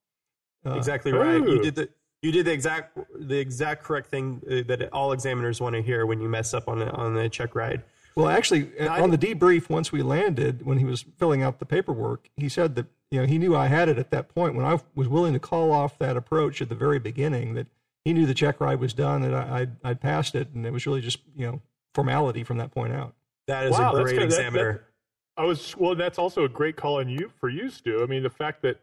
Uh, 0.65 0.73
exactly 0.73 1.11
right. 1.11 1.39
Ooh. 1.39 1.51
You 1.51 1.61
did 1.61 1.75
the 1.75 1.89
you 2.25 2.31
did 2.31 2.45
the 2.45 2.51
exact 2.51 2.97
the 3.15 3.37
exact 3.37 3.83
correct 3.83 4.07
thing 4.07 4.41
uh, 4.49 4.67
that 4.67 4.89
all 4.91 5.11
examiners 5.11 5.61
want 5.61 5.75
to 5.75 5.81
hear 5.81 6.05
when 6.07 6.19
you 6.19 6.27
mess 6.27 6.53
up 6.53 6.67
on 6.67 6.79
the 6.79 6.91
on 6.91 7.13
the 7.13 7.29
check 7.29 7.53
ride. 7.53 7.83
Well, 8.15 8.29
actually, 8.29 8.71
I, 8.79 9.01
on 9.01 9.11
the 9.11 9.17
debrief, 9.17 9.69
once 9.69 9.91
we 9.91 10.01
landed, 10.01 10.65
when 10.65 10.77
he 10.77 10.85
was 10.85 11.03
filling 11.17 11.43
out 11.43 11.59
the 11.59 11.65
paperwork, 11.65 12.29
he 12.37 12.49
said 12.49 12.75
that 12.75 12.87
you 13.11 13.19
know 13.19 13.27
he 13.27 13.37
knew 13.37 13.55
I 13.55 13.67
had 13.67 13.89
it 13.89 13.99
at 13.99 14.09
that 14.09 14.33
point 14.33 14.55
when 14.55 14.65
I 14.65 14.79
was 14.95 15.07
willing 15.07 15.33
to 15.33 15.39
call 15.39 15.71
off 15.71 15.99
that 15.99 16.17
approach 16.17 16.61
at 16.61 16.69
the 16.69 16.75
very 16.75 16.97
beginning. 16.97 17.53
That 17.53 17.67
he 18.03 18.13
knew 18.13 18.25
the 18.25 18.33
check 18.33 18.59
ride 18.59 18.79
was 18.79 18.93
done 18.93 19.21
that 19.21 19.33
I, 19.33 19.59
I'd, 19.59 19.71
I'd 19.83 20.01
passed 20.01 20.33
it, 20.33 20.49
and 20.55 20.65
it 20.65 20.73
was 20.73 20.87
really 20.87 21.01
just 21.01 21.19
you 21.35 21.45
know 21.45 21.61
formality 21.93 22.43
from 22.43 22.57
that 22.57 22.71
point 22.71 22.93
out. 22.93 23.13
That 23.47 23.67
is 23.67 23.71
wow, 23.71 23.93
a 23.93 24.01
great 24.01 24.21
examiner. 24.21 24.71
That, 24.71 24.79
that, 24.79 25.41
I 25.43 25.45
was 25.45 25.77
well. 25.77 25.93
That's 25.93 26.17
also 26.17 26.43
a 26.43 26.49
great 26.49 26.75
call 26.75 26.99
on 26.99 27.07
you 27.07 27.31
for 27.39 27.49
you, 27.49 27.69
Stu. 27.69 28.01
I 28.01 28.07
mean, 28.07 28.23
the 28.23 28.29
fact 28.31 28.63
that 28.63 28.79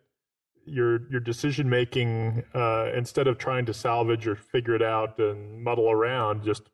your 0.64 1.08
your 1.10 1.20
decision 1.20 1.68
making 1.68 2.44
uh, 2.54 2.90
instead 2.94 3.26
of 3.26 3.38
trying 3.38 3.66
to 3.66 3.74
salvage 3.74 4.26
or 4.26 4.36
figure 4.36 4.74
it 4.74 4.82
out 4.82 5.18
and 5.18 5.62
muddle 5.62 5.90
around, 5.90 6.44
just 6.44 6.70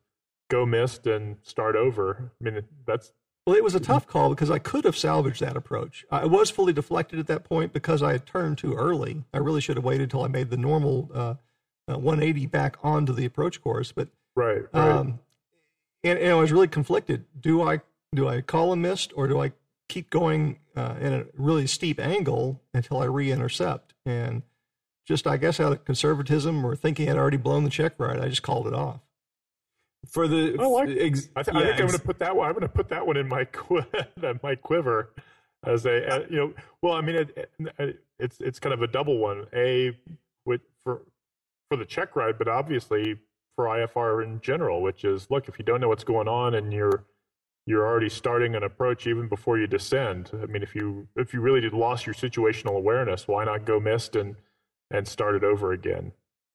go 0.49 0.65
missed 0.65 1.07
and 1.07 1.37
start 1.43 1.75
over. 1.75 2.31
I 2.39 2.43
mean, 2.43 2.63
that's 2.85 3.13
well, 3.49 3.55
it 3.55 3.63
was 3.63 3.73
a 3.73 3.79
tough 3.79 4.05
call 4.05 4.29
because 4.29 4.51
I 4.51 4.59
could 4.59 4.85
have 4.85 4.95
salvaged 4.95 5.41
that 5.41 5.57
approach. 5.57 6.05
I 6.11 6.25
was 6.25 6.51
fully 6.51 6.71
deflected 6.71 7.19
at 7.19 7.27
that 7.27 7.43
point 7.43 7.73
because 7.73 8.03
I 8.03 8.11
had 8.11 8.27
turned 8.27 8.59
too 8.59 8.75
early. 8.75 9.23
I 9.33 9.37
really 9.37 9.61
should 9.61 9.75
have 9.77 9.83
waited 9.83 10.03
until 10.03 10.23
I 10.23 10.27
made 10.27 10.51
the 10.51 10.57
normal 10.57 11.09
uh, 11.13 11.33
uh, 11.91 11.97
180 11.97 12.45
back 12.45 12.77
onto 12.83 13.11
the 13.11 13.25
approach 13.25 13.59
course. 13.61 13.91
But 13.91 14.09
right, 14.35 14.61
right. 14.71 14.91
Um, 14.91 15.19
and, 16.03 16.19
and 16.19 16.31
I 16.31 16.35
was 16.35 16.51
really 16.51 16.67
conflicted. 16.67 17.25
Do 17.39 17.63
I 17.63 17.81
do 18.13 18.27
I 18.27 18.41
call 18.41 18.71
a 18.71 18.75
missed 18.75 19.13
or 19.15 19.27
do 19.27 19.41
I 19.41 19.53
keep 19.87 20.09
going 20.09 20.59
uh, 20.79 20.95
in 20.99 21.13
a 21.13 21.25
really 21.37 21.67
steep 21.67 21.99
angle 21.99 22.61
until 22.73 23.01
I 23.01 23.05
re-intercept. 23.05 23.93
And 24.05 24.43
just, 25.05 25.27
I 25.27 25.37
guess, 25.37 25.59
out 25.59 25.71
of 25.71 25.85
conservatism 25.85 26.65
or 26.65 26.75
thinking 26.75 27.09
I'd 27.09 27.17
already 27.17 27.37
blown 27.37 27.63
the 27.63 27.69
check 27.69 27.93
right, 27.97 28.19
I 28.19 28.29
just 28.29 28.43
called 28.43 28.67
it 28.67 28.73
off. 28.73 29.01
For 30.07 30.27
the, 30.27 30.55
oh, 30.57 30.77
I, 30.77 30.83
ex, 30.83 31.27
I, 31.35 31.43
th- 31.43 31.55
yeah, 31.55 31.61
I 31.61 31.65
think 31.65 31.73
ex- 31.73 31.81
I'm 31.81 31.87
going 31.87 31.99
to 31.99 32.05
put 32.05 32.19
that 32.19 32.35
one. 32.35 32.47
I'm 32.47 32.53
going 32.53 32.61
to 32.61 32.69
put 32.69 32.89
that 32.89 33.05
one 33.05 33.17
in 33.17 33.27
my 33.27 33.43
qu- 33.51 33.83
my 34.41 34.55
quiver 34.55 35.11
as 35.65 35.85
a 35.85 36.07
uh, 36.07 36.25
you 36.29 36.37
know. 36.37 36.53
Well, 36.81 36.93
I 36.93 37.01
mean, 37.01 37.17
it, 37.17 37.49
it, 37.77 37.99
it's 38.17 38.39
it's 38.39 38.59
kind 38.59 38.73
of 38.73 38.81
a 38.81 38.87
double 38.87 39.17
one. 39.17 39.45
A 39.53 39.97
with 40.45 40.61
for 40.85 41.01
for 41.69 41.75
the 41.75 41.83
check 41.83 42.15
ride, 42.15 42.37
but 42.37 42.47
obviously 42.47 43.17
for 43.57 43.65
IFR 43.65 44.23
in 44.23 44.39
general, 44.39 44.81
which 44.81 45.03
is 45.03 45.29
look 45.29 45.49
if 45.49 45.59
you 45.59 45.65
don't 45.65 45.81
know 45.81 45.89
what's 45.89 46.05
going 46.05 46.29
on 46.29 46.55
and 46.55 46.71
you're 46.71 47.03
you're 47.65 47.85
already 47.85 48.09
starting 48.09 48.55
an 48.55 48.63
approach 48.63 49.05
even 49.07 49.27
before 49.27 49.57
you 49.57 49.67
descend. 49.67 50.31
I 50.33 50.45
mean, 50.47 50.63
if 50.63 50.75
you 50.75 51.07
if 51.15 51.33
you 51.33 51.41
really 51.41 51.61
did 51.61 51.73
lost 51.73 52.05
your 52.05 52.15
situational 52.15 52.77
awareness, 52.77 53.27
why 53.27 53.45
not 53.45 53.65
go 53.65 53.79
missed 53.79 54.15
and 54.15 54.35
and 54.91 55.07
start 55.07 55.35
it 55.35 55.43
over 55.43 55.71
again? 55.71 56.13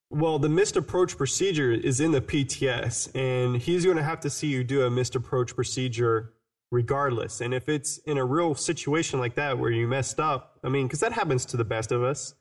Well, 0.09 0.39
the 0.39 0.49
missed 0.49 0.77
approach 0.77 1.17
procedure 1.17 1.71
is 1.71 1.99
in 1.99 2.11
the 2.11 2.21
PTS, 2.21 3.15
and 3.15 3.61
he's 3.61 3.85
going 3.85 3.97
to 3.97 4.03
have 4.03 4.19
to 4.21 4.29
see 4.29 4.47
you 4.47 4.63
do 4.63 4.85
a 4.85 4.89
missed 4.89 5.15
approach 5.15 5.55
procedure 5.55 6.33
regardless. 6.71 7.41
And 7.41 7.53
if 7.53 7.69
it's 7.69 7.97
in 7.99 8.17
a 8.17 8.25
real 8.25 8.53
situation 8.53 9.19
like 9.19 9.35
that 9.35 9.57
where 9.57 9.71
you 9.71 9.87
messed 9.87 10.19
up, 10.19 10.59
I 10.63 10.69
mean, 10.69 10.87
because 10.87 10.99
that 10.99 11.13
happens 11.13 11.45
to 11.47 11.57
the 11.57 11.65
best 11.65 11.91
of 11.91 12.03
us. 12.03 12.35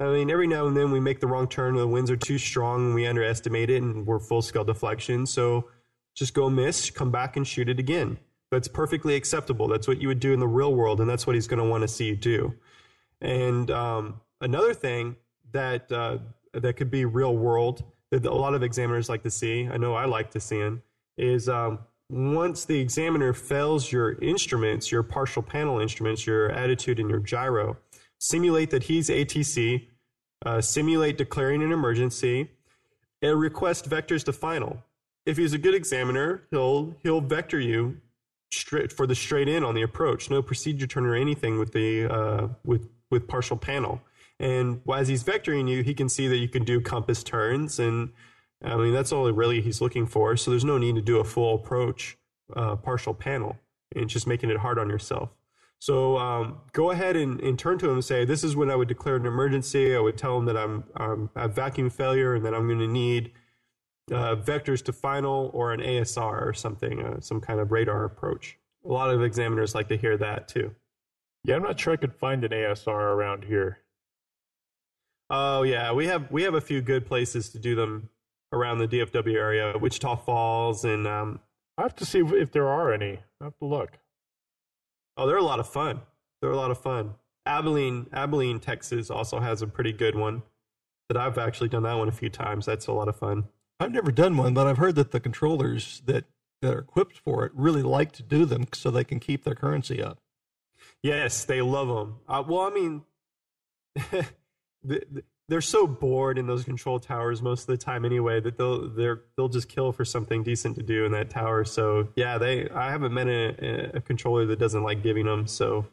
I 0.00 0.06
mean, 0.06 0.30
every 0.30 0.46
now 0.46 0.66
and 0.66 0.76
then 0.76 0.90
we 0.90 0.98
make 0.98 1.20
the 1.20 1.26
wrong 1.26 1.46
turn, 1.46 1.76
the 1.76 1.86
winds 1.86 2.10
are 2.10 2.16
too 2.16 2.38
strong, 2.38 2.86
and 2.86 2.94
we 2.94 3.06
underestimate 3.06 3.70
it, 3.70 3.82
and 3.82 4.06
we're 4.06 4.18
full 4.18 4.42
scale 4.42 4.64
deflection. 4.64 5.26
So 5.26 5.68
just 6.14 6.34
go 6.34 6.48
miss, 6.48 6.90
come 6.90 7.10
back 7.10 7.36
and 7.36 7.46
shoot 7.46 7.68
it 7.68 7.78
again. 7.78 8.18
That's 8.50 8.68
perfectly 8.68 9.16
acceptable. 9.16 9.68
That's 9.68 9.88
what 9.88 10.00
you 10.00 10.08
would 10.08 10.20
do 10.20 10.32
in 10.32 10.40
the 10.40 10.46
real 10.46 10.74
world, 10.74 11.00
and 11.00 11.10
that's 11.10 11.26
what 11.26 11.34
he's 11.34 11.46
going 11.46 11.58
to 11.58 11.68
want 11.68 11.82
to 11.82 11.88
see 11.88 12.06
you 12.06 12.16
do. 12.16 12.54
And 13.20 13.70
um, 13.70 14.20
another 14.40 14.74
thing 14.74 15.16
that 15.52 15.90
uh, 15.90 16.18
that 16.52 16.74
could 16.74 16.90
be 16.90 17.04
real 17.04 17.36
world 17.36 17.84
that 18.10 18.24
a 18.26 18.34
lot 18.34 18.54
of 18.54 18.62
examiners 18.62 19.08
like 19.08 19.22
to 19.24 19.30
see, 19.30 19.68
I 19.68 19.76
know 19.76 19.94
I 19.94 20.04
like 20.04 20.30
to 20.32 20.40
see, 20.40 20.60
in, 20.60 20.82
is 21.16 21.48
um, 21.48 21.80
once 22.08 22.64
the 22.64 22.78
examiner 22.78 23.32
fails 23.32 23.90
your 23.90 24.12
instruments, 24.20 24.92
your 24.92 25.02
partial 25.02 25.42
panel 25.42 25.80
instruments, 25.80 26.26
your 26.26 26.50
attitude 26.52 27.00
and 27.00 27.10
your 27.10 27.18
gyro, 27.18 27.76
simulate 28.18 28.70
that 28.70 28.84
he's 28.84 29.08
ATC, 29.08 29.88
uh, 30.46 30.60
simulate 30.60 31.18
declaring 31.18 31.62
an 31.62 31.72
emergency, 31.72 32.50
and 33.22 33.40
request 33.40 33.88
vectors 33.88 34.22
to 34.24 34.32
final 34.32 34.82
if 35.26 35.36
he's 35.36 35.52
a 35.52 35.58
good 35.58 35.74
examiner, 35.74 36.42
he'll 36.50 36.94
he'll 37.02 37.20
vector 37.20 37.60
you 37.60 37.98
straight 38.52 38.92
for 38.92 39.06
the 39.06 39.14
straight 39.14 39.48
in 39.48 39.64
on 39.64 39.74
the 39.74 39.82
approach. 39.82 40.30
No 40.30 40.42
procedure 40.42 40.86
turn 40.86 41.06
or 41.06 41.14
anything 41.14 41.58
with 41.58 41.72
the 41.72 42.12
uh, 42.12 42.48
with 42.64 42.88
with 43.10 43.26
partial 43.26 43.56
panel. 43.56 44.00
And 44.40 44.80
as 44.92 45.08
he's 45.08 45.22
vectoring 45.22 45.68
you, 45.68 45.82
he 45.82 45.94
can 45.94 46.08
see 46.08 46.26
that 46.28 46.38
you 46.38 46.48
can 46.48 46.64
do 46.64 46.80
compass 46.80 47.22
turns, 47.22 47.78
and 47.78 48.10
I 48.62 48.76
mean 48.76 48.92
that's 48.92 49.12
all 49.12 49.30
really 49.32 49.60
he's 49.60 49.80
looking 49.80 50.06
for. 50.06 50.36
So 50.36 50.50
there's 50.50 50.64
no 50.64 50.78
need 50.78 50.96
to 50.96 51.02
do 51.02 51.18
a 51.20 51.24
full 51.24 51.54
approach 51.54 52.16
uh, 52.54 52.76
partial 52.76 53.14
panel 53.14 53.56
and 53.94 54.08
just 54.08 54.26
making 54.26 54.50
it 54.50 54.58
hard 54.58 54.78
on 54.78 54.90
yourself. 54.90 55.30
So 55.78 56.16
um, 56.18 56.60
go 56.72 56.90
ahead 56.90 57.14
and, 57.14 57.40
and, 57.40 57.58
turn 57.58 57.78
to 57.78 57.86
him 57.86 57.94
and 57.94 58.04
say, 58.04 58.24
"This 58.24 58.42
is 58.42 58.56
when 58.56 58.70
I 58.70 58.76
would 58.76 58.88
declare 58.88 59.16
an 59.16 59.26
emergency. 59.26 59.94
I 59.94 60.00
would 60.00 60.16
tell 60.16 60.38
him 60.38 60.46
that 60.46 60.56
I'm, 60.56 60.84
I'm 60.96 61.30
have 61.36 61.54
vacuum 61.54 61.90
failure 61.90 62.34
and 62.34 62.44
that 62.44 62.54
I'm 62.54 62.66
going 62.66 62.80
to 62.80 62.88
need." 62.88 63.32
Uh, 64.10 64.36
vectors 64.36 64.84
to 64.84 64.92
final 64.92 65.50
or 65.54 65.72
an 65.72 65.80
ASR 65.80 66.46
or 66.46 66.52
something, 66.52 67.02
uh, 67.02 67.20
some 67.20 67.40
kind 67.40 67.60
of 67.60 67.72
radar 67.72 68.04
approach. 68.04 68.58
A 68.84 68.92
lot 68.92 69.10
of 69.10 69.22
examiners 69.22 69.74
like 69.74 69.88
to 69.88 69.96
hear 69.96 70.16
that 70.18 70.48
too. 70.48 70.74
Yeah, 71.44 71.56
I'm 71.56 71.62
not 71.62 71.78
sure 71.78 71.92
I 71.92 71.96
could 71.96 72.14
find 72.14 72.44
an 72.44 72.52
ASR 72.52 72.88
around 72.88 73.44
here. 73.44 73.78
Oh 75.30 75.62
yeah, 75.62 75.92
we 75.92 76.06
have 76.06 76.30
we 76.30 76.42
have 76.42 76.54
a 76.54 76.60
few 76.60 76.82
good 76.82 77.06
places 77.06 77.48
to 77.50 77.58
do 77.58 77.74
them 77.74 78.10
around 78.52 78.78
the 78.78 78.88
DFW 78.88 79.34
area, 79.34 79.76
Wichita 79.78 80.16
Falls, 80.16 80.84
and 80.84 81.06
um, 81.06 81.40
I 81.76 81.82
have 81.82 81.96
to 81.96 82.06
see 82.06 82.20
if, 82.20 82.32
if 82.32 82.52
there 82.52 82.68
are 82.68 82.92
any. 82.92 83.20
I 83.40 83.44
have 83.44 83.58
to 83.58 83.64
look. 83.64 83.98
Oh, 85.16 85.26
they're 85.26 85.36
a 85.36 85.42
lot 85.42 85.60
of 85.60 85.68
fun. 85.68 86.00
They're 86.40 86.50
a 86.50 86.56
lot 86.56 86.70
of 86.70 86.78
fun. 86.78 87.14
Abilene, 87.46 88.06
Abilene, 88.12 88.60
Texas 88.60 89.10
also 89.10 89.40
has 89.40 89.62
a 89.62 89.66
pretty 89.66 89.92
good 89.92 90.14
one. 90.14 90.42
That 91.08 91.18
I've 91.18 91.36
actually 91.36 91.68
done 91.68 91.82
that 91.82 91.94
one 91.94 92.08
a 92.08 92.12
few 92.12 92.30
times. 92.30 92.64
That's 92.64 92.86
a 92.86 92.92
lot 92.92 93.08
of 93.08 93.16
fun. 93.16 93.44
I've 93.80 93.92
never 93.92 94.12
done 94.12 94.36
one, 94.36 94.54
but 94.54 94.66
I've 94.66 94.78
heard 94.78 94.94
that 94.96 95.10
the 95.10 95.20
controllers 95.20 96.02
that, 96.06 96.24
that 96.62 96.74
are 96.74 96.78
equipped 96.78 97.18
for 97.18 97.44
it 97.44 97.52
really 97.54 97.82
like 97.82 98.12
to 98.12 98.22
do 98.22 98.44
them 98.44 98.66
so 98.72 98.90
they 98.90 99.04
can 99.04 99.20
keep 99.20 99.44
their 99.44 99.54
currency 99.54 100.02
up. 100.02 100.18
Yes, 101.02 101.44
they 101.44 101.60
love 101.60 101.88
them. 101.88 102.16
Uh, 102.28 102.42
well, 102.46 102.62
I 102.62 102.70
mean, 102.70 103.02
they're 105.48 105.60
so 105.60 105.86
bored 105.86 106.38
in 106.38 106.46
those 106.46 106.64
control 106.64 106.98
towers 106.98 107.42
most 107.42 107.62
of 107.62 107.66
the 107.66 107.76
time 107.76 108.04
anyway 108.04 108.40
that 108.40 108.56
they'll 108.56 108.88
they're 108.88 109.22
they'll 109.36 109.48
just 109.48 109.68
kill 109.68 109.92
for 109.92 110.04
something 110.04 110.42
decent 110.42 110.76
to 110.76 110.82
do 110.82 111.04
in 111.04 111.12
that 111.12 111.30
tower. 111.30 111.64
So 111.64 112.08
yeah, 112.16 112.38
they 112.38 112.68
I 112.70 112.90
haven't 112.90 113.12
met 113.12 113.28
a, 113.28 113.96
a 113.96 114.00
controller 114.00 114.46
that 114.46 114.58
doesn't 114.58 114.82
like 114.82 115.02
giving 115.02 115.26
them. 115.26 115.46
So 115.46 115.86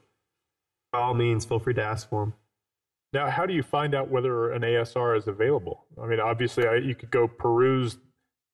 by 0.92 1.00
all 1.00 1.14
means, 1.14 1.46
feel 1.46 1.60
free 1.60 1.74
to 1.74 1.84
ask 1.84 2.10
for 2.10 2.26
them. 2.26 2.34
Now, 3.14 3.30
how 3.30 3.46
do 3.46 3.54
you 3.54 3.64
find 3.64 3.94
out 3.94 4.10
whether 4.10 4.52
an 4.52 4.62
ASR 4.62 5.18
is 5.18 5.28
available? 5.28 5.86
I 6.02 6.06
mean, 6.06 6.20
obviously, 6.20 6.66
I, 6.66 6.76
you 6.76 6.96
could 6.96 7.12
go 7.12 7.28
peruse 7.28 7.98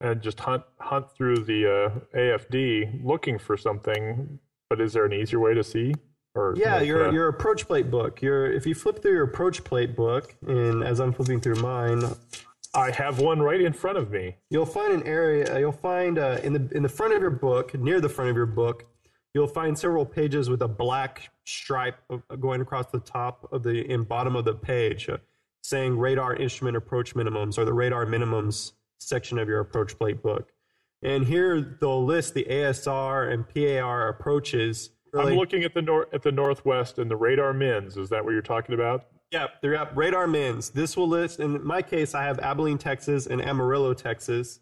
and 0.01 0.21
just 0.21 0.39
hunt 0.39 0.63
hunt 0.79 1.11
through 1.15 1.43
the 1.43 1.65
uh, 1.65 2.17
AFD 2.17 3.03
looking 3.03 3.37
for 3.37 3.55
something. 3.55 4.39
But 4.69 4.81
is 4.81 4.93
there 4.93 5.05
an 5.05 5.13
easier 5.13 5.39
way 5.39 5.53
to 5.53 5.63
see? 5.63 5.93
Or 6.33 6.55
yeah, 6.57 6.81
your 6.81 7.07
uh, 7.07 7.11
your 7.11 7.27
approach 7.27 7.67
plate 7.67 7.91
book. 7.91 8.21
Your 8.21 8.51
if 8.51 8.65
you 8.65 8.73
flip 8.73 9.01
through 9.01 9.13
your 9.13 9.23
approach 9.23 9.63
plate 9.63 9.95
book, 9.95 10.35
and 10.47 10.83
as 10.83 10.99
I'm 10.99 11.13
flipping 11.13 11.39
through 11.39 11.55
mine, 11.55 12.03
I 12.73 12.91
have 12.91 13.19
one 13.19 13.39
right 13.39 13.61
in 13.61 13.73
front 13.73 13.97
of 13.97 14.11
me. 14.11 14.37
You'll 14.49 14.65
find 14.65 14.93
an 14.93 15.03
area. 15.03 15.59
You'll 15.59 15.71
find 15.71 16.17
uh, 16.17 16.39
in 16.43 16.53
the 16.53 16.69
in 16.75 16.83
the 16.83 16.89
front 16.89 17.13
of 17.13 17.21
your 17.21 17.31
book, 17.31 17.73
near 17.75 18.01
the 18.01 18.09
front 18.09 18.29
of 18.29 18.35
your 18.35 18.45
book, 18.47 18.85
you'll 19.33 19.47
find 19.47 19.77
several 19.77 20.05
pages 20.05 20.49
with 20.49 20.61
a 20.61 20.67
black 20.67 21.29
stripe 21.45 21.99
going 22.39 22.61
across 22.61 22.87
the 22.87 22.99
top 22.99 23.47
of 23.51 23.63
the 23.63 23.89
in 23.91 24.03
bottom 24.03 24.35
of 24.35 24.45
the 24.45 24.53
page 24.53 25.09
uh, 25.09 25.17
saying 25.61 25.97
radar 25.97 26.35
instrument 26.35 26.77
approach 26.77 27.13
minimums 27.13 27.57
or 27.57 27.65
the 27.65 27.73
radar 27.73 28.05
minimums 28.05 28.73
section 28.99 29.37
of 29.37 29.47
your 29.47 29.59
approach 29.59 29.97
plate 29.97 30.21
book. 30.21 30.51
And 31.03 31.25
here 31.25 31.77
they'll 31.79 32.03
list 32.03 32.33
the 32.33 32.47
ASR 32.49 33.31
and 33.31 33.45
PAR 33.47 34.07
approaches. 34.07 34.91
Really. 35.13 35.33
I'm 35.33 35.37
looking 35.37 35.63
at 35.63 35.73
the 35.73 35.81
nor- 35.81 36.07
at 36.13 36.23
the 36.23 36.31
northwest 36.31 36.97
and 36.97 37.09
the 37.11 37.15
radar 37.15 37.53
mins. 37.53 37.97
Is 37.97 38.09
that 38.09 38.23
what 38.23 38.31
you're 38.31 38.41
talking 38.41 38.73
about? 38.73 39.07
Yep, 39.31 39.61
they're 39.61 39.75
at 39.75 39.95
radar 39.95 40.25
mins. 40.25 40.69
This 40.69 40.95
will 40.95 41.07
list. 41.07 41.39
In 41.39 41.63
my 41.65 41.81
case, 41.81 42.15
I 42.15 42.23
have 42.23 42.39
Abilene, 42.39 42.77
Texas, 42.77 43.27
and 43.27 43.41
Amarillo, 43.41 43.93
Texas. 43.93 44.61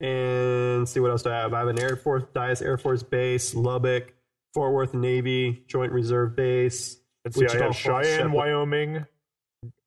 And 0.00 0.88
see 0.88 1.00
what 1.00 1.10
else 1.10 1.22
do 1.22 1.30
I 1.30 1.36
have? 1.36 1.54
I 1.54 1.60
have 1.60 1.68
an 1.68 1.78
Air 1.78 1.96
Force 1.96 2.24
Dyess 2.34 2.62
Air 2.62 2.76
Force 2.76 3.02
Base, 3.02 3.54
Lubbock, 3.54 4.12
Fort 4.52 4.72
Worth 4.72 4.94
Navy 4.94 5.64
Joint 5.68 5.92
Reserve 5.92 6.36
Base. 6.36 6.98
Let's 7.24 7.38
see, 7.38 7.46
I 7.46 7.64
have 7.64 7.74
Cheyenne, 7.76 8.32
Wyoming, 8.32 9.06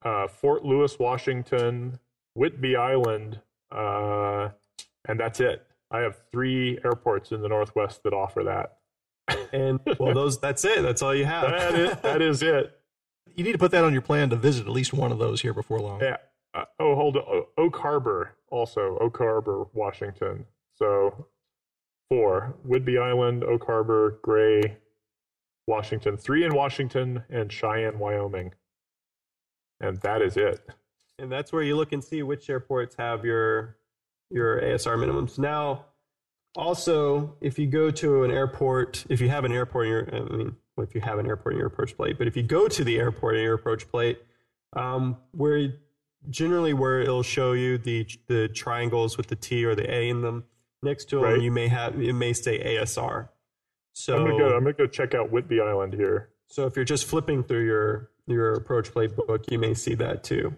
uh, 0.02 0.26
Fort 0.26 0.64
Lewis, 0.64 0.98
Washington, 0.98 1.98
Whidbey 2.36 2.76
Island, 2.76 3.40
uh, 3.70 4.48
and 5.06 5.20
that's 5.20 5.40
it. 5.40 5.64
I 5.90 6.00
have 6.00 6.16
three 6.30 6.78
airports 6.84 7.32
in 7.32 7.40
the 7.40 7.48
Northwest 7.48 8.02
that 8.02 8.12
offer 8.12 8.44
that. 8.44 8.78
And 9.52 9.80
well, 9.98 10.14
those 10.14 10.38
that's 10.40 10.64
it. 10.64 10.82
That's 10.82 11.02
all 11.02 11.14
you 11.14 11.24
have. 11.24 11.50
that, 11.50 11.74
is, 11.74 11.96
that 12.02 12.22
is 12.22 12.42
it. 12.42 12.78
You 13.34 13.44
need 13.44 13.52
to 13.52 13.58
put 13.58 13.70
that 13.70 13.84
on 13.84 13.92
your 13.92 14.02
plan 14.02 14.30
to 14.30 14.36
visit 14.36 14.66
at 14.66 14.72
least 14.72 14.92
one 14.92 15.12
of 15.12 15.18
those 15.18 15.40
here 15.40 15.54
before 15.54 15.80
long. 15.80 16.00
Yeah. 16.00 16.16
Uh, 16.54 16.64
oh, 16.80 16.94
hold 16.94 17.16
on. 17.16 17.44
Oak 17.56 17.76
Harbor, 17.76 18.34
also 18.50 18.98
Oak 19.00 19.18
Harbor, 19.18 19.66
Washington. 19.72 20.44
So 20.74 21.26
four: 22.08 22.56
Whidbey 22.66 23.00
Island, 23.00 23.44
Oak 23.44 23.64
Harbor, 23.66 24.18
Gray, 24.22 24.78
Washington. 25.66 26.16
Three 26.16 26.44
in 26.44 26.54
Washington 26.54 27.24
and 27.30 27.52
Cheyenne, 27.52 27.98
Wyoming. 27.98 28.52
And 29.80 29.98
that 29.98 30.22
is 30.22 30.36
it. 30.36 30.66
And 31.18 31.30
that's 31.30 31.52
where 31.52 31.62
you 31.62 31.76
look 31.76 31.92
and 31.92 32.02
see 32.02 32.22
which 32.22 32.48
airports 32.48 32.96
have 32.96 33.24
your 33.24 33.76
your 34.30 34.60
ASR 34.60 34.96
minimums. 34.96 35.38
Now, 35.38 35.86
also, 36.56 37.36
if 37.40 37.58
you 37.58 37.66
go 37.66 37.90
to 37.90 38.24
an 38.24 38.30
airport, 38.30 39.04
if 39.08 39.20
you 39.20 39.28
have 39.28 39.44
an 39.44 39.52
airport 39.52 39.86
in 39.86 39.92
your, 39.92 40.14
I 40.14 40.36
mean, 40.36 40.56
if 40.78 40.94
you 40.94 41.00
have 41.00 41.18
an 41.18 41.26
airport 41.26 41.54
in 41.54 41.58
your 41.58 41.68
approach 41.68 41.96
plate, 41.96 42.18
but 42.18 42.26
if 42.26 42.36
you 42.36 42.42
go 42.42 42.68
to 42.68 42.84
the 42.84 42.98
airport 42.98 43.36
in 43.36 43.42
your 43.42 43.54
approach 43.54 43.88
plate, 43.88 44.20
um, 44.74 45.16
where 45.32 45.72
generally 46.30 46.72
where 46.72 47.00
it'll 47.00 47.22
show 47.22 47.52
you 47.52 47.78
the 47.78 48.06
the 48.26 48.48
triangles 48.48 49.16
with 49.16 49.28
the 49.28 49.36
T 49.36 49.64
or 49.64 49.74
the 49.74 49.90
A 49.92 50.08
in 50.08 50.22
them 50.22 50.44
next 50.82 51.06
to 51.06 51.16
them, 51.16 51.24
right. 51.24 51.40
you 51.40 51.50
may 51.50 51.68
have 51.68 52.00
it 52.00 52.12
may 52.12 52.32
say 52.32 52.62
ASR. 52.62 53.28
So 53.92 54.16
I'm 54.16 54.24
gonna 54.24 54.38
go. 54.38 54.56
I'm 54.56 54.62
gonna 54.62 54.72
go 54.74 54.86
check 54.86 55.14
out 55.14 55.32
Whidbey 55.32 55.60
Island 55.60 55.94
here. 55.94 56.30
So 56.46 56.66
if 56.66 56.76
you're 56.76 56.84
just 56.84 57.04
flipping 57.04 57.42
through 57.42 57.66
your 57.66 58.10
your 58.26 58.54
approach 58.54 58.92
plate 58.92 59.16
book, 59.16 59.44
you 59.50 59.58
may 59.58 59.74
see 59.74 59.94
that 59.96 60.22
too. 60.22 60.54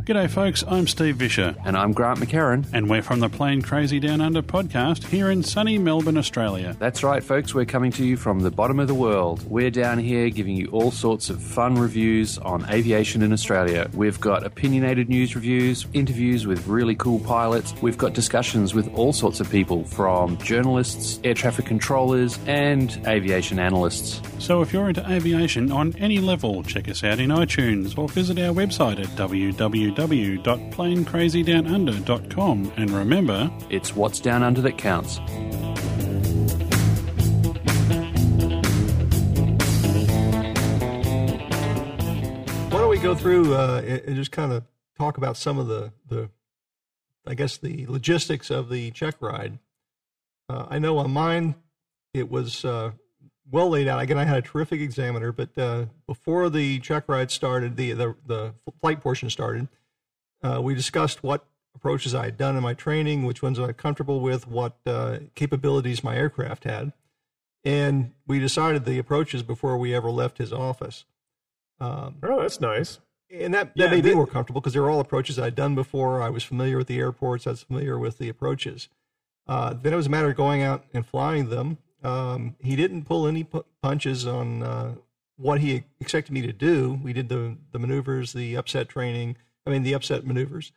G'day, 0.06 0.30
folks. 0.30 0.62
I'm 0.68 0.86
Steve 0.86 1.16
Visscher. 1.16 1.60
And 1.64 1.76
I'm 1.76 1.90
Grant 1.90 2.20
McHerron. 2.20 2.64
And 2.72 2.88
we're 2.88 3.02
from 3.02 3.18
the 3.18 3.28
Plane 3.28 3.60
Crazy 3.60 3.98
Down 3.98 4.20
Under 4.20 4.40
podcast 4.40 5.02
here 5.02 5.32
in 5.32 5.42
sunny 5.42 5.78
Melbourne, 5.78 6.16
Australia. 6.16 6.76
That's 6.78 7.02
right, 7.02 7.24
folks. 7.24 7.56
We're 7.56 7.64
coming 7.64 7.90
to 7.90 8.04
you 8.04 8.16
from 8.16 8.38
the 8.38 8.52
bottom 8.52 8.78
of 8.78 8.86
the 8.86 8.94
world. 8.94 9.44
We're 9.50 9.72
down 9.72 9.98
here 9.98 10.30
giving 10.30 10.54
you 10.54 10.68
all 10.68 10.92
sorts 10.92 11.28
of 11.28 11.42
fun 11.42 11.74
reviews 11.74 12.38
on 12.38 12.70
aviation 12.70 13.20
in 13.20 13.32
Australia. 13.32 13.90
We've 13.94 14.20
got 14.20 14.46
opinionated 14.46 15.08
news 15.08 15.34
reviews, 15.34 15.88
interviews 15.92 16.46
with 16.46 16.64
really 16.68 16.94
cool 16.94 17.18
pilots. 17.18 17.74
We've 17.82 17.98
got 17.98 18.12
discussions 18.12 18.74
with 18.74 18.88
all 18.94 19.12
sorts 19.12 19.40
of 19.40 19.50
people 19.50 19.82
from 19.86 20.38
journalists, 20.38 21.18
air 21.24 21.34
traffic 21.34 21.66
controllers, 21.66 22.38
and 22.46 22.96
aviation 23.08 23.58
analysts. 23.58 24.20
So 24.38 24.62
if 24.62 24.72
you're 24.72 24.88
into 24.88 25.04
aviation 25.10 25.72
on 25.72 25.96
any 25.98 26.20
level, 26.20 26.62
check 26.62 26.88
us 26.88 27.02
out 27.02 27.18
in 27.18 27.30
iTunes 27.30 27.98
or 27.98 28.08
visit 28.08 28.38
our 28.38 28.54
website 28.54 29.00
at 29.00 29.08
www 29.16 29.95
www.planecrazydownunder.com. 29.96 32.72
And 32.76 32.90
remember, 32.90 33.50
it's 33.70 33.96
what's 33.96 34.20
down 34.20 34.42
under 34.42 34.60
that 34.60 34.78
counts. 34.78 35.18
Why 42.70 42.78
don't 42.78 42.90
we 42.90 42.98
go 42.98 43.14
through 43.14 43.54
uh, 43.54 44.00
and 44.06 44.14
just 44.14 44.32
kind 44.32 44.52
of 44.52 44.64
talk 44.98 45.16
about 45.16 45.36
some 45.36 45.58
of 45.58 45.66
the, 45.66 45.92
the, 46.08 46.30
I 47.26 47.34
guess, 47.34 47.56
the 47.56 47.86
logistics 47.86 48.50
of 48.50 48.68
the 48.68 48.90
check 48.90 49.16
ride? 49.20 49.58
Uh, 50.48 50.66
I 50.68 50.78
know 50.78 50.98
on 50.98 51.10
mine, 51.10 51.54
it 52.14 52.30
was 52.30 52.64
uh, 52.64 52.92
well 53.50 53.68
laid 53.68 53.88
out. 53.88 54.00
Again, 54.00 54.18
I 54.18 54.24
had 54.24 54.36
a 54.36 54.42
terrific 54.42 54.80
examiner, 54.80 55.32
but 55.32 55.56
uh, 55.56 55.86
before 56.06 56.50
the 56.50 56.78
check 56.80 57.08
ride 57.08 57.30
started, 57.30 57.76
the, 57.76 57.92
the 57.92 58.14
the 58.26 58.54
flight 58.80 59.00
portion 59.00 59.30
started. 59.30 59.68
Uh, 60.42 60.60
we 60.62 60.74
discussed 60.74 61.22
what 61.22 61.46
approaches 61.74 62.14
I 62.14 62.26
had 62.26 62.36
done 62.36 62.56
in 62.56 62.62
my 62.62 62.74
training, 62.74 63.24
which 63.24 63.42
ones 63.42 63.58
I 63.58 63.66
was 63.66 63.76
comfortable 63.76 64.20
with, 64.20 64.46
what 64.46 64.76
uh, 64.86 65.18
capabilities 65.34 66.02
my 66.02 66.16
aircraft 66.16 66.64
had, 66.64 66.92
and 67.64 68.12
we 68.26 68.38
decided 68.38 68.84
the 68.84 68.98
approaches 68.98 69.42
before 69.42 69.76
we 69.76 69.94
ever 69.94 70.10
left 70.10 70.38
his 70.38 70.52
office. 70.52 71.04
Um, 71.80 72.16
oh, 72.22 72.40
that's 72.40 72.60
nice. 72.60 73.00
And 73.30 73.52
that, 73.54 73.74
that 73.76 73.84
yeah, 73.84 73.90
made 73.90 74.04
me 74.04 74.14
more 74.14 74.26
comfortable 74.26 74.60
because 74.60 74.72
they 74.72 74.80
were 74.80 74.88
all 74.88 75.00
approaches 75.00 75.38
I'd 75.38 75.56
done 75.56 75.74
before. 75.74 76.22
I 76.22 76.30
was 76.30 76.44
familiar 76.44 76.78
with 76.78 76.86
the 76.86 76.98
airports. 76.98 77.46
I 77.46 77.50
was 77.50 77.62
familiar 77.64 77.98
with 77.98 78.18
the 78.18 78.28
approaches. 78.28 78.88
Uh, 79.48 79.74
then 79.74 79.92
it 79.92 79.96
was 79.96 80.06
a 80.06 80.10
matter 80.10 80.30
of 80.30 80.36
going 80.36 80.62
out 80.62 80.84
and 80.94 81.04
flying 81.04 81.50
them. 81.50 81.78
Um, 82.02 82.56
he 82.60 82.76
didn't 82.76 83.04
pull 83.04 83.26
any 83.26 83.46
punches 83.82 84.26
on 84.26 84.62
uh, 84.62 84.94
what 85.36 85.60
he 85.60 85.84
expected 86.00 86.32
me 86.32 86.42
to 86.42 86.52
do. 86.52 87.00
We 87.02 87.12
did 87.12 87.28
the 87.28 87.56
the 87.72 87.78
maneuvers, 87.78 88.32
the 88.32 88.56
upset 88.56 88.88
training, 88.88 89.36
I 89.66 89.70
mean, 89.70 89.82
the 89.82 89.94
upset 89.94 90.26
maneuvers. 90.26 90.72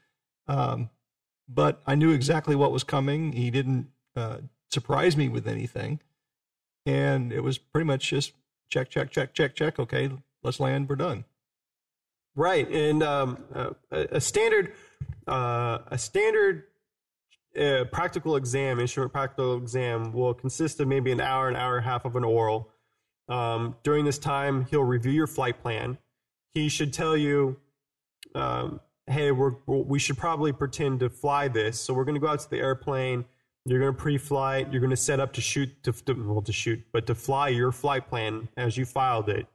Um, 0.47 0.89
but 1.47 1.81
I 1.85 1.95
knew 1.95 2.11
exactly 2.11 2.55
what 2.55 2.71
was 2.71 2.83
coming. 2.83 3.33
He 3.33 3.51
didn't 3.51 3.87
uh, 4.15 4.37
surprise 4.69 5.15
me 5.17 5.29
with 5.29 5.47
anything. 5.47 5.99
And 6.85 7.31
it 7.31 7.41
was 7.41 7.57
pretty 7.57 7.85
much 7.85 8.09
just 8.09 8.33
check, 8.69 8.89
check, 8.89 9.11
check, 9.11 9.33
check, 9.33 9.55
check. 9.55 9.79
Okay, 9.79 10.11
let's 10.43 10.59
land. 10.59 10.89
We're 10.89 10.95
done. 10.95 11.25
Right. 12.35 12.69
And 12.69 13.03
um, 13.03 13.43
uh, 13.53 13.71
a 13.91 14.21
standard, 14.21 14.73
uh, 15.27 15.79
a 15.87 15.97
standard 15.97 16.63
uh, 17.59 17.85
practical 17.91 18.35
exam, 18.35 18.79
instrument 18.79 19.11
practical 19.11 19.57
exam, 19.57 20.13
will 20.13 20.33
consist 20.33 20.79
of 20.79 20.87
maybe 20.87 21.11
an 21.11 21.19
hour, 21.19 21.49
an 21.49 21.55
hour 21.55 21.77
and 21.77 21.85
a 21.85 21.89
half 21.89 22.05
of 22.05 22.15
an 22.15 22.23
oral. 22.23 22.69
Um, 23.27 23.75
during 23.83 24.05
this 24.05 24.17
time, 24.17 24.65
he'll 24.65 24.83
review 24.83 25.11
your 25.11 25.27
flight 25.27 25.61
plan. 25.61 25.97
He 26.51 26.69
should 26.69 26.93
tell 26.93 27.17
you 27.17 27.57
um, 28.35 28.79
hey, 29.07 29.31
we're, 29.31 29.55
we 29.65 29.99
should 29.99 30.17
probably 30.17 30.51
pretend 30.51 30.99
to 31.01 31.09
fly 31.09 31.47
this. 31.47 31.79
So 31.79 31.93
we're 31.93 32.05
going 32.05 32.15
to 32.15 32.21
go 32.21 32.27
out 32.27 32.39
to 32.39 32.49
the 32.49 32.59
airplane. 32.59 33.25
You're 33.65 33.79
going 33.79 33.93
to 33.93 33.99
pre-flight. 33.99 34.71
You're 34.71 34.81
going 34.81 34.91
to 34.91 34.97
set 34.97 35.19
up 35.19 35.33
to 35.33 35.41
shoot, 35.41 35.69
to, 35.83 35.91
to, 35.91 36.13
well, 36.13 36.41
to 36.41 36.53
shoot, 36.53 36.81
but 36.91 37.07
to 37.07 37.15
fly 37.15 37.49
your 37.49 37.71
flight 37.71 38.07
plan 38.07 38.47
as 38.55 38.77
you 38.77 38.85
filed 38.85 39.29
it 39.29 39.47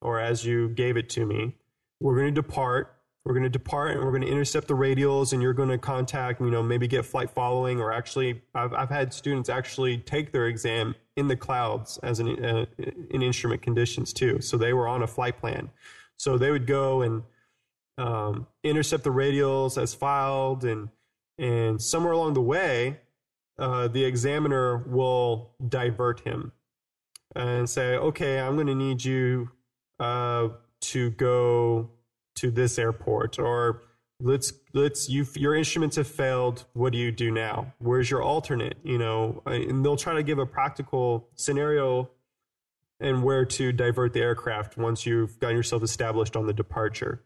or 0.00 0.20
as 0.20 0.44
you 0.44 0.70
gave 0.70 0.96
it 0.96 1.08
to 1.10 1.26
me. 1.26 1.54
We're 2.00 2.14
going 2.14 2.34
to 2.34 2.42
depart. 2.42 2.94
We're 3.24 3.34
going 3.34 3.44
to 3.44 3.50
depart 3.50 3.90
and 3.90 4.04
we're 4.04 4.10
going 4.10 4.22
to 4.22 4.28
intercept 4.28 4.68
the 4.68 4.74
radials 4.74 5.34
and 5.34 5.42
you're 5.42 5.52
going 5.52 5.68
to 5.68 5.76
contact, 5.76 6.40
you 6.40 6.50
know, 6.50 6.62
maybe 6.62 6.88
get 6.88 7.04
flight 7.04 7.30
following 7.30 7.78
or 7.78 7.92
actually, 7.92 8.40
I've, 8.54 8.72
I've 8.72 8.88
had 8.88 9.12
students 9.12 9.50
actually 9.50 9.98
take 9.98 10.32
their 10.32 10.46
exam 10.46 10.94
in 11.16 11.28
the 11.28 11.36
clouds 11.36 11.98
as 12.02 12.20
an, 12.20 12.42
uh, 12.42 12.64
in 13.10 13.20
instrument 13.20 13.60
conditions 13.60 14.14
too. 14.14 14.40
So 14.40 14.56
they 14.56 14.72
were 14.72 14.88
on 14.88 15.02
a 15.02 15.06
flight 15.06 15.38
plan. 15.38 15.68
So 16.16 16.38
they 16.38 16.50
would 16.50 16.66
go 16.66 17.02
and 17.02 17.22
um, 17.98 18.46
intercept 18.62 19.04
the 19.04 19.10
radials 19.10 19.80
as 19.80 19.94
filed, 19.94 20.64
and 20.64 20.88
and 21.36 21.82
somewhere 21.82 22.12
along 22.12 22.34
the 22.34 22.42
way, 22.42 23.00
uh, 23.58 23.88
the 23.88 24.04
examiner 24.04 24.78
will 24.78 25.50
divert 25.68 26.20
him 26.20 26.52
and 27.34 27.68
say, 27.68 27.96
"Okay, 27.96 28.38
I'm 28.40 28.54
going 28.54 28.68
to 28.68 28.74
need 28.74 29.04
you 29.04 29.50
uh, 29.98 30.48
to 30.80 31.10
go 31.10 31.90
to 32.36 32.50
this 32.50 32.78
airport," 32.78 33.38
or 33.38 33.82
let's 34.20 34.52
let's 34.72 35.08
you 35.08 35.26
your 35.34 35.54
instruments 35.54 35.96
have 35.96 36.08
failed. 36.08 36.64
What 36.72 36.92
do 36.92 36.98
you 36.98 37.10
do 37.12 37.30
now? 37.30 37.74
Where's 37.78 38.10
your 38.10 38.22
alternate? 38.22 38.78
You 38.82 38.98
know 38.98 39.42
and 39.46 39.84
they'll 39.84 39.96
try 39.96 40.14
to 40.14 40.22
give 40.22 40.38
a 40.38 40.46
practical 40.46 41.28
scenario 41.34 42.10
and 43.00 43.22
where 43.22 43.44
to 43.44 43.72
divert 43.72 44.12
the 44.12 44.20
aircraft 44.20 44.76
once 44.76 45.06
you've 45.06 45.38
gotten 45.38 45.56
yourself 45.56 45.82
established 45.82 46.34
on 46.34 46.46
the 46.46 46.52
departure 46.52 47.22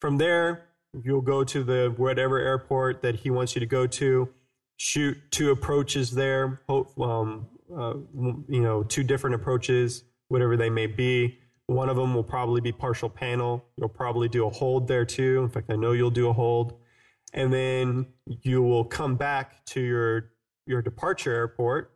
from 0.00 0.18
there 0.18 0.66
you'll 1.02 1.20
go 1.20 1.44
to 1.44 1.62
the 1.62 1.92
whatever 1.96 2.38
airport 2.38 3.02
that 3.02 3.16
he 3.16 3.30
wants 3.30 3.54
you 3.54 3.60
to 3.60 3.66
go 3.66 3.86
to 3.86 4.28
shoot 4.76 5.16
two 5.30 5.50
approaches 5.50 6.12
there 6.12 6.62
hope 6.68 6.98
um, 7.00 7.46
uh, 7.76 7.94
you 8.48 8.60
know 8.60 8.82
two 8.82 9.02
different 9.02 9.34
approaches 9.34 10.04
whatever 10.28 10.56
they 10.56 10.70
may 10.70 10.86
be 10.86 11.38
one 11.68 11.90
of 11.90 11.96
them 11.96 12.14
will 12.14 12.24
probably 12.24 12.62
be 12.62 12.72
partial 12.72 13.10
panel. 13.10 13.64
You'll 13.76 13.90
probably 13.90 14.28
do 14.28 14.46
a 14.46 14.50
hold 14.50 14.88
there 14.88 15.04
too. 15.04 15.42
In 15.42 15.50
fact, 15.50 15.70
I 15.70 15.76
know 15.76 15.92
you'll 15.92 16.10
do 16.10 16.28
a 16.28 16.32
hold. 16.32 16.78
And 17.34 17.52
then 17.52 18.06
you 18.26 18.62
will 18.62 18.84
come 18.84 19.16
back 19.16 19.64
to 19.66 19.80
your 19.80 20.32
your 20.66 20.82
departure 20.82 21.32
airport 21.32 21.92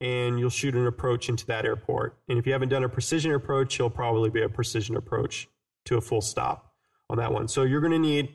and 0.00 0.38
you'll 0.38 0.50
shoot 0.50 0.74
an 0.74 0.86
approach 0.86 1.28
into 1.28 1.46
that 1.46 1.66
airport. 1.66 2.18
And 2.28 2.38
if 2.38 2.46
you 2.46 2.52
haven't 2.52 2.70
done 2.70 2.84
a 2.84 2.88
precision 2.88 3.32
approach, 3.32 3.78
you'll 3.78 3.90
probably 3.90 4.30
be 4.30 4.42
a 4.42 4.48
precision 4.48 4.96
approach 4.96 5.48
to 5.84 5.98
a 5.98 6.00
full 6.00 6.22
stop 6.22 6.69
on 7.10 7.18
that 7.18 7.32
one. 7.32 7.48
So 7.48 7.64
you're 7.64 7.80
going 7.80 7.92
to 7.92 7.98
need 7.98 8.34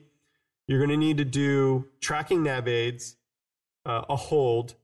you're 0.67 0.80
going 0.80 0.89
to 0.89 0.97
need 0.97 1.17
to 1.17 1.26
do 1.26 1.88
tracking 2.01 2.43
nav 2.43 2.67
aids, 2.67 3.17
uh, 3.86 4.03
a 4.09 4.15
hold, 4.15 4.76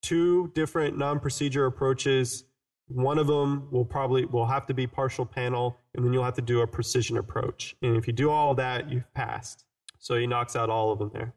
two 0.00 0.50
different 0.54 0.96
non-procedure 0.96 1.66
approaches 1.66 2.44
one 2.88 3.18
of 3.18 3.26
them 3.26 3.68
will 3.70 3.84
probably 3.84 4.24
will 4.24 4.46
have 4.46 4.66
to 4.66 4.74
be 4.74 4.86
partial 4.86 5.26
panel, 5.26 5.78
and 5.94 6.04
then 6.04 6.12
you'll 6.12 6.24
have 6.24 6.34
to 6.34 6.42
do 6.42 6.62
a 6.62 6.66
precision 6.66 7.18
approach. 7.18 7.76
And 7.82 7.96
if 7.96 8.06
you 8.06 8.12
do 8.12 8.30
all 8.30 8.52
of 8.52 8.56
that, 8.56 8.90
you've 8.90 9.12
passed. 9.14 9.64
So 9.98 10.16
he 10.16 10.26
knocks 10.26 10.56
out 10.56 10.70
all 10.70 10.90
of 10.90 10.98
them 10.98 11.10
there. 11.12 11.34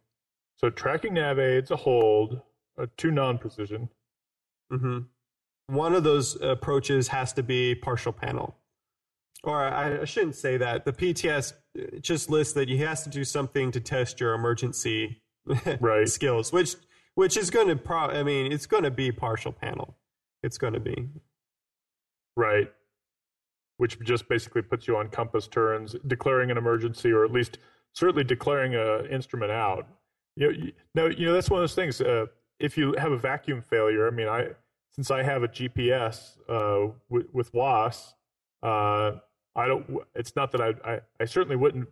So 0.55 0.69
tracking 0.69 1.15
nav 1.15 1.39
aids, 1.39 1.71
a 1.71 1.75
hold, 1.75 2.41
a 2.77 2.87
two 2.97 3.11
non-precision. 3.11 3.89
Mm-hmm. 4.71 5.75
One 5.75 5.93
of 5.93 6.03
those 6.03 6.41
approaches 6.41 7.09
has 7.09 7.33
to 7.33 7.43
be 7.43 7.75
partial 7.75 8.13
panel. 8.13 8.55
Or 9.43 9.63
I, 9.63 10.01
I 10.01 10.05
shouldn't 10.05 10.35
say 10.35 10.57
that. 10.57 10.85
The 10.85 10.93
PTS 10.93 11.53
just 12.01 12.29
lists 12.29 12.53
that 12.53 12.69
you 12.69 12.85
has 12.85 13.03
to 13.03 13.09
do 13.09 13.23
something 13.23 13.71
to 13.71 13.79
test 13.79 14.19
your 14.19 14.33
emergency 14.33 15.21
right. 15.79 16.07
skills, 16.07 16.53
which 16.53 16.75
which 17.15 17.37
is 17.37 17.49
going 17.49 17.67
to 17.67 17.75
pro. 17.75 17.99
I 17.99 18.23
mean, 18.23 18.51
it's 18.51 18.65
going 18.65 18.83
to 18.83 18.91
be 18.91 19.11
partial 19.11 19.51
panel. 19.51 19.97
It's 20.43 20.57
going 20.57 20.73
to 20.73 20.79
be. 20.79 21.09
Right. 22.37 22.71
Which 23.77 23.99
just 24.01 24.29
basically 24.29 24.61
puts 24.61 24.87
you 24.87 24.95
on 24.95 25.09
compass 25.09 25.47
turns, 25.47 25.95
declaring 26.05 26.51
an 26.51 26.57
emergency, 26.57 27.11
or 27.11 27.25
at 27.25 27.31
least 27.31 27.57
certainly 27.93 28.23
declaring 28.23 28.75
an 28.75 29.07
instrument 29.07 29.51
out. 29.51 29.87
You 30.35 30.47
know, 30.47 30.53
you, 30.57 30.71
no, 30.95 31.07
you 31.07 31.25
know 31.25 31.33
that's 31.33 31.49
one 31.49 31.59
of 31.59 31.63
those 31.63 31.75
things. 31.75 31.99
Uh, 31.99 32.27
if 32.59 32.77
you 32.77 32.95
have 32.97 33.11
a 33.11 33.17
vacuum 33.17 33.63
failure, 33.69 34.07
I 34.07 34.11
mean, 34.11 34.27
I 34.27 34.49
since 34.91 35.09
I 35.09 35.23
have 35.23 35.43
a 35.43 35.47
GPS 35.47 36.37
uh, 36.47 36.93
with, 37.09 37.25
with 37.33 37.51
WAAS, 37.53 38.13
uh, 38.61 39.19
I 39.55 39.67
don't. 39.67 39.85
It's 40.15 40.35
not 40.35 40.51
that 40.51 40.61
I, 40.61 40.73
I, 40.89 40.99
I 41.19 41.25
certainly 41.25 41.55
wouldn't. 41.55 41.87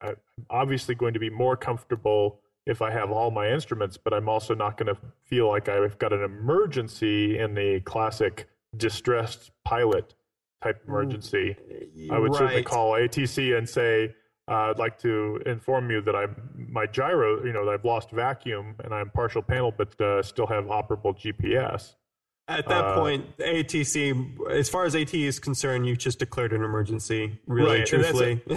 I'm 0.00 0.16
obviously 0.50 0.94
going 0.94 1.14
to 1.14 1.20
be 1.20 1.30
more 1.30 1.56
comfortable 1.56 2.40
if 2.66 2.80
I 2.80 2.90
have 2.90 3.10
all 3.10 3.30
my 3.30 3.48
instruments, 3.48 3.96
but 3.96 4.12
I'm 4.12 4.28
also 4.28 4.54
not 4.54 4.76
going 4.76 4.94
to 4.94 5.00
feel 5.24 5.48
like 5.48 5.68
I've 5.68 5.98
got 5.98 6.12
an 6.12 6.22
emergency 6.22 7.38
in 7.38 7.54
the 7.54 7.80
classic 7.80 8.48
distressed 8.76 9.50
pilot 9.64 10.14
type 10.62 10.82
emergency, 10.86 11.56
I 12.10 12.18
would 12.18 12.30
right. 12.32 12.38
certainly 12.38 12.62
call 12.62 12.92
ATC 12.92 13.56
and 13.58 13.68
say, 13.68 14.14
uh, 14.48 14.70
I'd 14.70 14.78
like 14.78 14.98
to 15.00 15.40
inform 15.46 15.90
you 15.90 16.00
that 16.02 16.14
I'm 16.14 16.36
my 16.54 16.86
gyro, 16.86 17.44
you 17.44 17.52
know, 17.52 17.64
that 17.64 17.72
I've 17.72 17.84
lost 17.84 18.10
vacuum 18.10 18.74
and 18.84 18.94
I'm 18.94 19.10
partial 19.10 19.42
panel, 19.42 19.72
but 19.76 20.00
uh, 20.00 20.22
still 20.22 20.46
have 20.46 20.64
operable 20.64 21.16
GPS. 21.16 21.94
At 22.48 22.66
that 22.68 22.84
uh, 22.84 22.94
point, 22.96 23.36
ATC, 23.38 24.50
as 24.50 24.68
far 24.68 24.84
as 24.84 24.96
AT 24.96 25.14
is 25.14 25.38
concerned, 25.38 25.86
you've 25.86 25.98
just 25.98 26.18
declared 26.18 26.52
an 26.52 26.64
emergency. 26.64 27.38
Really, 27.46 27.78
right. 27.78 27.86
truthfully. 27.86 28.42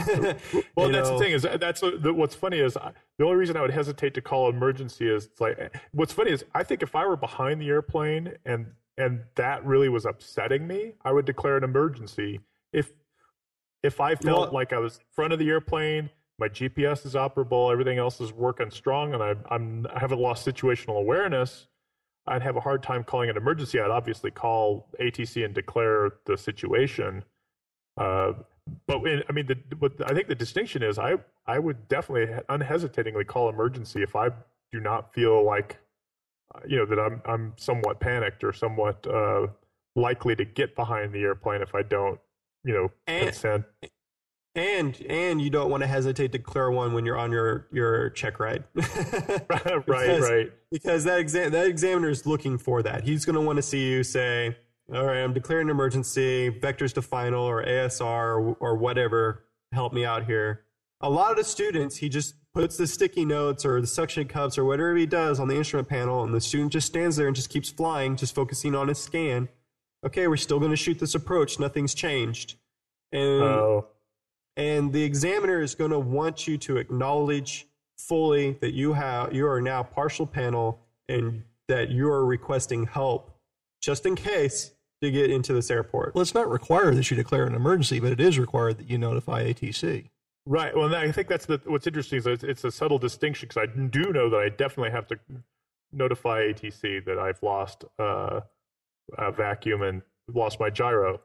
well, 0.75 0.89
that's 0.89 1.07
know. 1.07 1.17
the 1.17 1.19
thing 1.19 1.31
is 1.33 1.47
that's 1.59 1.81
what's 1.83 2.33
funny 2.33 2.59
is 2.59 2.73
the 2.73 3.23
only 3.23 3.35
reason 3.35 3.55
I 3.55 3.61
would 3.61 3.71
hesitate 3.71 4.15
to 4.15 4.21
call 4.21 4.49
emergency 4.49 5.07
is 5.07 5.25
it's 5.25 5.39
like 5.39 5.75
what's 5.91 6.13
funny 6.13 6.31
is 6.31 6.43
I 6.55 6.63
think 6.63 6.81
if 6.81 6.95
I 6.95 7.05
were 7.05 7.15
behind 7.15 7.61
the 7.61 7.69
airplane 7.69 8.33
and 8.43 8.67
and 8.97 9.21
that 9.35 9.63
really 9.65 9.89
was 9.89 10.05
upsetting 10.05 10.65
me, 10.65 10.93
I 11.03 11.11
would 11.11 11.25
declare 11.25 11.57
an 11.57 11.63
emergency. 11.63 12.39
If 12.73 12.91
if 13.83 14.01
I 14.01 14.15
felt 14.15 14.47
well, 14.47 14.51
like 14.51 14.73
I 14.73 14.79
was 14.79 14.99
front 15.11 15.31
of 15.31 15.37
the 15.37 15.47
airplane, 15.49 16.09
my 16.39 16.49
GPS 16.49 17.05
is 17.05 17.13
operable, 17.13 17.71
everything 17.71 17.99
else 17.99 18.19
is 18.19 18.33
working 18.33 18.71
strong, 18.71 19.13
and 19.13 19.21
I, 19.21 19.35
I'm 19.51 19.85
I 19.93 19.99
haven't 19.99 20.19
lost 20.19 20.45
situational 20.45 20.97
awareness, 20.97 21.67
I'd 22.27 22.41
have 22.41 22.55
a 22.55 22.59
hard 22.59 22.81
time 22.81 23.03
calling 23.03 23.29
an 23.29 23.37
emergency. 23.37 23.79
I'd 23.79 23.91
obviously 23.91 24.31
call 24.31 24.87
ATC 24.99 25.45
and 25.45 25.53
declare 25.53 26.13
the 26.25 26.37
situation. 26.37 27.23
Uh, 27.97 28.33
but 28.87 29.05
in, 29.05 29.23
I 29.29 29.31
mean, 29.31 29.45
the, 29.45 29.57
what 29.77 29.93
I 30.05 30.13
think 30.13 30.27
the 30.27 30.35
distinction 30.35 30.81
is, 30.81 30.97
I 30.97 31.15
I 31.45 31.59
would 31.59 31.87
definitely 31.87 32.35
unhesitatingly 32.49 33.25
call 33.25 33.49
emergency 33.49 34.01
if 34.01 34.15
I 34.15 34.29
do 34.71 34.79
not 34.79 35.13
feel 35.13 35.45
like 35.45 35.77
uh, 36.53 36.59
you 36.67 36.77
know 36.77 36.85
that 36.85 36.99
I'm 36.99 37.21
I'm 37.25 37.53
somewhat 37.57 37.99
panicked 37.99 38.43
or 38.43 38.51
somewhat 38.53 39.05
uh, 39.07 39.47
likely 39.95 40.35
to 40.35 40.45
get 40.45 40.75
behind 40.75 41.13
the 41.13 41.21
airplane 41.21 41.61
if 41.61 41.75
I 41.75 41.83
don't 41.83 42.19
you 42.63 42.73
know 42.73 42.91
and, 43.05 43.27
consent. 43.27 43.65
And 44.55 44.99
and 45.09 45.41
you 45.41 45.49
don't 45.49 45.69
want 45.69 45.83
to 45.83 45.87
hesitate 45.87 46.31
to 46.31 46.39
clear 46.39 46.71
one 46.71 46.93
when 46.93 47.05
you're 47.05 47.17
on 47.17 47.31
your 47.31 47.67
your 47.73 48.09
check 48.11 48.39
ride. 48.39 48.63
right, 48.73 49.85
because, 49.85 50.21
right. 50.21 50.51
Because 50.71 51.03
that 51.03 51.19
exam 51.19 51.51
that 51.51 51.67
examiner 51.67 52.09
is 52.09 52.25
looking 52.25 52.57
for 52.57 52.81
that. 52.83 53.03
He's 53.03 53.25
going 53.25 53.35
to 53.35 53.41
want 53.41 53.57
to 53.57 53.61
see 53.61 53.85
you 53.85 54.01
say, 54.01 54.55
"All 54.93 55.05
right, 55.05 55.21
I'm 55.21 55.33
declaring 55.33 55.67
an 55.67 55.71
emergency. 55.71 56.49
Vectors 56.49 56.93
to 56.93 57.01
final 57.01 57.43
or 57.43 57.65
ASR 57.65 58.01
or, 58.07 58.53
or 58.61 58.77
whatever. 58.77 59.43
Help 59.73 59.91
me 59.91 60.05
out 60.05 60.25
here." 60.25 60.61
A 61.01 61.09
lot 61.09 61.31
of 61.31 61.37
the 61.37 61.43
students, 61.43 61.97
he 61.97 62.07
just 62.07 62.35
puts 62.53 62.77
the 62.77 62.87
sticky 62.87 63.25
notes 63.25 63.65
or 63.65 63.81
the 63.81 63.87
suction 63.87 64.25
cups 64.25 64.57
or 64.57 64.63
whatever 64.63 64.95
he 64.95 65.05
does 65.05 65.41
on 65.41 65.49
the 65.49 65.55
instrument 65.57 65.89
panel, 65.89 66.23
and 66.23 66.33
the 66.33 66.39
student 66.39 66.71
just 66.71 66.87
stands 66.87 67.17
there 67.17 67.27
and 67.27 67.35
just 67.35 67.49
keeps 67.49 67.69
flying, 67.69 68.15
just 68.15 68.33
focusing 68.33 68.73
on 68.73 68.87
his 68.87 68.99
scan. 68.99 69.49
Okay, 70.05 70.27
we're 70.27 70.37
still 70.37 70.59
going 70.59 70.71
to 70.71 70.77
shoot 70.77 70.97
this 70.97 71.13
approach. 71.13 71.59
Nothing's 71.59 71.93
changed. 71.93 72.55
And, 73.11 73.43
oh. 73.43 73.87
And 74.57 74.93
the 74.93 75.03
examiner 75.03 75.61
is 75.61 75.75
going 75.75 75.91
to 75.91 75.99
want 75.99 76.47
you 76.47 76.57
to 76.59 76.77
acknowledge 76.77 77.67
fully 77.97 78.57
that 78.61 78.73
you 78.73 78.93
have 78.93 79.33
you 79.33 79.47
are 79.47 79.61
now 79.61 79.81
partial 79.81 80.27
panel 80.27 80.79
and 81.07 81.43
that 81.67 81.89
you 81.89 82.09
are 82.09 82.25
requesting 82.25 82.85
help 82.85 83.37
just 83.81 84.05
in 84.05 84.15
case 84.15 84.71
to 85.01 85.11
get 85.11 85.29
into 85.29 85.53
this 85.53 85.69
airport. 85.69 86.15
Well, 86.15 86.21
it's 86.21 86.33
not 86.33 86.49
required 86.49 86.95
that 86.97 87.09
you 87.11 87.17
declare 87.17 87.45
an 87.45 87.55
emergency, 87.55 87.99
but 87.99 88.11
it 88.11 88.19
is 88.19 88.39
required 88.39 88.77
that 88.79 88.89
you 88.89 88.97
notify 88.97 89.43
ATC. 89.43 90.09
Right. 90.45 90.75
Well, 90.75 90.93
I 90.93 91.11
think 91.11 91.27
that's 91.27 91.45
the, 91.45 91.59
what's 91.65 91.87
interesting 91.87 92.19
is 92.19 92.27
it's, 92.27 92.43
it's 92.43 92.63
a 92.63 92.71
subtle 92.71 92.99
distinction 92.99 93.47
because 93.47 93.67
I 93.69 93.87
do 93.87 94.11
know 94.13 94.29
that 94.29 94.37
I 94.37 94.49
definitely 94.49 94.91
have 94.91 95.07
to 95.07 95.19
notify 95.91 96.41
ATC 96.41 97.03
that 97.05 97.17
I've 97.17 97.41
lost 97.41 97.83
uh, 97.97 98.41
a 99.17 99.31
vacuum 99.31 99.81
and 99.81 100.01
lost 100.33 100.59
my 100.59 100.69
gyro. 100.69 101.21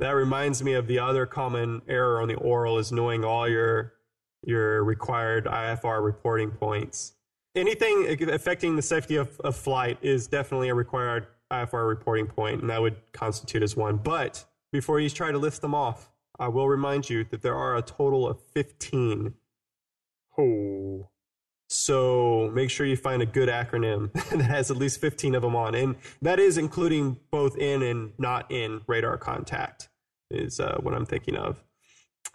That 0.00 0.12
reminds 0.12 0.62
me 0.62 0.72
of 0.72 0.86
the 0.86 0.98
other 0.98 1.26
common 1.26 1.82
error 1.86 2.22
on 2.22 2.28
the 2.28 2.34
oral 2.34 2.78
is 2.78 2.90
knowing 2.90 3.22
all 3.22 3.46
your 3.46 3.92
your 4.42 4.82
required 4.82 5.44
IFR 5.44 6.02
reporting 6.02 6.50
points. 6.50 7.12
Anything 7.54 8.06
affecting 8.30 8.76
the 8.76 8.82
safety 8.82 9.16
of, 9.16 9.38
of 9.40 9.54
flight 9.54 9.98
is 10.00 10.26
definitely 10.26 10.70
a 10.70 10.74
required 10.74 11.26
IFR 11.52 11.86
reporting 11.86 12.26
point, 12.26 12.62
and 12.62 12.70
that 12.70 12.80
would 12.80 12.96
constitute 13.12 13.62
as 13.62 13.76
one. 13.76 13.98
But 13.98 14.46
before 14.72 15.00
you 15.00 15.10
try 15.10 15.32
to 15.32 15.38
list 15.38 15.60
them 15.60 15.74
off, 15.74 16.10
I 16.38 16.48
will 16.48 16.66
remind 16.68 17.10
you 17.10 17.24
that 17.24 17.42
there 17.42 17.54
are 17.56 17.76
a 17.76 17.82
total 17.82 18.26
of 18.26 18.40
15. 18.40 19.34
Oh. 20.38 21.10
So 21.68 22.50
make 22.54 22.70
sure 22.70 22.86
you 22.86 22.96
find 22.96 23.20
a 23.20 23.26
good 23.26 23.50
acronym 23.50 24.12
that 24.30 24.40
has 24.40 24.70
at 24.70 24.78
least 24.78 24.98
15 25.02 25.34
of 25.34 25.42
them 25.42 25.54
on. 25.54 25.74
And 25.74 25.96
that 26.22 26.40
is 26.40 26.56
including 26.56 27.18
both 27.30 27.58
in 27.58 27.82
and 27.82 28.12
not 28.16 28.50
in 28.50 28.80
radar 28.86 29.18
contact, 29.18 29.89
is 30.30 30.60
uh, 30.60 30.78
what 30.80 30.94
I'm 30.94 31.06
thinking 31.06 31.36
of. 31.36 31.62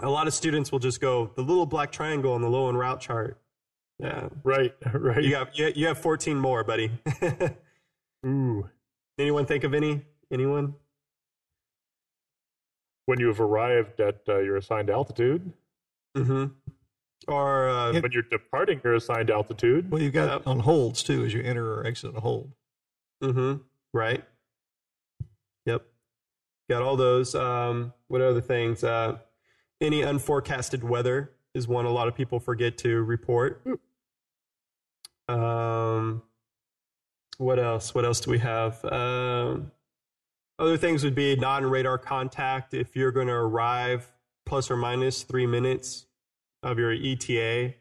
A 0.02 0.10
lot 0.10 0.28
of 0.28 0.34
students 0.34 0.72
will 0.72 0.80
just 0.80 1.00
go 1.00 1.32
the 1.36 1.42
little 1.42 1.66
black 1.66 1.92
triangle 1.92 2.34
on 2.34 2.42
the 2.42 2.50
low 2.50 2.68
en 2.70 2.76
route 2.76 3.00
chart. 3.00 3.40
Yeah. 4.00 4.28
Right, 4.44 4.74
right. 4.94 5.24
You 5.24 5.36
have, 5.36 5.50
you 5.54 5.88
have 5.88 5.98
14 5.98 6.38
more, 6.38 6.64
buddy. 6.64 6.92
Ooh. 8.26 8.70
Anyone 9.18 9.46
think 9.46 9.64
of 9.64 9.74
any? 9.74 10.02
Anyone? 10.32 10.76
when 13.08 13.20
you 13.20 13.28
have 13.28 13.40
arrived 13.40 14.00
at 14.00 14.22
uh, 14.28 14.40
your 14.40 14.58
assigned 14.58 14.90
altitude. 14.90 15.54
Mm-hmm. 16.18 16.46
Or 17.28 17.70
uh, 17.70 17.94
When 17.94 18.12
you're 18.12 18.24
departing 18.24 18.82
your 18.84 18.96
assigned 18.96 19.30
altitude, 19.30 19.92
Well, 19.92 20.02
you've 20.02 20.14
got 20.14 20.30
Yep. 20.30 20.48
on 20.48 20.60
holds 20.62 21.04
too 21.04 21.24
as 21.24 21.32
you 21.32 21.44
enter 21.44 21.72
or 21.76 21.86
exit 21.86 22.16
a 22.16 22.20
hold. 22.20 22.52
Mm-hmm. 23.24 23.62
Right. 23.94 24.24
Got 26.70 26.82
all 26.82 26.96
those. 26.96 27.36
Um, 27.36 27.94
what 28.08 28.22
other 28.22 28.42
things? 28.42 28.84
Uh, 28.84 29.18
any 29.82 30.02
unforecasted 30.02 30.84
weather 30.84 31.32
is 31.54 31.68
one 31.68 31.86
a 31.86 31.92
lot 31.92 32.08
of 32.08 32.16
people 32.16 32.40
forget 32.40 32.78
to 32.80 33.04
report. 33.04 33.66
Um, 35.28 36.24
what 37.38 37.60
else? 37.60 37.94
What 37.94 38.06
else 38.06 38.20
do 38.20 38.32
we 38.32 38.40
have? 38.40 38.84
Um, 38.86 39.72
other 40.58 40.78
things 40.78 41.04
would 41.04 41.16
be 41.16 41.36
non-radar 41.36 41.98
contact. 41.98 42.74
If 42.74 42.96
you're 42.96 43.12
going 43.12 43.28
to 43.28 43.34
arrive 43.34 44.12
plus 44.46 44.72
or 44.72 44.78
minus 44.78 45.24
three 45.24 45.46
minutes 45.46 46.06
of 46.64 46.80
your 46.80 46.92
ETA. 46.92 47.74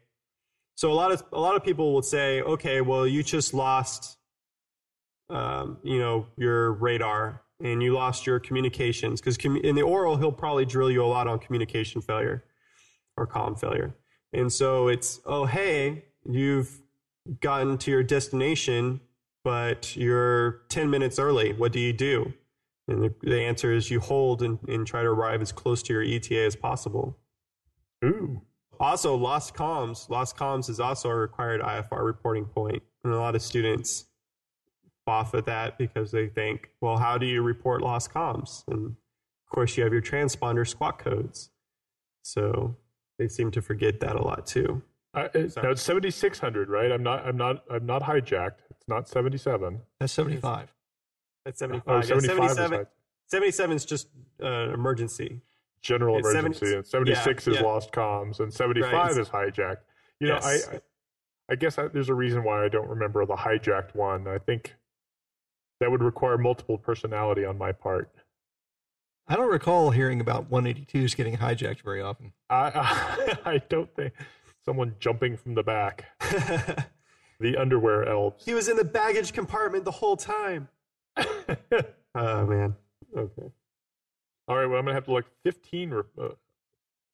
So 0.75 0.91
a 0.91 0.93
lot 0.93 1.11
of 1.11 1.23
a 1.31 1.39
lot 1.39 1.55
of 1.55 1.63
people 1.63 1.93
will 1.93 2.01
say, 2.01 2.41
okay, 2.41 2.81
well, 2.81 3.07
you 3.07 3.23
just 3.23 3.53
lost 3.53 4.17
um, 5.29 5.77
you 5.83 5.99
know, 5.99 6.27
your 6.37 6.73
radar 6.73 7.41
and 7.63 7.81
you 7.81 7.93
lost 7.93 8.25
your 8.27 8.39
communications 8.39 9.21
because 9.21 9.37
in 9.37 9.75
the 9.75 9.81
oral 9.81 10.17
he'll 10.17 10.31
probably 10.31 10.65
drill 10.65 10.91
you 10.91 11.03
a 11.03 11.07
lot 11.07 11.27
on 11.27 11.39
communication 11.39 12.01
failure 12.01 12.43
or 13.17 13.25
comm 13.25 13.59
failure. 13.59 13.95
And 14.33 14.51
so 14.51 14.87
it's, 14.89 15.21
oh 15.25 15.45
hey, 15.45 16.05
you've 16.29 16.81
gotten 17.39 17.77
to 17.79 17.91
your 17.91 18.03
destination, 18.03 18.99
but 19.43 19.95
you're 19.95 20.61
10 20.69 20.89
minutes 20.89 21.17
early. 21.17 21.53
What 21.53 21.71
do 21.71 21.79
you 21.79 21.93
do? 21.93 22.33
And 22.87 23.01
the, 23.03 23.13
the 23.21 23.41
answer 23.41 23.71
is 23.71 23.89
you 23.89 23.99
hold 23.99 24.43
and, 24.43 24.59
and 24.67 24.85
try 24.85 25.01
to 25.01 25.09
arrive 25.09 25.41
as 25.41 25.51
close 25.51 25.81
to 25.83 25.93
your 25.93 26.03
ETA 26.03 26.41
as 26.45 26.55
possible. 26.55 27.17
ooh, 28.03 28.41
Also, 28.79 29.15
lost 29.15 29.55
comms. 29.55 30.09
Lost 30.09 30.37
comms 30.37 30.69
is 30.69 30.79
also 30.79 31.09
a 31.09 31.15
required 31.15 31.61
IFR 31.61 32.05
reporting 32.05 32.45
point, 32.45 32.83
and 33.03 33.13
a 33.13 33.17
lot 33.17 33.35
of 33.35 33.41
students 33.41 34.05
off 35.07 35.33
at 35.35 35.45
that 35.45 35.77
because 35.77 36.11
they 36.11 36.27
think, 36.27 36.69
well, 36.81 36.97
how 36.97 37.17
do 37.17 37.25
you 37.25 37.41
report 37.41 37.81
lost 37.81 38.11
comms? 38.13 38.63
And 38.67 38.87
of 38.87 39.49
course, 39.53 39.77
you 39.77 39.83
have 39.83 39.93
your 39.93 40.01
transponder 40.01 40.67
squawk 40.67 41.03
codes. 41.03 41.49
So 42.23 42.75
they 43.19 43.27
seem 43.27 43.51
to 43.51 43.61
forget 43.61 43.99
that 43.99 44.15
a 44.15 44.21
lot 44.21 44.45
too. 44.45 44.81
I, 45.13 45.25
it, 45.33 45.55
no, 45.63 45.71
it's 45.71 45.81
7600, 45.83 46.69
right? 46.69 46.91
I'm 46.91 47.03
not, 47.03 47.25
I'm 47.25 47.37
not, 47.37 47.63
I'm 47.69 47.85
not 47.85 48.01
hijacked. 48.03 48.59
It's 48.71 48.87
not 48.87 49.07
77. 49.07 49.79
That's 49.99 50.11
75. 50.13 50.73
That's 51.45 51.59
75. 51.59 51.83
Oh, 51.87 51.95
Yeah, 51.97 52.01
75 52.01 52.45
is 52.51 52.55
77, 52.55 52.79
hi- 52.79 52.85
77 53.27 53.75
is 53.75 53.85
just 53.85 54.07
uh, 54.43 54.73
emergency. 54.73 55.39
general 55.81 56.17
It's 56.17 56.27
70 56.31 56.39
emergency, 56.57 56.75
and 56.75 56.85
76 56.85 57.47
yeah, 57.47 57.53
is 57.53 57.59
yeah. 57.59 57.65
lost 57.65 57.91
comms, 57.91 58.39
and 58.39 58.51
75 58.51 58.91
Right. 58.91 59.17
is 59.17 59.29
hijacked. 59.29 59.77
You 60.19 60.27
know, 60.29 60.33
Yes. 60.43 60.67
I, 60.67 60.75
I, 60.75 60.79
I 61.51 61.55
guess 61.55 61.77
I, 61.77 61.87
there's 61.87 62.09
a 62.09 62.13
reason 62.15 62.43
why 62.43 62.65
I 62.65 62.69
don't 62.69 62.89
remember 62.89 63.23
the 63.25 63.35
hijacked 63.35 63.93
one. 63.95 64.27
I 64.27 64.39
think 64.39 64.75
that 65.79 65.91
would 65.91 66.01
require 66.01 66.37
multiple 66.37 66.77
personality 66.77 67.45
on 67.45 67.57
my 67.57 67.71
part. 67.71 68.09
I 69.27 69.35
don't 69.35 69.49
recall 69.49 69.91
hearing 69.91 70.21
about 70.21 70.49
182s 70.51 71.15
getting 71.15 71.37
hijacked 71.37 71.81
very 71.81 72.01
often. 72.01 72.31
I, 72.49 73.37
I, 73.45 73.57
don't 73.69 73.93
think 73.95 74.13
someone 74.63 74.95
jumping 74.99 75.35
from 75.37 75.55
the 75.55 75.63
back. 75.63 76.05
The 77.37 77.57
underwear 77.57 78.07
elves. 78.07 78.45
he 78.45 78.53
was 78.53 78.69
in 78.69 78.77
the 78.77 78.85
baggage 78.85 79.33
compartment 79.33 79.83
the 79.83 79.91
whole 79.91 80.15
time. 80.17 80.69
Oh, 82.17 82.45
man. 82.45 82.73
Okay. 83.13 83.51
All 84.47 84.55
right, 84.55 84.65
well, 84.67 84.79
I'm 84.79 84.85
gonna 84.85 84.93
have 84.93 85.03
to 85.03 85.11
look 85.11 85.25
15 85.43 85.89
re- 85.89 86.03
uh, 86.17 86.29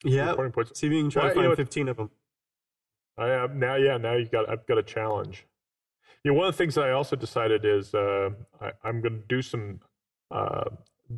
Yeah. 0.04 0.30
reporting 0.30 0.52
points. 0.52 0.78
See 0.78 0.86
if 0.86 0.92
you 0.92 1.00
can 1.00 1.10
try 1.10 1.24
Well, 1.24 1.32
to 1.34 1.36
you 1.38 1.42
know 1.42 1.48
find 1.48 1.56
15 1.56 1.88
of 1.88 1.96
them. 1.96 2.10
I 3.18 3.30
am 3.30 3.58
now. 3.58 3.74
Yeah, 3.74 3.96
now 3.96 4.14
you 4.14 4.26
got. 4.26 4.48
I've 4.48 4.64
got 4.66 4.78
a 4.78 4.82
challenge. 4.84 5.44
Know, 6.24 6.34
one 6.34 6.46
of 6.46 6.54
the 6.54 6.58
things 6.58 6.76
that 6.76 6.84
I 6.84 6.92
also 6.92 7.16
decided 7.16 7.64
is 7.64 7.94
uh, 7.94 8.30
I, 8.60 8.72
I'm 8.84 9.00
going 9.00 9.14
to 9.14 9.26
do 9.28 9.42
some 9.42 9.80
uh, 10.30 10.64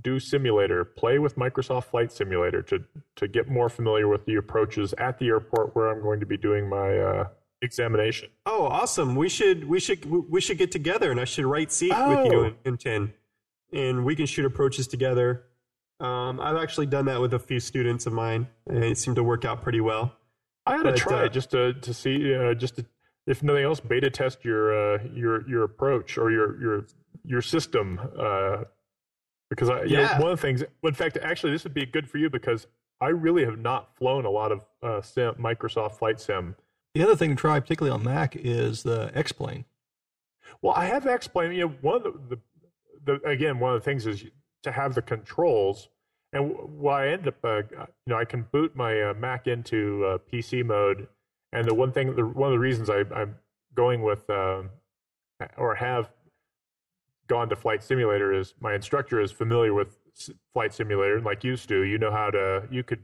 do 0.03 0.19
simulator, 0.19 0.85
play 0.85 1.19
with 1.19 1.37
Microsoft 1.37 1.85
Flight 1.85 2.11
Simulator 2.11 2.63
to 2.63 2.83
to 3.17 3.29
get 3.29 3.49
more 3.49 3.69
familiar 3.69 4.09
with 4.09 4.25
the 4.25 4.37
approaches 4.37 4.95
at 4.99 5.19
the 5.19 5.27
airport 5.29 5.77
where 5.77 5.91
I'm 5.91 6.03
going 6.03 6.21
to 6.21 6.27
be 6.27 6.37
doing 6.37 6.69
my 6.69 6.99
uh, 6.99 7.29
examination. 7.63 8.31
Oh, 8.47 8.65
awesome! 8.67 9.15
We 9.15 9.29
should 9.29 9.69
we 9.69 9.79
should 9.79 10.07
we 10.07 10.41
should 10.41 10.59
get 10.59 10.73
together, 10.73 11.11
and 11.11 11.21
I 11.21 11.25
should 11.25 11.45
write 11.45 11.71
seat 11.71 11.91
with 11.91 12.33
you 12.33 12.39
Oh. 12.39 12.45
in, 12.45 12.55
in 12.65 12.77
ten, 12.79 13.13
and 13.73 14.05
we 14.05 14.17
can 14.17 14.27
shoot 14.27 14.47
approaches 14.47 14.87
together. 14.89 15.45
Um, 16.01 16.41
I've 16.41 16.57
actually 16.57 16.87
done 16.87 17.05
that 17.05 17.21
with 17.21 17.35
a 17.35 17.39
few 17.39 17.61
students 17.61 18.07
of 18.07 18.13
mine, 18.15 18.49
and 18.67 18.83
it 18.83 18.99
seemed 18.99 19.17
to 19.17 19.23
work 19.23 19.45
out 19.45 19.63
pretty 19.63 19.81
well. 19.81 20.17
I 20.67 20.77
ought 20.79 20.83
to 20.85 20.93
try 20.95 21.27
uh, 21.27 21.29
just 21.29 21.51
to 21.51 21.75
to 21.75 21.95
see 21.95 22.35
uh, 22.35 22.55
just 22.55 22.77
to, 22.77 22.87
if 23.27 23.43
nothing 23.43 23.65
else, 23.65 23.81
beta 23.81 24.11
test 24.11 24.45
your 24.45 24.75
uh, 24.95 25.03
your 25.13 25.49
your 25.49 25.65
approach 25.65 26.19
or 26.19 26.31
your 26.31 26.61
your 26.61 26.87
your 27.25 27.43
system. 27.43 28.01
Uh, 28.19 28.65
because 29.51 29.69
I, 29.71 29.83
you 29.85 29.97
know, 29.97 30.03
Yeah. 30.03 30.21
one 30.21 30.33
of 30.33 30.39
the 30.39 30.43
things, 30.43 30.65
in 30.83 30.95
fact, 30.95 31.17
actually, 31.23 31.53
this 31.53 31.65
would 31.65 31.75
be 31.75 31.87
good 31.87 32.09
for 32.09 32.19
you 32.19 32.29
because 32.31 32.67
I 33.01 33.09
really 33.09 33.45
have 33.45 33.59
not 33.59 33.95
flown 33.97 34.25
a 34.25 34.31
lot 34.31 34.51
of 34.53 34.65
uh, 34.83 35.01
sim, 35.03 35.35
Microsoft 35.35 35.97
Flight 35.99 36.19
Sim. 36.21 36.57
The 36.95 37.03
other 37.03 37.15
thing 37.15 37.31
to 37.31 37.37
try, 37.37 37.61
particularly 37.61 37.95
on 37.95 38.03
Mac, 38.05 38.35
is 38.37 38.83
the 38.83 39.11
X 39.15 39.33
Plane. 39.33 39.65
Well, 40.63 40.75
I 40.75 40.87
have 40.87 41.07
X 41.07 41.29
Plane. 41.29 41.53
You 41.53 41.69
know, 41.69 41.75
one 41.83 41.97
of 41.97 42.03
the, 42.03 42.39
the, 43.05 43.19
the 43.19 43.29
again, 43.29 43.59
one 43.59 43.75
of 43.75 43.81
the 43.81 43.85
things 43.85 44.07
is 44.07 44.25
to 44.63 44.73
have 44.73 44.95
the 44.95 45.03
controls. 45.03 45.89
And 46.33 46.53
what 46.79 46.95
I 47.03 47.09
end 47.11 47.29
up, 47.29 47.37
uh, 47.45 47.59
you 47.59 47.87
know, 48.09 48.17
I 48.17 48.25
can 48.25 48.47
boot 48.51 48.75
my 48.75 49.01
uh, 49.03 49.15
Mac 49.15 49.47
into 49.47 50.05
uh, 50.05 50.19
PC 50.33 50.65
mode. 50.65 51.07
And 51.55 51.67
the 51.67 51.75
one 51.75 51.93
thing, 51.93 52.15
the, 52.15 52.27
one 52.27 52.49
of 52.49 52.53
the 52.53 52.59
reasons 52.59 52.91
I, 52.91 53.05
I'm 53.15 53.37
going 53.75 54.03
with 54.03 54.29
um 54.29 54.71
or 55.57 55.75
have 55.75 56.11
gone 57.27 57.49
to 57.49 57.57
Flight 57.57 57.83
Simulator 57.83 58.33
is 58.33 58.55
my 58.61 58.75
instructor 58.75 59.21
is 59.21 59.33
familiar 59.33 59.73
with 59.73 59.97
Flight 60.53 60.75
Simulator, 60.75 61.17
and 61.17 61.25
like 61.25 61.43
you, 61.43 61.57
Stu, 61.57 61.83
you 61.83 61.99
know 61.99 62.11
how 62.11 62.31
to, 62.31 62.69
you 62.71 62.83
could, 62.83 63.03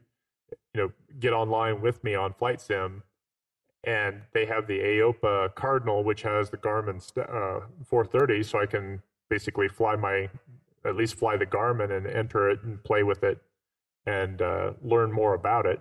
you 0.74 0.82
know, 0.82 0.92
get 1.18 1.32
online 1.32 1.80
with 1.80 2.04
me 2.04 2.14
on 2.14 2.34
Flight 2.34 2.60
Sim 2.60 3.02
and 3.84 4.22
they 4.32 4.44
have 4.44 4.66
the 4.66 4.78
AOPA 4.78 5.54
Cardinal, 5.54 6.04
which 6.04 6.22
has 6.22 6.50
the 6.50 6.58
Garmin 6.58 6.96
uh, 7.16 7.66
430, 7.86 8.42
so 8.42 8.60
I 8.60 8.66
can 8.66 9.02
basically 9.30 9.68
fly 9.68 9.96
my, 9.96 10.28
at 10.84 10.96
least 10.96 11.14
fly 11.14 11.36
the 11.36 11.46
Garmin 11.46 11.96
and 11.96 12.06
enter 12.06 12.50
it 12.50 12.62
and 12.62 12.82
play 12.84 13.02
with 13.02 13.22
it 13.24 13.40
and 14.04 14.42
uh, 14.42 14.72
learn 14.82 15.12
more 15.12 15.34
about 15.34 15.66
it. 15.66 15.80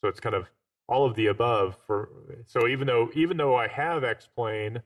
So 0.00 0.08
it's 0.08 0.20
kind 0.20 0.34
of 0.34 0.46
all 0.88 1.06
of 1.06 1.14
the 1.14 1.26
above. 1.26 1.76
For 1.86 2.08
so 2.46 2.66
even 2.66 2.86
though 2.86 3.10
even 3.14 3.36
though 3.36 3.56
I 3.56 3.68
have 3.68 4.02
X 4.04 4.28
Plane, 4.34 4.82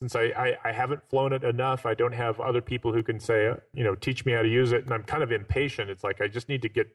since 0.00 0.16
I, 0.16 0.32
I 0.36 0.56
I 0.64 0.72
haven't 0.72 1.02
flown 1.10 1.32
it 1.32 1.44
enough, 1.44 1.84
I 1.84 1.94
don't 1.94 2.14
have 2.14 2.40
other 2.40 2.60
people 2.62 2.92
who 2.92 3.02
can 3.02 3.20
say 3.20 3.48
uh, 3.48 3.56
you 3.74 3.84
know 3.84 3.94
teach 3.94 4.24
me 4.24 4.32
how 4.32 4.42
to 4.42 4.48
use 4.48 4.72
it, 4.72 4.84
and 4.84 4.92
I'm 4.94 5.02
kind 5.02 5.22
of 5.22 5.32
impatient. 5.32 5.90
It's 5.90 6.04
like 6.04 6.20
I 6.20 6.28
just 6.28 6.48
need 6.48 6.62
to 6.62 6.68
get 6.68 6.94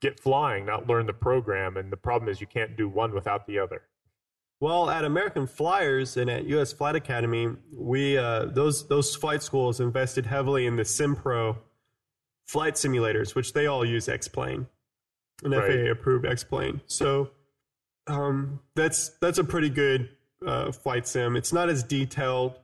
get 0.00 0.18
flying, 0.18 0.66
not 0.66 0.88
learn 0.88 1.06
the 1.06 1.12
program. 1.12 1.76
And 1.76 1.90
the 1.92 1.96
problem 1.96 2.28
is 2.28 2.40
you 2.40 2.46
can't 2.46 2.76
do 2.76 2.88
one 2.88 3.14
without 3.14 3.46
the 3.46 3.58
other. 3.58 3.82
Well, 4.60 4.90
at 4.90 5.04
American 5.04 5.46
Flyers 5.46 6.16
and 6.16 6.30
at 6.30 6.44
U.S. 6.46 6.72
Flight 6.72 6.94
Academy, 6.94 7.48
we 7.76 8.16
uh, 8.16 8.46
those 8.46 8.86
those 8.86 9.16
flight 9.16 9.42
schools 9.42 9.80
invested 9.80 10.26
heavily 10.26 10.66
in 10.66 10.76
the 10.76 10.84
SimPro 10.84 11.56
flight 12.46 12.74
simulators, 12.74 13.34
which 13.34 13.54
they 13.54 13.66
all 13.66 13.84
use 13.84 14.08
X-plane, 14.08 14.66
an 15.42 15.50
Right. 15.52 15.86
FAA 15.86 15.90
approved 15.90 16.26
X-plane. 16.26 16.80
So 16.86 17.30
um, 18.06 18.60
that's 18.74 19.10
that's 19.20 19.38
a 19.38 19.44
pretty 19.44 19.68
good 19.70 20.08
uh, 20.46 20.72
flight 20.72 21.06
sim. 21.06 21.36
It's 21.36 21.52
not 21.52 21.68
as 21.68 21.82
detailed 21.82 22.58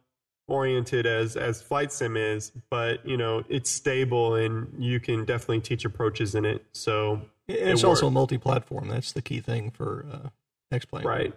oriented 0.49 1.07
as 1.07 1.37
as 1.37 1.61
flight 1.63 1.93
sim 1.93 2.17
is, 2.17 2.53
but 2.71 3.05
you 3.07 3.17
know 3.17 3.45
it's 3.49 3.71
stable 3.71 4.35
and 4.35 4.73
you 4.83 4.99
can 5.01 5.25
definitely 5.25 5.61
teach 5.61 5.85
approaches 5.85 6.35
in 6.35 6.45
it. 6.45 6.65
So 6.73 7.15
And 7.49 7.57
It 7.57 7.69
it's 7.69 7.85
also 7.85 8.07
worked. 8.07 8.15
multi-platform. 8.15 8.89
That's 8.89 9.13
the 9.13 9.23
key 9.23 9.41
thing 9.41 9.71
for 9.71 10.07
uh, 10.11 10.29
X 10.73 10.85
Plane. 10.87 11.05
right, 11.07 11.35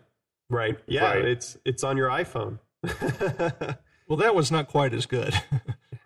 right, 0.49 0.79
yeah, 0.87 1.03
Right. 1.13 1.25
it's 1.25 1.57
it's 1.65 1.83
on 1.83 1.97
your 1.97 2.09
iPhone. 2.09 2.59
Well, 4.07 4.17
that 4.17 4.35
was 4.35 4.51
not 4.51 4.67
quite 4.67 4.93
as 4.93 5.05
good. 5.05 5.33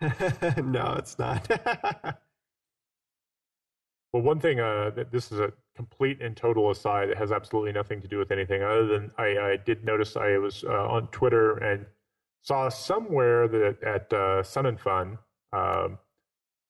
no, 0.62 0.94
it's 0.96 1.18
not. 1.18 1.50
Well, 4.12 4.22
one 4.22 4.40
thing, 4.40 4.60
uh, 4.60 4.90
that 4.96 5.10
this 5.12 5.30
is 5.32 5.40
a 5.40 5.52
complete 5.74 6.22
and 6.22 6.36
total 6.36 6.70
aside. 6.70 7.10
It 7.10 7.18
has 7.18 7.32
absolutely 7.32 7.72
nothing 7.72 8.00
to 8.00 8.08
do 8.08 8.18
with 8.18 8.30
anything 8.30 8.62
other 8.62 8.86
than 8.86 9.10
I, 9.18 9.24
I 9.24 9.56
did 9.64 9.84
notice 9.84 10.16
I 10.16 10.38
was 10.38 10.64
uh, 10.64 10.88
on 10.88 11.08
Twitter 11.08 11.58
and 11.58 11.84
saw 12.42 12.68
somewhere 12.70 13.46
that 13.48 13.82
at 13.82 14.12
uh, 14.12 14.42
Sun 14.42 14.66
and 14.66 14.80
Fun, 14.80 15.18
um, 15.52 15.98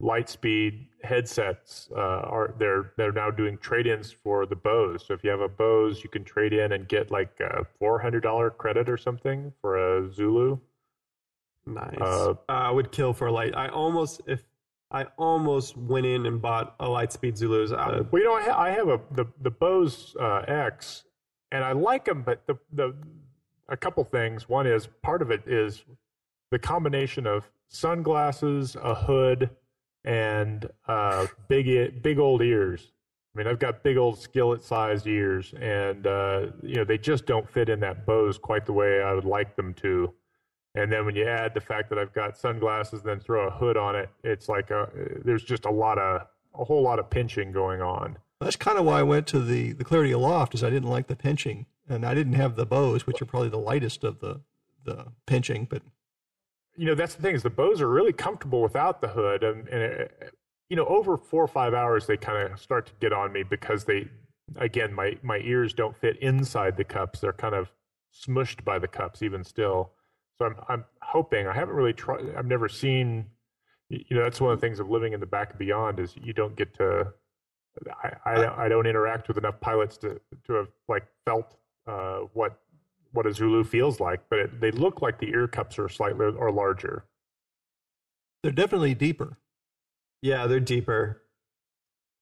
Lightspeed 0.03 0.89
headsets 1.05 1.89
uh, 1.97 2.01
are 2.01 2.55
they're 2.59 2.93
they're 2.97 3.13
now 3.13 3.31
doing 3.31 3.57
trade-ins 3.59 4.13
for 4.13 4.45
the 4.45 4.57
Bose. 4.57 5.05
So 5.07 5.15
if 5.15 5.25
you 5.25 5.31
have 5.31 5.41
a 5.41 5.49
Bose, 5.49 6.03
you 6.03 6.11
can 6.11 6.25
trade 6.25 6.53
in 6.53 6.73
and 6.73 6.87
get 6.89 7.11
like 7.11 7.39
a 7.41 7.65
four 7.79 7.99
hundred 8.01 8.23
dollar 8.23 8.51
credit 8.51 8.89
or 8.89 8.97
something 8.97 9.53
for 9.61 9.77
a 9.99 10.13
Zulu. 10.13 10.59
nice. 11.67 11.99
Uh, 12.01 12.35
I 12.49 12.71
would 12.71 12.93
kill 12.93 13.13
for 13.13 13.29
a 13.29 13.33
light. 13.33 13.57
I 13.57 13.69
almost 13.69 14.21
if 14.27 14.43
I 14.91 15.07
almost 15.19 15.77
went 15.77 16.07
in 16.07 16.27
and 16.27 16.41
bought 16.41 16.77
a 16.79 16.87
Lightspeed 16.87 17.37
Zulus. 17.37 17.73
Uh, 17.73 18.05
well, 18.11 18.23
you 18.23 18.29
know, 18.29 18.35
I, 18.35 18.43
ha- 18.43 18.61
I 18.61 18.71
have 18.71 18.89
a 18.89 19.01
the 19.13 19.27
the 19.43 19.51
Bose 19.51 20.15
uh, 20.21 20.43
X, 20.47 21.05
and 21.51 21.65
I 21.65 21.73
like 21.73 22.05
them, 22.05 22.23
but 22.23 22.47
the 22.47 22.57
the 22.73 22.95
a 23.69 23.77
couple 23.77 24.05
things. 24.05 24.49
One 24.49 24.67
is 24.67 24.89
part 25.03 25.23
of 25.23 25.31
it 25.31 25.43
is 25.47 25.85
the 26.51 26.59
combination 26.59 27.27
of 27.27 27.51
sunglasses, 27.69 28.77
a 28.81 28.95
hood, 28.95 29.51
and 30.05 30.69
uh, 30.87 31.27
big 31.49 32.03
big 32.03 32.19
old 32.19 32.43
ears. 32.43 32.93
I 33.35 33.39
mean, 33.39 33.49
I've 33.49 33.59
got 33.59 33.83
big 33.83 33.99
old 33.99 34.19
skillet-sized 34.19 35.07
ears, 35.07 35.53
and 35.61 36.07
uh, 36.07 36.47
you 36.63 36.77
know 36.77 36.85
they 36.85 36.97
just 36.97 37.27
don't 37.27 37.49
fit 37.51 37.69
in 37.69 37.81
that 37.81 38.07
Bose 38.07 38.39
quite 38.39 38.65
the 38.65 38.73
way 38.73 39.03
I 39.03 39.13
would 39.13 39.25
like 39.25 39.57
them 39.57 39.75
to. 39.75 40.15
And 40.77 40.93
then 40.93 41.07
when 41.07 41.17
you 41.17 41.27
add 41.27 41.55
the 41.55 41.61
fact 41.61 41.89
that 41.91 41.99
I've 41.99 42.13
got 42.13 42.37
sunglasses, 42.37 43.03
then 43.03 43.19
throw 43.19 43.49
a 43.49 43.51
hood 43.51 43.77
on 43.77 43.97
it, 43.97 44.11
it's 44.23 44.49
like 44.49 44.71
a, 44.71 44.89
there's 45.25 45.43
just 45.43 45.65
a 45.65 45.71
lot 45.71 45.99
of 45.99 46.23
a 46.55 46.65
whole 46.65 46.83
lot 46.83 46.99
of 46.99 47.11
pinching 47.11 47.53
going 47.53 47.81
on. 47.81 48.17
That's 48.41 48.57
kind 48.57 48.79
of 48.79 48.85
why 48.85 49.01
I 49.01 49.03
went 49.03 49.27
to 49.29 49.41
the 49.41 49.73
the 49.73 49.85
Clarity 49.85 50.13
Aloft, 50.13 50.55
is 50.55 50.63
I 50.63 50.71
didn't 50.71 50.91
like 50.91 51.07
the 51.07 51.17
pinching, 51.17 51.67
and 51.89 52.05
I 52.05 52.15
didn't 52.15 52.35
have 52.35 52.57
the 52.57 52.67
Bose, 52.67 53.07
which 53.07 53.21
are 53.21 53.27
probably 53.27 53.49
the 53.49 53.59
lightest 53.59 54.05
of 54.05 54.21
the 54.21 54.43
the 54.85 55.07
pinching. 55.27 55.67
But 55.69 55.83
you 56.77 56.87
know, 56.87 56.95
that's 56.95 57.15
the 57.15 57.23
thing 57.23 57.35
is 57.35 57.43
the 57.43 57.51
Bose 57.51 57.81
are 57.81 57.89
really 57.89 58.13
comfortable 58.13 58.61
without 58.61 59.01
the 59.01 59.09
hood, 59.09 59.43
and, 59.43 59.67
and 59.69 59.83
it, 59.83 60.35
you 60.69 60.77
know, 60.77 60.87
over 60.87 61.17
four 61.17 61.45
or 61.45 61.49
five 61.49 61.75
hours, 61.75 62.07
they 62.07 62.17
kind 62.17 62.53
of 62.53 62.61
start 62.61 62.87
to 62.87 62.93
get 63.01 63.13
on 63.13 63.33
me 63.33 63.43
because 63.43 63.85
they, 63.85 64.09
again, 64.57 64.93
my, 64.93 65.17
my 65.23 65.39
ears 65.39 65.73
don't 65.73 65.97
fit 65.97 66.17
inside 66.19 66.77
the 66.77 66.85
cups. 66.85 67.21
They're 67.21 67.33
kind 67.33 67.55
of 67.55 67.71
smushed 68.13 68.65
by 68.65 68.79
the 68.79 68.89
cups 68.89 69.23
even 69.23 69.45
still. 69.45 69.93
So 70.39 70.47
I'm, 70.47 70.57
I'm 70.69 70.85
hoping, 71.01 71.47
I 71.47 71.55
haven't 71.55 71.75
really 71.75 71.93
tried, 71.93 72.35
I've 72.37 72.47
never 72.47 72.69
seen, 72.69 73.27
you 73.89 74.17
know, 74.17 74.23
that's 74.23 74.41
one 74.41 74.53
of 74.53 74.61
the 74.61 74.67
things 74.67 74.81
of 74.81 74.91
living 74.91 75.13
in 75.13 75.21
the 75.21 75.27
back 75.27 75.53
of 75.53 75.59
beyond 75.59 75.99
is 75.99 76.15
you 76.17 76.33
don't 76.33 76.57
get 76.57 76.75
to, 76.75 77.13
I, 78.03 78.13
I, 78.25 78.65
I 78.65 78.69
don't 78.69 78.87
interact 78.87 79.29
with 79.29 79.39
enough 79.39 79.61
pilots 79.61 79.97
to, 79.99 80.21
to 80.47 80.53
have 80.55 80.69
like 80.89 81.07
felt 81.25 81.57
uh, 81.87 82.21
what, 82.35 82.61
what 83.13 83.27
a 83.27 83.33
Zulu 83.33 83.65
feels 83.65 83.99
like, 83.99 84.21
but 84.29 84.39
it, 84.39 84.61
they 84.61 84.71
look 84.71 85.01
like 85.01 85.19
the 85.19 85.29
ear 85.29 85.49
cups 85.49 85.79
are 85.79 85.89
slightly 85.89 86.27
or 86.27 86.53
larger. 86.53 87.05
They're 88.43 88.53
definitely 88.53 88.95
deeper. 88.95 89.39
Yeah, 90.21 90.47
they're 90.47 90.61
deeper. 90.61 91.23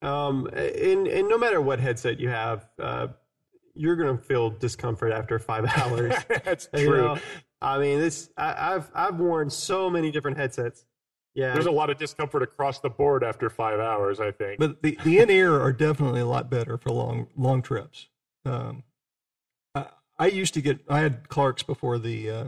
Um, 0.02 0.46
and 0.52 1.06
and 1.06 1.28
no 1.28 1.38
matter 1.38 1.60
what 1.60 1.80
headset 1.80 2.20
you 2.20 2.28
have, 2.28 2.68
uh, 2.78 3.08
you're 3.74 3.96
gonna 3.96 4.18
feel 4.18 4.50
discomfort 4.50 5.12
after 5.12 5.38
five 5.38 5.64
hours. 5.76 6.14
That's 6.44 6.68
You 6.76 6.86
true. 6.86 6.96
know? 6.96 7.18
I 7.64 7.78
mean, 7.78 7.98
this 7.98 8.30
I, 8.36 8.74
I've 8.74 8.90
I've 8.94 9.18
worn 9.18 9.50
so 9.50 9.88
many 9.90 10.10
different 10.10 10.36
headsets. 10.36 10.84
Yeah, 11.34 11.52
There's 11.52 11.66
a 11.66 11.70
lot 11.72 11.90
of 11.90 11.98
discomfort 11.98 12.42
across 12.42 12.78
the 12.78 12.90
board 12.90 13.24
after 13.24 13.50
five 13.50 13.80
hours, 13.80 14.20
I 14.20 14.30
think. 14.30 14.58
But 14.60 14.82
the 14.82 14.96
the 15.02 15.18
in 15.18 15.30
ear 15.30 15.60
are 15.60 15.72
definitely 15.72 16.20
a 16.20 16.26
lot 16.26 16.48
better 16.50 16.76
for 16.78 16.90
long 16.90 17.26
long 17.36 17.60
trips. 17.62 18.08
Um, 18.44 18.84
I, 19.74 19.86
I 20.18 20.26
used 20.28 20.54
to 20.54 20.60
get 20.60 20.80
I 20.88 21.00
had 21.00 21.28
Clarks 21.28 21.62
before 21.64 21.98
the 21.98 22.30
uh, 22.30 22.44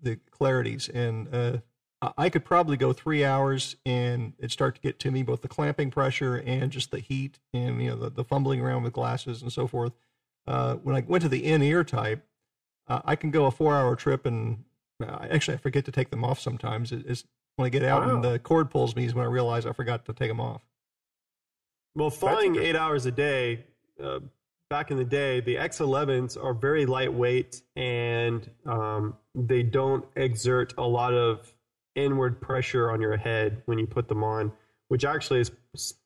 the 0.00 0.20
Clarities, 0.38 0.88
and 0.94 1.34
uh, 1.34 1.58
I- 2.00 2.26
I 2.26 2.28
could 2.30 2.44
probably 2.44 2.76
go 2.76 2.92
three 2.92 3.24
hours 3.24 3.74
and 3.84 4.34
it 4.38 4.52
start 4.52 4.76
to 4.76 4.80
get 4.80 5.00
to 5.00 5.10
me 5.10 5.24
both 5.24 5.42
the 5.42 5.48
clamping 5.48 5.90
pressure 5.90 6.36
and 6.36 6.70
just 6.70 6.92
the 6.92 7.00
heat 7.00 7.40
and 7.52 7.82
you 7.82 7.90
know 7.90 7.96
the, 7.96 8.10
the 8.10 8.24
fumbling 8.24 8.60
around 8.60 8.84
with 8.84 8.92
glasses 8.92 9.42
and 9.42 9.52
so 9.52 9.66
forth. 9.66 9.94
Uh, 10.46 10.74
when 10.76 10.94
I 10.94 11.00
went 11.06 11.22
to 11.22 11.28
the 11.28 11.44
in 11.44 11.60
ear 11.62 11.82
type, 11.82 12.24
uh, 12.88 13.00
I 13.04 13.16
can 13.16 13.30
go 13.30 13.46
a 13.46 13.50
four 13.50 13.74
hour 13.76 13.94
trip 13.96 14.26
and 14.26 14.64
uh, 15.02 15.26
actually 15.30 15.54
I 15.54 15.58
forget 15.58 15.84
to 15.86 15.92
take 15.92 16.10
them 16.10 16.24
off 16.24 16.40
sometimes. 16.40 16.92
It- 16.92 17.04
It's 17.06 17.24
when 17.56 17.66
I 17.66 17.70
get 17.70 17.82
out 17.82 18.02
and 18.14 18.22
the 18.24 18.38
cord 18.38 18.70
pulls 18.70 18.94
me 18.96 19.04
is 19.04 19.14
when 19.14 19.24
I 19.26 19.28
realize 19.28 19.66
I 19.66 19.72
forgot 19.72 20.04
to 20.06 20.12
take 20.12 20.28
them 20.28 20.40
off. 20.40 20.62
Well, 21.94 22.10
flying 22.10 22.56
eight 22.56 22.76
hours 22.76 23.06
a 23.06 23.10
day, 23.10 23.64
uh, 24.02 24.20
back 24.70 24.90
in 24.90 24.96
the 24.96 25.04
day, 25.04 25.40
the 25.40 25.56
X11s 25.56 26.36
are 26.42 26.54
very 26.54 26.86
lightweight 26.86 27.62
and 27.74 28.48
um, 28.66 29.16
they 29.34 29.62
don't 29.62 30.04
exert 30.14 30.74
a 30.78 30.86
lot 30.86 31.14
of 31.14 31.52
inward 31.96 32.40
pressure 32.40 32.90
on 32.90 33.00
your 33.00 33.16
head 33.16 33.62
when 33.66 33.78
you 33.78 33.86
put 33.86 34.06
them 34.08 34.22
on, 34.22 34.52
which 34.88 35.04
actually 35.04 35.40
is 35.40 35.50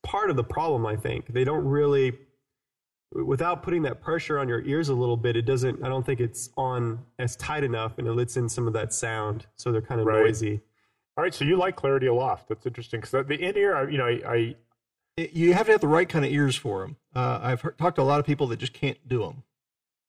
part 0.03 0.31
of 0.31 0.37
the 0.37 0.45
problem, 0.45 0.87
I 0.87 0.97
think. 0.97 1.27
They 1.27 1.45
don't 1.45 1.65
really, 1.67 2.19
without 3.15 3.63
putting 3.63 3.83
that 3.83 4.01
pressure 4.01 4.39
on 4.39 4.49
your 4.49 4.63
ears 4.63 4.89
a 4.89 4.95
little 4.95 5.17
bit, 5.17 5.37
it 5.37 5.43
doesn't, 5.43 5.83
I 5.85 5.89
don't 5.89 6.05
think 6.05 6.21
it's 6.21 6.51
on 6.57 6.99
as 7.19 7.37
tight 7.37 7.65
enough 7.65 7.99
and 7.99 8.07
it 8.09 8.13
lets 8.13 8.37
in 8.37 8.49
some 8.49 8.67
of 8.67 8.73
that 8.73 8.93
sound. 8.93 9.47
So 9.57 9.71
they're 9.73 9.83
kind 9.83 10.01
of 10.01 10.07
Right. 10.07 10.25
noisy. 10.25 10.61
All 11.17 11.23
right, 11.25 11.35
so 11.35 11.45
you 11.45 11.57
like 11.57 11.77
Clarity 11.77 12.07
Aloft. 12.07 12.49
That's 12.49 12.65
interesting 12.65 13.01
because 13.01 13.27
the 13.27 13.35
in 13.35 13.57
ear, 13.57 13.89
you 13.91 13.99
know, 13.99 14.07
I, 14.07 14.21
I 14.27 14.57
it- 15.19 15.33
you 15.35 15.53
have 15.53 15.67
to 15.67 15.73
have 15.73 15.81
the 15.83 15.89
right 15.89 16.09
kind 16.09 16.25
of 16.25 16.31
ears 16.33 16.57
for 16.57 16.81
them. 16.81 16.97
Uh, 17.15 17.39
I've 17.43 17.61
heard, 17.61 17.77
talked 17.77 17.97
to 17.97 18.03
a 18.03 18.05
lot 18.05 18.19
of 18.19 18.25
people 18.25 18.47
that 18.49 18.59
just 18.59 18.73
can't 18.73 18.97
do 19.07 19.19
them, 19.21 19.43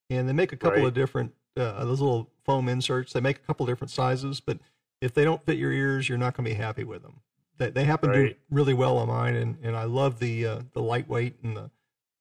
and 0.09 0.29
they 0.29 0.33
make 0.33 0.53
a 0.53 0.57
couple 0.57 0.79
Right. 0.79 0.87
of 0.87 0.93
different 0.93 1.33
uh, 1.57 1.83
those 1.85 1.99
little 2.01 2.31
foam 2.45 2.67
inserts. 2.69 3.13
They 3.13 3.19
make 3.19 3.37
a 3.37 3.41
couple 3.41 3.65
different 3.65 3.91
sizes, 3.91 4.39
but 4.39 4.57
if 5.01 5.13
they 5.13 5.23
don't 5.23 5.45
fit 5.45 5.57
your 5.57 5.71
ears, 5.71 6.07
you're 6.09 6.17
not 6.17 6.35
going 6.35 6.45
to 6.45 6.51
be 6.51 6.55
happy 6.55 6.83
with 6.83 7.03
them. 7.03 7.19
They, 7.57 7.69
they 7.69 7.83
happen 7.83 8.11
to 8.11 8.29
do 8.29 8.35
really 8.49 8.73
well 8.73 8.97
on 8.97 9.09
mine, 9.09 9.35
and, 9.35 9.57
and 9.61 9.75
I 9.75 9.83
love 9.83 10.19
the 10.19 10.47
uh, 10.47 10.59
the 10.71 10.81
lightweight 10.81 11.35
and 11.43 11.55
the 11.57 11.69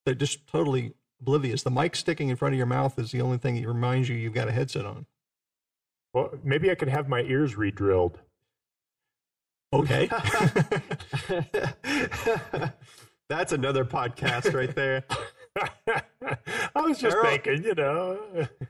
they're 0.04 0.14
just 0.14 0.46
totally 0.46 0.94
oblivious. 1.20 1.62
The 1.62 1.70
mic 1.70 1.96
sticking 1.96 2.28
in 2.28 2.36
front 2.36 2.54
of 2.54 2.58
your 2.58 2.66
mouth 2.66 2.98
is 2.98 3.12
the 3.12 3.20
only 3.20 3.38
thing 3.38 3.60
that 3.60 3.66
reminds 3.68 4.08
you 4.08 4.16
you've 4.16 4.34
got 4.34 4.48
a 4.48 4.52
headset 4.52 4.84
on. 4.86 5.06
well, 6.12 6.30
maybe 6.42 6.70
I 6.70 6.74
could 6.74 6.88
have 6.88 7.08
my 7.08 7.20
ears 7.22 7.56
re-drilled. 7.56 8.18
Okay. 9.72 10.06
That's 13.28 13.52
another 13.52 13.84
podcast 13.84 14.52
right 14.52 14.74
there. 14.74 15.04
I 16.74 16.80
was 16.80 16.98
just 16.98 17.16
Arrow- 17.16 17.24
thinking, 17.24 17.64
you 17.64 17.74
know. 17.74 18.18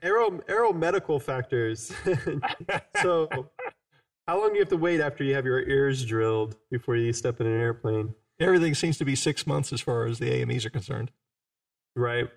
Aero, 0.02 0.40
aero 0.48 0.72
medical 0.72 1.18
factors. 1.18 1.92
so, 3.02 3.28
how 4.28 4.38
long 4.38 4.50
do 4.50 4.54
you 4.54 4.60
have 4.60 4.68
to 4.68 4.76
wait 4.76 5.00
after 5.00 5.24
you 5.24 5.34
have 5.34 5.44
your 5.44 5.62
ears 5.62 6.04
drilled 6.04 6.56
before 6.70 6.96
you 6.96 7.12
step 7.12 7.40
in 7.40 7.46
an 7.48 7.60
airplane? 7.60 8.14
Everything 8.38 8.74
seems 8.74 8.96
to 8.98 9.04
be 9.04 9.14
six 9.16 9.46
months 9.46 9.72
as 9.72 9.80
far 9.80 10.06
as 10.06 10.18
the 10.20 10.30
AMEs 10.30 10.64
are 10.64 10.70
concerned. 10.70 11.10
Right. 11.94 12.28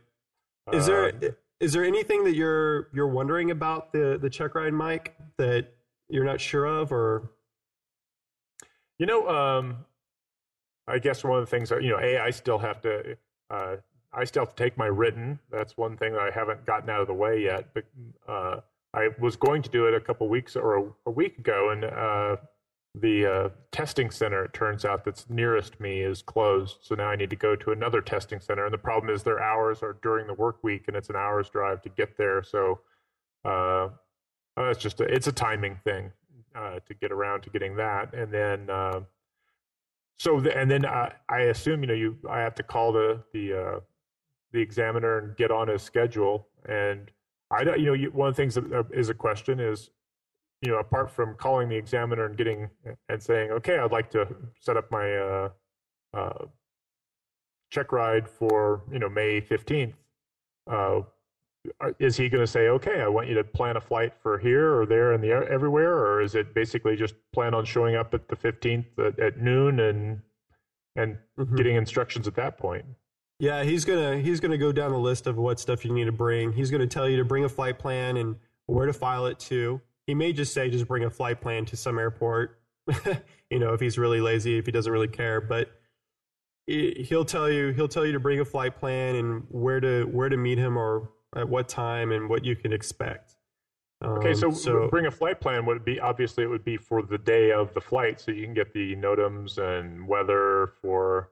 Is 0.74 0.86
there 0.88 1.08
Uh, 1.08 1.30
is 1.60 1.74
there 1.74 1.84
anything 1.84 2.24
that 2.26 2.36
you're 2.36 2.90
you're 2.94 3.08
wondering 3.08 3.52
about 3.52 3.94
the 3.94 4.18
the 4.22 4.30
check 4.30 4.56
ride 4.56 4.74
mic 4.74 5.16
that 5.38 5.74
you're 6.10 6.26
not 6.26 6.42
sure 6.42 6.66
of, 6.66 6.92
or 6.92 7.32
You 8.98 9.06
know, 9.06 9.28
um, 9.28 9.86
I 10.88 11.00
guess 11.00 11.24
one 11.24 11.40
of 11.40 11.46
the 11.46 11.50
things 11.50 11.70
that 11.70 11.84
you 11.84 11.90
know, 11.90 12.00
a 12.00 12.18
I 12.20 12.30
still 12.32 12.60
have 12.60 12.82
to, 12.82 13.18
uh, 13.50 13.78
I 14.14 14.24
still 14.24 14.46
have 14.46 14.56
to 14.56 14.64
take 14.64 14.78
my 14.78 14.86
written. 14.86 15.40
That's 15.52 15.76
one 15.78 15.98
thing 15.98 16.14
that 16.14 16.22
I 16.22 16.32
haven't 16.32 16.66
gotten 16.66 16.90
out 16.90 17.02
of 17.02 17.08
the 17.08 17.14
way 17.14 17.42
yet. 17.44 17.74
But 17.74 17.86
uh, 18.28 18.62
I 18.94 19.10
was 19.20 19.36
going 19.36 19.62
to 19.64 19.70
do 19.70 19.88
it 19.88 19.94
a 19.94 20.00
couple 20.00 20.30
weeks 20.30 20.56
or 20.56 20.78
a, 20.78 20.94
a 21.08 21.12
week 21.12 21.38
ago, 21.40 21.72
and 21.72 21.84
uh, 21.86 22.38
the 23.02 23.26
uh, 23.26 23.50
testing 23.72 24.10
center, 24.10 24.46
it 24.46 24.54
turns 24.54 24.86
out, 24.86 25.04
that's 25.04 25.30
nearest 25.30 25.80
me 25.80 26.02
is 26.02 26.22
closed. 26.22 26.78
So 26.82 26.96
now 26.96 27.10
I 27.10 27.16
need 27.16 27.30
to 27.30 27.36
go 27.36 27.56
to 27.56 27.72
another 27.72 28.02
testing 28.02 28.40
center, 28.40 28.66
and 28.66 28.74
the 28.74 28.78
problem 28.78 29.14
is 29.14 29.24
their 29.24 29.42
hours 29.42 29.84
are 29.84 29.98
during 30.02 30.28
the 30.28 30.34
work 30.34 30.64
week, 30.64 30.86
and 30.88 30.96
it's 30.96 31.10
an 31.10 31.16
hour's 31.16 31.50
drive 31.50 31.82
to 31.84 31.90
get 31.90 32.18
there. 32.18 32.44
So 32.44 32.80
uh, 33.44 33.90
uh, 34.58 34.70
it's 34.70 34.82
just 34.82 35.02
a, 35.02 35.04
it's 35.04 35.28
a 35.28 35.32
timing 35.32 35.80
thing 35.84 36.12
uh, 36.56 36.80
to 36.86 36.94
get 36.94 37.12
around 37.12 37.42
to 37.42 37.50
getting 37.50 37.76
that, 37.76 38.14
and 38.14 38.32
then 38.32 38.70
uh, 38.70 39.02
so 40.18 40.40
the, 40.40 40.58
and 40.58 40.70
then 40.72 40.86
I, 40.86 41.12
I 41.30 41.40
assume 41.42 41.82
you 41.82 41.88
know 41.88 41.94
you 41.94 42.18
I 42.30 42.40
have 42.40 42.56
to 42.56 42.64
call 42.64 42.94
the 42.94 43.22
the 43.34 43.54
uh, 43.54 43.80
the 44.54 44.60
examiner 44.60 45.20
and 45.20 45.38
get 45.38 45.52
on 45.52 45.68
his 45.68 45.82
schedule, 45.82 46.48
and 46.68 47.12
I 47.52 47.64
don't 47.64 47.80
you 47.80 47.88
know 47.88 47.94
you, 47.94 48.12
one 48.12 48.30
of 48.30 48.36
the 48.36 48.42
things 48.42 48.56
that 48.56 48.88
is 48.94 49.10
a 49.10 49.14
question 49.14 49.60
is 49.60 49.90
you 50.62 50.72
know 50.72 50.78
apart 50.80 51.12
from 51.12 51.36
calling 51.36 51.70
the 51.70 51.76
examiner 51.76 52.26
and 52.26 52.38
getting 52.38 52.70
and 53.10 53.22
saying 53.22 53.52
okay 53.52 53.78
I'd 53.78 53.92
like 53.92 54.10
to 54.12 54.28
set 54.60 54.78
up 54.78 54.90
my 54.92 55.16
uh, 55.16 55.50
uh, 56.14 56.46
check 57.72 57.92
ride 57.92 58.28
for 58.28 58.84
you 58.92 59.00
know 59.00 59.10
May 59.10 59.42
fifteenth. 59.42 59.96
Uh, 60.68 61.02
is 61.98 62.16
he 62.16 62.30
going 62.30 62.44
to 62.44 62.48
say, 62.48 62.68
okay, 62.68 63.02
I 63.02 63.08
want 63.08 63.28
you 63.28 63.34
to 63.34 63.44
plan 63.44 63.76
a 63.76 63.82
flight 63.82 64.14
for 64.22 64.38
here 64.38 64.80
or 64.80 64.86
there 64.86 65.14
and 65.14 65.24
the 65.24 65.32
everywhere, 65.32 65.94
or 65.98 66.22
is 66.22 66.36
it 66.36 66.54
basically 66.54 66.96
just 66.96 67.16
plan 67.34 67.56
on 67.56 67.66
showing 67.66 67.96
up 67.96 68.14
at 68.14 68.28
the 68.28 68.36
fifteenth 68.36 68.86
at, 69.00 69.20
at 69.20 69.38
noon 69.40 69.80
and 69.80 70.22
and 70.96 71.18
Mhm. 71.38 71.58
getting 71.58 71.76
instructions 71.76 72.28
at 72.28 72.36
that 72.36 72.58
point? 72.58 72.86
Yeah, 73.40 73.64
he's 73.64 73.84
gonna 73.84 74.18
he's 74.20 74.40
gonna 74.40 74.58
go 74.60 74.72
down 74.72 74.92
the 74.92 75.00
list 75.00 75.28
of 75.28 75.38
what 75.38 75.60
stuff 75.60 75.84
you 75.84 75.92
need 75.92 76.06
to 76.06 76.12
bring. 76.12 76.54
He's 76.54 76.72
gonna 76.72 76.88
tell 76.88 77.10
you 77.10 77.18
to 77.18 77.26
bring 77.26 77.44
a 77.44 77.50
flight 77.50 77.78
plan 77.80 78.16
and 78.18 78.36
where 78.68 78.86
to 78.86 78.94
file 78.94 79.26
it 79.26 79.40
to. 79.40 79.82
He 80.08 80.14
may 80.14 80.34
just 80.34 80.54
say 80.54 80.70
just 80.70 80.88
bring 80.88 81.04
a 81.04 81.10
flight 81.10 81.42
plan 81.42 81.66
to 81.66 81.78
some 81.78 81.98
airport. 81.98 82.60
you 83.50 83.60
know, 83.60 83.74
if 83.74 83.80
he's 83.80 83.98
really 83.98 84.22
lazy, 84.22 84.58
if 84.58 84.66
he 84.66 84.72
doesn't 84.72 84.92
really 84.92 85.08
care, 85.08 85.42
but 85.42 85.72
he- 86.68 87.04
he'll 87.08 87.26
tell 87.26 87.50
you 87.50 87.70
he'll 87.70 87.88
tell 87.88 88.06
you 88.06 88.12
to 88.12 88.20
bring 88.20 88.40
a 88.40 88.46
flight 88.46 88.78
plan 88.78 89.16
and 89.16 89.44
where 89.50 89.80
to 89.80 90.04
where 90.06 90.30
to 90.30 90.38
meet 90.38 90.58
him 90.58 90.78
or 90.78 91.10
at 91.36 91.50
what 91.50 91.68
time 91.68 92.12
and 92.12 92.30
what 92.30 92.46
you 92.46 92.56
can 92.56 92.72
expect. 92.72 93.36
Okay, 94.04 94.34
so, 94.34 94.50
Um, 94.50 94.56
so 94.56 94.88
bring 94.90 95.08
a 95.08 95.12
flight 95.12 95.40
plan 95.40 95.66
would 95.66 95.84
be 95.84 96.00
obviously 96.00 96.44
it 96.44 96.48
would 96.48 96.64
be 96.66 96.78
for 96.78 97.02
the 97.02 97.18
day 97.18 97.52
of 97.52 97.74
the 97.74 97.82
flight, 97.82 98.20
so 98.20 98.32
you 98.32 98.44
can 98.44 98.54
get 98.54 98.74
the 98.74 98.96
NOTAMs 98.96 99.58
and 99.58 100.08
weather 100.08 100.74
for 100.82 101.32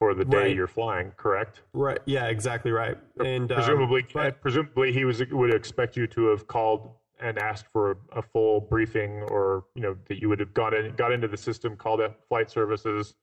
for 0.00 0.14
the 0.14 0.24
day 0.24 0.36
Right. 0.38 0.56
you're 0.56 0.66
flying. 0.68 1.10
Correct? 1.16 1.62
right, 1.72 1.98
yeah, 2.06 2.26
exactly 2.26 2.70
right. 2.70 2.96
And 3.24 3.50
um, 3.52 3.56
presumably, 3.56 4.06
but- 4.12 4.40
presumably 4.40 4.92
he 4.92 5.04
was 5.04 5.22
would 5.30 5.54
expect 5.54 5.96
you 5.96 6.06
to 6.08 6.26
have 6.26 6.46
called 6.48 6.90
and 7.20 7.38
asked 7.38 7.66
for 7.72 7.92
a, 7.92 8.18
a 8.18 8.22
full 8.22 8.60
briefing, 8.60 9.22
or 9.24 9.64
you 9.74 9.82
know 9.82 9.96
that 10.08 10.20
you 10.20 10.28
would 10.28 10.40
have 10.40 10.54
got 10.54 10.74
in 10.74 10.94
got 10.96 11.12
into 11.12 11.28
the 11.28 11.36
system, 11.36 11.76
called 11.76 12.00
at 12.00 12.16
flight 12.28 12.50
services, 12.50 13.14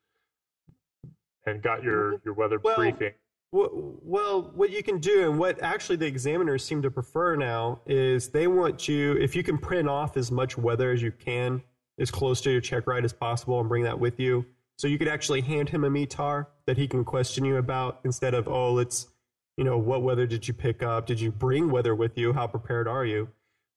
and 1.45 1.61
got 1.61 1.83
your 1.83 2.19
your 2.25 2.33
weather 2.33 2.59
Well, 2.61 2.75
briefing. 2.75 3.13
Well, 3.51 3.69
well, 4.03 4.51
what 4.53 4.71
you 4.71 4.83
can 4.83 4.99
do, 4.99 5.29
and 5.29 5.39
what 5.39 5.61
actually 5.61 5.95
the 5.95 6.07
examiners 6.07 6.65
seem 6.65 6.81
to 6.81 6.91
prefer 6.91 7.37
now, 7.37 7.79
is 7.85 8.29
they 8.29 8.47
want 8.47 8.87
you, 8.89 9.13
if 9.13 9.33
you 9.33 9.43
can 9.43 9.57
print 9.57 9.87
off 9.87 10.17
as 10.17 10.29
much 10.29 10.57
weather 10.57 10.91
as 10.91 11.01
you 11.01 11.11
can, 11.11 11.61
as 11.97 12.11
close 12.11 12.41
to 12.41 12.51
your 12.51 12.59
check 12.59 12.85
ride 12.85 13.05
as 13.05 13.13
possible, 13.13 13.59
and 13.61 13.69
bring 13.69 13.83
that 13.83 13.97
with 13.97 14.19
you. 14.19 14.45
So 14.77 14.89
you 14.89 14.97
could 14.97 15.07
actually 15.07 15.39
hand 15.39 15.69
him 15.69 15.85
a 15.85 15.89
METAR 15.89 16.47
that 16.65 16.77
he 16.77 16.85
can 16.85 17.05
question 17.05 17.45
you 17.45 17.55
about 17.55 18.01
instead 18.03 18.33
of, 18.33 18.49
oh, 18.49 18.73
let's, 18.73 19.07
you 19.55 19.63
know, 19.63 19.77
what 19.77 20.01
weather 20.01 20.27
did 20.27 20.45
you 20.49 20.53
pick 20.53 20.83
up? 20.83 21.05
Did 21.05 21.21
you 21.21 21.31
bring 21.31 21.71
weather 21.71 21.95
with 21.95 22.17
you? 22.17 22.33
How 22.33 22.47
prepared 22.47 22.89
are 22.89 23.05
you? 23.05 23.29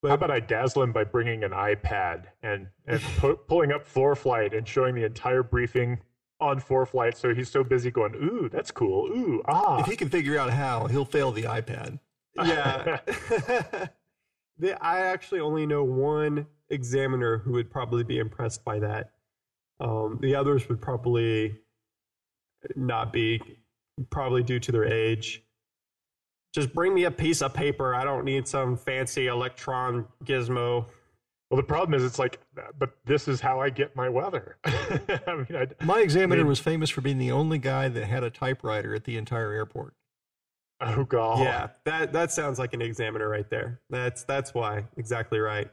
How 0.03 0.15
about 0.15 0.31
I 0.31 0.41
dazzle 0.41 0.83
him 0.83 0.93
by 0.93 1.05
bringing 1.05 1.43
an 1.45 1.51
iPad 1.51 2.27
and 2.43 2.69
and 2.87 3.01
pu- 3.19 3.37
pulling 3.49 3.73
up 3.73 3.89
ForeFlight 3.89 4.57
and 4.57 4.67
showing 4.67 4.95
the 4.95 5.05
entire 5.05 5.43
briefing 5.43 6.01
on 6.41 6.61
ForeFlight, 6.61 7.17
so 7.17 7.35
he's 7.35 7.51
so 7.51 7.65
busy 7.65 7.91
going, 7.91 8.15
"Ooh, 8.15 8.49
that's 8.49 8.71
cool. 8.71 9.07
Ooh, 9.09 9.43
ah." 9.47 9.81
If 9.81 9.87
he 9.87 9.97
can 9.97 10.09
figure 10.09 10.39
out 10.39 10.51
how, 10.51 10.87
he'll 10.87 11.05
fail 11.05 11.33
the 11.33 11.43
iPad. 11.45 11.99
Yeah. 12.37 13.01
the, 14.59 14.79
I 14.81 15.01
actually 15.01 15.41
only 15.41 15.67
know 15.67 15.83
one 15.83 16.47
examiner 16.71 17.39
who 17.39 17.53
would 17.53 17.71
probably 17.71 18.05
be 18.05 18.19
impressed 18.19 18.65
by 18.65 18.79
that. 18.79 19.11
Um, 19.81 20.19
the 20.21 20.35
others 20.35 20.69
would 20.69 20.81
probably 20.81 21.59
not 22.77 23.13
be, 23.13 23.41
probably 24.11 24.43
due 24.43 24.61
to 24.61 24.73
their 24.73 24.85
age. 24.85 25.43
Just 26.55 26.73
bring 26.75 26.95
me 26.95 27.05
a 27.05 27.11
piece 27.11 27.43
of 27.43 27.53
paper. 27.55 27.95
I 27.95 28.05
don't 28.05 28.25
need 28.25 28.49
some 28.49 28.77
fancy 28.77 29.27
electron 29.27 30.07
gizmo. 30.25 30.87
Well, 31.51 31.57
the 31.57 31.63
problem 31.63 31.95
is, 31.95 32.05
it's 32.05 32.19
like, 32.19 32.41
but 32.79 32.97
this 33.07 33.27
is 33.29 33.41
how 33.41 33.61
I 33.61 33.71
get 33.71 33.95
my 33.97 34.09
weather. 34.09 34.57
I 34.65 35.45
mean, 35.49 35.57
I, 35.57 35.85
My 35.85 36.01
examiner 36.01 36.43
mean- 36.43 36.49
was 36.49 36.61
famous 36.61 36.91
for 36.91 37.01
being 37.01 37.19
the 37.19 37.33
only 37.33 37.59
guy 37.59 37.89
that 37.89 38.05
had 38.05 38.23
a 38.25 38.31
typewriter 38.31 38.95
at 38.95 39.05
the 39.05 39.17
entire 39.17 39.53
airport. 39.53 39.95
oh 40.81 41.05
god, 41.05 41.41
Yeah, 41.41 41.69
that 41.85 42.13
that 42.13 42.31
sounds 42.33 42.59
like 42.59 42.73
an 42.75 42.83
examiner 42.83 43.29
right 43.29 43.49
there. 43.51 43.81
That's 43.91 44.25
that's 44.25 44.53
why 44.55 44.85
exactly 44.97 45.39
right. 45.39 45.71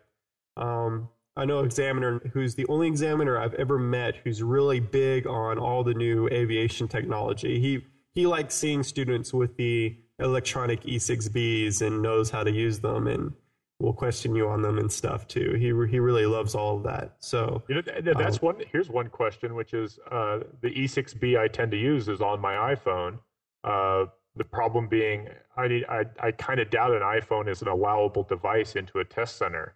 Um, 0.58 1.10
I 1.38 1.44
know 1.46 1.60
examiner 1.60 2.20
who's 2.34 2.56
the 2.56 2.66
only 2.68 2.88
examiner 2.88 3.38
I've 3.38 3.54
ever 3.56 3.78
met 3.78 4.16
who's 4.24 4.42
really 4.42 4.80
big 4.80 5.28
on 5.28 5.58
all 5.60 5.84
the 5.84 5.94
new 5.94 6.28
aviation 6.30 6.88
technology. 6.88 7.60
He 7.60 7.86
he 8.14 8.26
likes 8.26 8.56
seeing 8.56 8.82
students 8.84 9.34
with 9.34 9.58
the 9.58 9.98
electronic 10.20 10.82
E6Bs 10.84 11.82
and 11.86 12.02
knows 12.02 12.30
how 12.30 12.44
to 12.44 12.52
use 12.52 12.80
them 12.80 13.08
and 13.08 13.34
will 13.80 13.94
question 13.94 14.36
you 14.36 14.48
on 14.48 14.62
them 14.62 14.78
and 14.78 14.90
stuff 14.92 15.28
too. 15.28 15.54
He 15.54 15.66
he 15.92 16.00
really 16.00 16.26
loves 16.26 16.56
all 16.56 16.78
of 16.78 16.84
that. 16.84 17.16
So 17.20 17.62
You 17.68 17.76
know, 17.76 17.82
th- 17.82 18.04
th- 18.06 18.18
that's 18.18 18.42
one. 18.42 18.62
Here's 18.72 18.90
one 18.90 19.10
question, 19.10 19.54
which 19.56 19.74
is 19.74 20.00
uh, 20.10 20.40
the 20.62 20.70
E6B 20.70 21.38
I 21.38 21.48
tend 21.50 21.72
to 21.72 21.78
use 21.78 22.08
is 22.08 22.22
on 22.22 22.40
my 22.40 22.54
iPhone. 22.76 23.20
Uh, 23.64 24.06
the 24.38 24.44
problem 24.46 24.88
being, 24.88 25.28
I 25.58 25.68
need, 25.68 25.86
I, 25.90 26.04
I 26.22 26.32
kind 26.32 26.60
of 26.60 26.70
doubt 26.70 26.92
an 26.94 27.02
iPhone 27.02 27.50
is 27.50 27.62
an 27.62 27.68
allowable 27.70 28.24
device 28.24 28.76
into 28.76 29.00
a 29.00 29.06
test 29.06 29.38
center, 29.38 29.76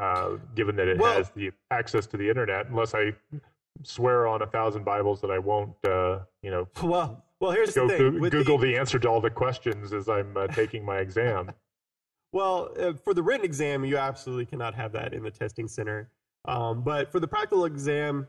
uh, 0.00 0.36
given 0.54 0.74
that 0.76 0.88
it 0.88 0.98
Well- 0.98 1.12
has 1.16 1.30
the 1.30 1.50
access 1.70 2.06
to 2.08 2.16
the 2.16 2.28
internet. 2.28 2.66
Unless 2.68 2.94
I 2.94 3.12
swear 3.82 4.26
on 4.26 4.42
a 4.42 4.46
thousand 4.46 4.84
Bibles 4.84 5.20
that 5.20 5.30
I 5.30 5.38
won't, 5.38 5.74
uh, 5.84 6.20
you 6.42 6.50
know, 6.50 6.66
well 6.82 7.22
well 7.40 7.50
here's 7.52 7.74
go 7.74 7.86
the 7.88 7.96
thing. 7.96 8.12
Goo- 8.12 8.20
With 8.20 8.32
the- 8.32 8.38
Google 8.38 8.58
the 8.58 8.76
answer 8.76 8.98
to 8.98 9.08
all 9.08 9.20
the 9.20 9.30
questions 9.30 9.92
as 9.92 10.08
I'm 10.08 10.36
uh, 10.36 10.46
taking 10.48 10.84
my 10.84 10.98
exam. 10.98 11.52
Well, 12.32 12.70
uh, 12.78 12.92
for 13.02 13.14
the 13.14 13.22
written 13.22 13.46
exam, 13.46 13.82
you 13.84 13.96
absolutely 13.96 14.44
cannot 14.44 14.74
have 14.74 14.92
that 14.92 15.14
in 15.14 15.22
the 15.22 15.30
testing 15.30 15.66
center. 15.68 16.10
Um, 16.44 16.82
but 16.82 17.10
for 17.10 17.18
the 17.18 17.26
practical 17.26 17.64
exam, 17.64 18.26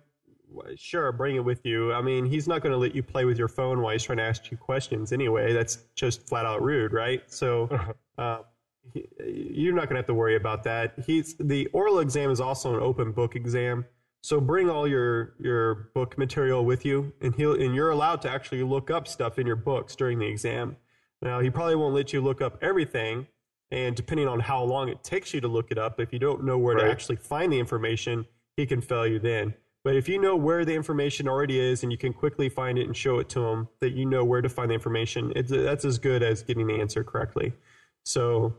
sure, 0.77 1.11
bring 1.11 1.35
it 1.35 1.43
with 1.43 1.65
you. 1.65 1.91
I 1.91 2.01
mean, 2.01 2.23
he's 2.25 2.47
not 2.47 2.61
going 2.61 2.71
to 2.71 2.77
let 2.77 2.95
you 2.95 3.03
play 3.03 3.25
with 3.25 3.37
your 3.37 3.49
phone 3.49 3.81
while 3.81 3.91
he's 3.91 4.03
trying 4.03 4.19
to 4.19 4.23
ask 4.23 4.49
you 4.49 4.55
questions 4.55 5.11
anyway. 5.11 5.51
That's 5.51 5.79
just 5.95 6.25
flat 6.25 6.45
out 6.45 6.61
rude, 6.63 6.93
right? 6.93 7.21
So 7.29 7.67
uh, 8.17 8.43
he, 8.93 9.07
you're 9.25 9.73
not 9.73 9.85
going 9.89 9.95
to 9.95 9.99
have 9.99 10.05
to 10.05 10.13
worry 10.13 10.37
about 10.37 10.63
that. 10.63 10.93
He's 11.05 11.35
the 11.37 11.65
oral 11.73 11.99
exam 11.99 12.29
is 12.31 12.39
also 12.39 12.75
an 12.75 12.81
open 12.81 13.11
book 13.11 13.35
exam. 13.35 13.83
So 14.27 14.41
bring 14.41 14.69
all 14.69 14.85
your 14.85 15.35
your 15.39 15.89
book 15.95 16.17
material 16.17 16.65
with 16.65 16.83
you, 16.83 17.13
and 17.21 17.33
he'll 17.33 17.53
and 17.53 17.73
you're 17.73 17.91
allowed 17.91 18.21
to 18.23 18.29
actually 18.29 18.61
look 18.61 18.91
up 18.91 19.07
stuff 19.07 19.39
in 19.39 19.47
your 19.47 19.55
books 19.55 19.95
during 19.95 20.19
the 20.19 20.25
exam. 20.25 20.75
Now 21.21 21.39
he 21.39 21.49
probably 21.49 21.77
won't 21.77 21.95
let 21.95 22.11
you 22.11 22.19
look 22.19 22.41
up 22.41 22.61
everything, 22.61 23.27
and 23.71 23.95
depending 23.95 24.27
on 24.27 24.41
how 24.41 24.61
long 24.63 24.89
it 24.89 25.01
takes 25.01 25.33
you 25.33 25.39
to 25.39 25.47
look 25.47 25.71
it 25.71 25.77
up, 25.77 26.01
if 26.01 26.11
you 26.11 26.19
don't 26.19 26.43
know 26.43 26.57
where 26.57 26.75
Right. 26.75 26.87
to 26.87 26.91
actually 26.91 27.15
find 27.15 27.53
the 27.53 27.57
information, 27.57 28.25
he 28.57 28.65
can 28.65 28.81
fail 28.81 29.07
you 29.07 29.17
then. 29.17 29.53
But 29.85 29.95
if 29.95 30.09
you 30.09 30.19
know 30.19 30.35
where 30.35 30.65
the 30.65 30.75
information 30.75 31.29
already 31.29 31.61
is 31.61 31.83
and 31.83 31.89
you 31.89 31.97
can 31.97 32.11
quickly 32.11 32.49
find 32.49 32.77
it 32.77 32.85
and 32.85 32.97
show 32.97 33.19
it 33.19 33.29
to 33.29 33.47
him, 33.47 33.69
that 33.79 33.93
you 33.93 34.05
know 34.05 34.25
where 34.25 34.41
to 34.41 34.49
find 34.49 34.71
the 34.71 34.75
information, 34.75 35.31
it's, 35.37 35.51
that's 35.51 35.85
as 35.85 35.99
good 35.99 36.21
as 36.21 36.43
getting 36.43 36.67
the 36.67 36.81
answer 36.81 37.01
correctly. 37.01 37.53
So 38.03 38.57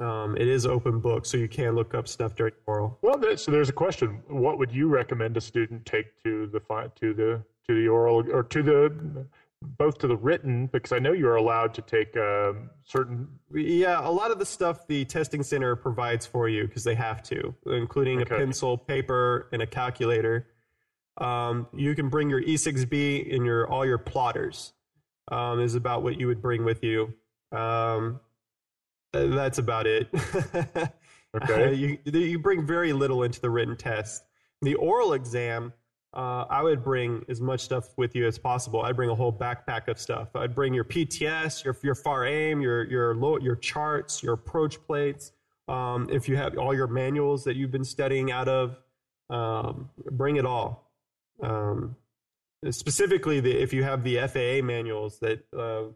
um, 0.00 0.36
it 0.36 0.48
is 0.48 0.66
open 0.66 0.98
book, 1.00 1.26
so 1.26 1.36
you 1.36 1.48
can 1.48 1.74
look 1.74 1.94
up 1.94 2.08
stuff 2.08 2.34
during 2.34 2.54
oral. 2.66 2.98
Well, 3.02 3.18
there- 3.18 3.36
so 3.36 3.50
there's 3.52 3.68
a 3.68 3.72
question. 3.72 4.22
What 4.28 4.58
would 4.58 4.72
you 4.72 4.88
recommend 4.88 5.36
a 5.36 5.40
student 5.40 5.84
take 5.86 6.22
to 6.24 6.46
the 6.46 6.60
to 6.96 7.14
the 7.14 7.42
to 7.68 7.74
the 7.74 7.88
oral 7.88 8.24
or 8.32 8.42
to 8.44 8.62
the 8.62 9.26
both 9.78 9.98
to 9.98 10.06
the 10.08 10.16
written? 10.16 10.66
Because 10.68 10.92
I 10.92 10.98
know 10.98 11.12
you're 11.12 11.36
allowed 11.36 11.74
to 11.74 11.82
take 11.82 12.16
um, 12.16 12.70
certain. 12.84 13.28
Yeah, 13.52 14.00
a 14.06 14.10
lot 14.10 14.30
of 14.30 14.38
the 14.38 14.46
stuff 14.46 14.86
the 14.86 15.04
testing 15.04 15.42
center 15.42 15.76
provides 15.76 16.24
for 16.24 16.48
you 16.48 16.66
because 16.66 16.82
they 16.84 16.94
have 16.94 17.22
to, 17.24 17.54
including 17.66 18.22
Okay. 18.22 18.34
a 18.34 18.38
pencil, 18.38 18.78
paper, 18.78 19.48
and 19.52 19.60
a 19.62 19.66
calculator. 19.66 20.46
Um, 21.18 21.66
you 21.74 21.94
can 21.94 22.08
bring 22.08 22.30
your 22.30 22.40
E6B 22.40 23.34
and 23.34 23.44
your 23.44 23.68
all 23.68 23.84
your 23.84 23.98
plotters. 23.98 24.72
Um, 25.30 25.60
is 25.60 25.76
about 25.76 26.02
what 26.02 26.18
you 26.18 26.26
would 26.26 26.42
bring 26.42 26.64
with 26.64 26.82
you. 26.82 27.14
Um, 27.52 28.18
that's 29.12 29.58
about 29.58 29.86
it. 29.86 30.08
Okay. 31.32 31.74
you 31.74 31.98
you 32.04 32.38
bring 32.38 32.66
very 32.66 32.92
little 32.92 33.22
into 33.22 33.40
the 33.40 33.50
written 33.50 33.76
test. 33.76 34.24
The 34.62 34.74
oral 34.74 35.12
exam, 35.12 35.72
uh, 36.12 36.44
I 36.50 36.62
would 36.62 36.82
bring 36.82 37.24
as 37.28 37.40
much 37.40 37.60
stuff 37.60 37.96
with 37.96 38.16
you 38.16 38.26
as 38.26 38.36
possible. 38.36 38.82
I'd 38.82 38.96
bring 38.96 39.10
a 39.10 39.14
whole 39.14 39.32
backpack 39.32 39.86
of 39.86 39.98
stuff. 39.98 40.34
I'd 40.34 40.54
bring 40.54 40.74
your 40.74 40.84
PTS, 40.84 41.64
your 41.64 41.76
your 41.82 41.94
FAR/AIM, 41.94 42.60
your 42.60 42.84
your 42.90 43.14
low, 43.14 43.38
your 43.38 43.56
charts, 43.56 44.22
your 44.22 44.34
approach 44.34 44.82
plates. 44.84 45.32
Um, 45.68 46.08
if 46.10 46.28
you 46.28 46.36
have 46.36 46.58
all 46.58 46.74
your 46.74 46.88
manuals 46.88 47.44
that 47.44 47.54
you've 47.54 47.70
been 47.70 47.84
studying 47.84 48.32
out 48.32 48.48
of, 48.48 48.76
um, 49.30 49.88
bring 50.10 50.34
it 50.34 50.44
all. 50.44 50.90
Um, 51.40 51.94
specifically, 52.70 53.38
the, 53.38 53.52
if 53.52 53.72
you 53.72 53.84
have 53.84 54.02
the 54.02 54.16
FAA 54.26 54.66
manuals 54.66 55.20
that 55.20 55.44
uh, 55.56 55.92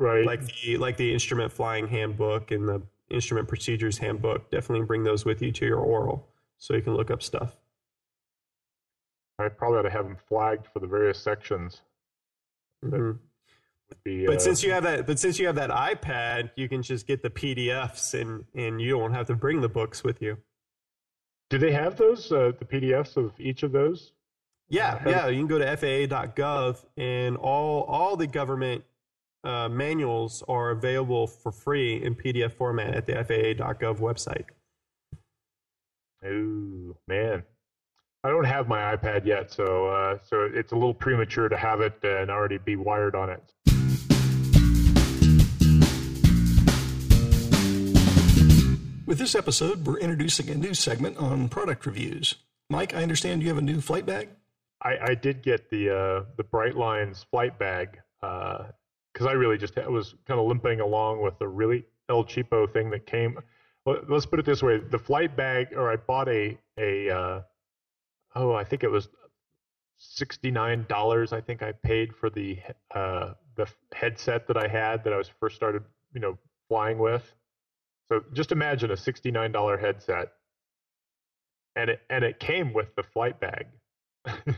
Right. 0.00 0.24
like 0.24 0.40
the 0.62 0.78
like 0.78 0.96
the 0.96 1.12
instrument 1.12 1.52
flying 1.52 1.86
handbook 1.86 2.52
and 2.52 2.66
the 2.66 2.80
instrument 3.10 3.48
procedures 3.48 3.98
handbook, 3.98 4.50
definitely 4.50 4.86
bring 4.86 5.02
those 5.02 5.26
with 5.26 5.42
you 5.42 5.52
to 5.52 5.66
your 5.66 5.80
oral 5.80 6.26
so 6.58 6.74
you 6.74 6.80
can 6.80 6.94
look 6.94 7.10
up 7.10 7.22
stuff. 7.22 7.56
I 9.38 9.48
probably 9.48 9.78
ought 9.78 9.82
to 9.82 9.90
have 9.90 10.04
them 10.06 10.16
flagged 10.16 10.66
for 10.72 10.80
the 10.80 10.86
various 10.86 11.18
sections. 11.18 11.82
Mhm. 12.82 13.18
Be, 14.04 14.24
But 14.24 14.36
uh, 14.36 14.38
since 14.38 14.62
you 14.62 14.70
have 14.72 14.84
that, 14.84 15.06
but 15.06 15.18
since 15.18 15.38
you 15.38 15.46
have 15.46 15.56
that 15.56 15.70
iPad, 15.70 16.52
you 16.56 16.68
can 16.68 16.80
just 16.82 17.06
get 17.06 17.22
the 17.22 17.28
PDFs 17.30 18.14
and 18.18 18.46
and 18.54 18.80
you 18.80 18.90
don't 18.98 19.12
have 19.12 19.26
to 19.26 19.34
bring 19.34 19.60
the 19.60 19.68
books 19.68 20.02
with 20.02 20.22
you. 20.22 20.38
do 21.50 21.58
they 21.58 21.72
have 21.72 21.96
those 21.96 22.32
uh, 22.32 22.52
the 22.58 22.64
PDFs 22.64 23.16
of 23.18 23.32
each 23.38 23.64
of 23.64 23.72
those? 23.72 24.12
Yeah, 24.70 25.02
yeah. 25.06 25.26
You 25.26 25.40
can 25.40 25.48
go 25.48 25.58
to 25.58 25.76
FAA.gov 25.76 26.84
and 26.96 27.36
all 27.36 27.82
all 27.82 28.16
the 28.16 28.28
government 28.28 28.84
uh, 29.44 29.68
manuals 29.68 30.42
are 30.48 30.70
available 30.70 31.26
for 31.26 31.52
free 31.52 32.02
in 32.02 32.14
PDF 32.14 32.52
format 32.52 32.94
at 32.94 33.06
the 33.06 33.14
FAA.gov 33.14 33.98
website. 33.98 34.44
Oh 36.24 36.96
man, 37.08 37.42
I 38.22 38.28
don't 38.28 38.44
have 38.44 38.68
my 38.68 38.94
iPad 38.94 39.24
yet, 39.24 39.50
so 39.50 39.86
uh, 39.86 40.18
so 40.22 40.48
it's 40.52 40.72
a 40.72 40.74
little 40.74 40.92
premature 40.92 41.48
to 41.48 41.56
have 41.56 41.80
it 41.80 41.98
and 42.02 42.30
already 42.30 42.58
be 42.58 42.76
wired 42.76 43.14
on 43.14 43.30
it. 43.30 43.42
With 49.06 49.18
this 49.18 49.34
episode, 49.34 49.86
we're 49.86 49.98
introducing 49.98 50.50
a 50.50 50.54
new 50.54 50.74
segment 50.74 51.16
on 51.16 51.48
product 51.48 51.84
reviews. 51.86 52.36
Mike, 52.68 52.94
I 52.94 53.02
understand 53.02 53.42
you 53.42 53.48
have 53.48 53.58
a 53.58 53.62
new 53.62 53.80
flight 53.80 54.06
bag? 54.06 54.28
I, 54.82 54.98
I 55.02 55.14
did 55.14 55.42
get 55.42 55.70
the 55.70 55.90
uh, 55.90 56.24
the 56.36 56.44
Brightlines 56.44 57.24
flight 57.30 57.58
bag 57.58 57.98
because 59.12 59.26
I 59.26 59.32
really 59.32 59.58
just 59.58 59.76
was 59.76 60.14
kind 60.26 60.40
of 60.40 60.46
limping 60.46 60.80
along 60.80 61.22
with 61.22 61.38
the 61.38 61.48
really 61.48 61.84
El 62.08 62.24
Cheapo 62.24 62.72
thing 62.72 62.90
that 62.90 63.06
came. 63.06 63.38
let's 63.86 64.26
put 64.26 64.38
it 64.38 64.46
this 64.46 64.62
way: 64.62 64.78
the 64.78 64.98
flight 64.98 65.36
bag, 65.36 65.68
or 65.76 65.90
I 65.90 65.96
bought 65.96 66.28
a 66.28 66.58
a 66.78 67.10
uh, 67.10 67.42
oh, 68.34 68.54
I 68.54 68.64
think 68.64 68.84
it 68.84 68.90
was 68.90 69.08
sixty 69.96 70.50
nine 70.50 70.86
dollars. 70.88 71.32
I 71.32 71.40
think 71.40 71.62
I 71.62 71.72
paid 71.72 72.14
for 72.14 72.30
the 72.30 72.58
uh, 72.94 73.34
the 73.56 73.66
headset 73.94 74.46
that 74.48 74.56
I 74.56 74.68
had 74.68 75.04
that 75.04 75.12
I 75.12 75.16
was 75.16 75.28
first 75.40 75.56
started, 75.56 75.82
you 76.12 76.20
know, 76.20 76.38
flying 76.68 76.98
with. 76.98 77.34
So 78.08 78.24
just 78.32 78.52
imagine 78.52 78.90
a 78.90 78.96
sixty 78.96 79.30
nine 79.30 79.52
dollar 79.52 79.76
headset, 79.76 80.32
and 81.76 81.90
it 81.90 82.00
and 82.10 82.24
it 82.24 82.40
came 82.40 82.72
with 82.72 82.94
the 82.96 83.02
flight 83.02 83.38
bag. 83.40 83.66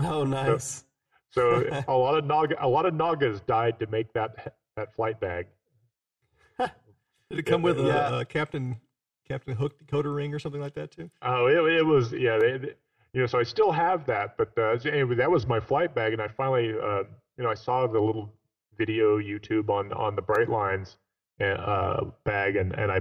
oh, 0.00 0.24
nice. 0.24 0.78
So, 0.78 0.84
so 1.30 1.84
a 1.88 1.92
lot 1.92 2.18
of 2.18 2.24
nauga, 2.24 2.56
a 2.60 2.68
lot 2.68 2.86
of 2.86 2.94
naugas 2.94 3.44
died 3.46 3.78
to 3.80 3.86
make 3.86 4.12
that 4.12 4.54
that 4.76 4.94
flight 4.94 5.20
bag. 5.20 5.46
Did 6.58 6.70
it 7.38 7.42
come 7.44 7.62
with 7.62 7.78
yeah. 7.78 8.10
a, 8.10 8.18
a, 8.20 8.24
Captain 8.24 8.76
Captain 9.28 9.56
Hook 9.56 9.74
decoder 9.78 10.14
ring 10.14 10.32
or 10.34 10.38
something 10.38 10.60
like 10.60 10.74
that 10.74 10.90
too? 10.90 11.10
Oh, 11.22 11.46
it, 11.46 11.78
it 11.78 11.84
was 11.84 12.12
yeah. 12.12 12.38
They, 12.38 12.58
they, 12.58 12.74
you 13.12 13.22
know, 13.22 13.26
so 13.26 13.38
I 13.38 13.44
still 13.44 13.72
have 13.72 14.04
that, 14.06 14.36
but 14.36 14.52
uh, 14.58 14.76
anyway, 14.90 15.14
that 15.14 15.30
was 15.30 15.46
my 15.46 15.58
flight 15.58 15.94
bag, 15.94 16.12
and 16.12 16.20
I 16.20 16.28
finally, 16.28 16.70
uh, 16.70 17.04
you 17.38 17.44
know, 17.44 17.50
I 17.50 17.54
saw 17.54 17.86
the 17.86 17.98
little 17.98 18.30
video 18.76 19.18
YouTube 19.18 19.70
on 19.70 19.92
on 19.94 20.16
the 20.16 20.22
Brightlines 20.22 20.96
uh, 21.40 22.04
bag, 22.24 22.56
and 22.56 22.72
and 22.74 22.92
I 22.92 23.00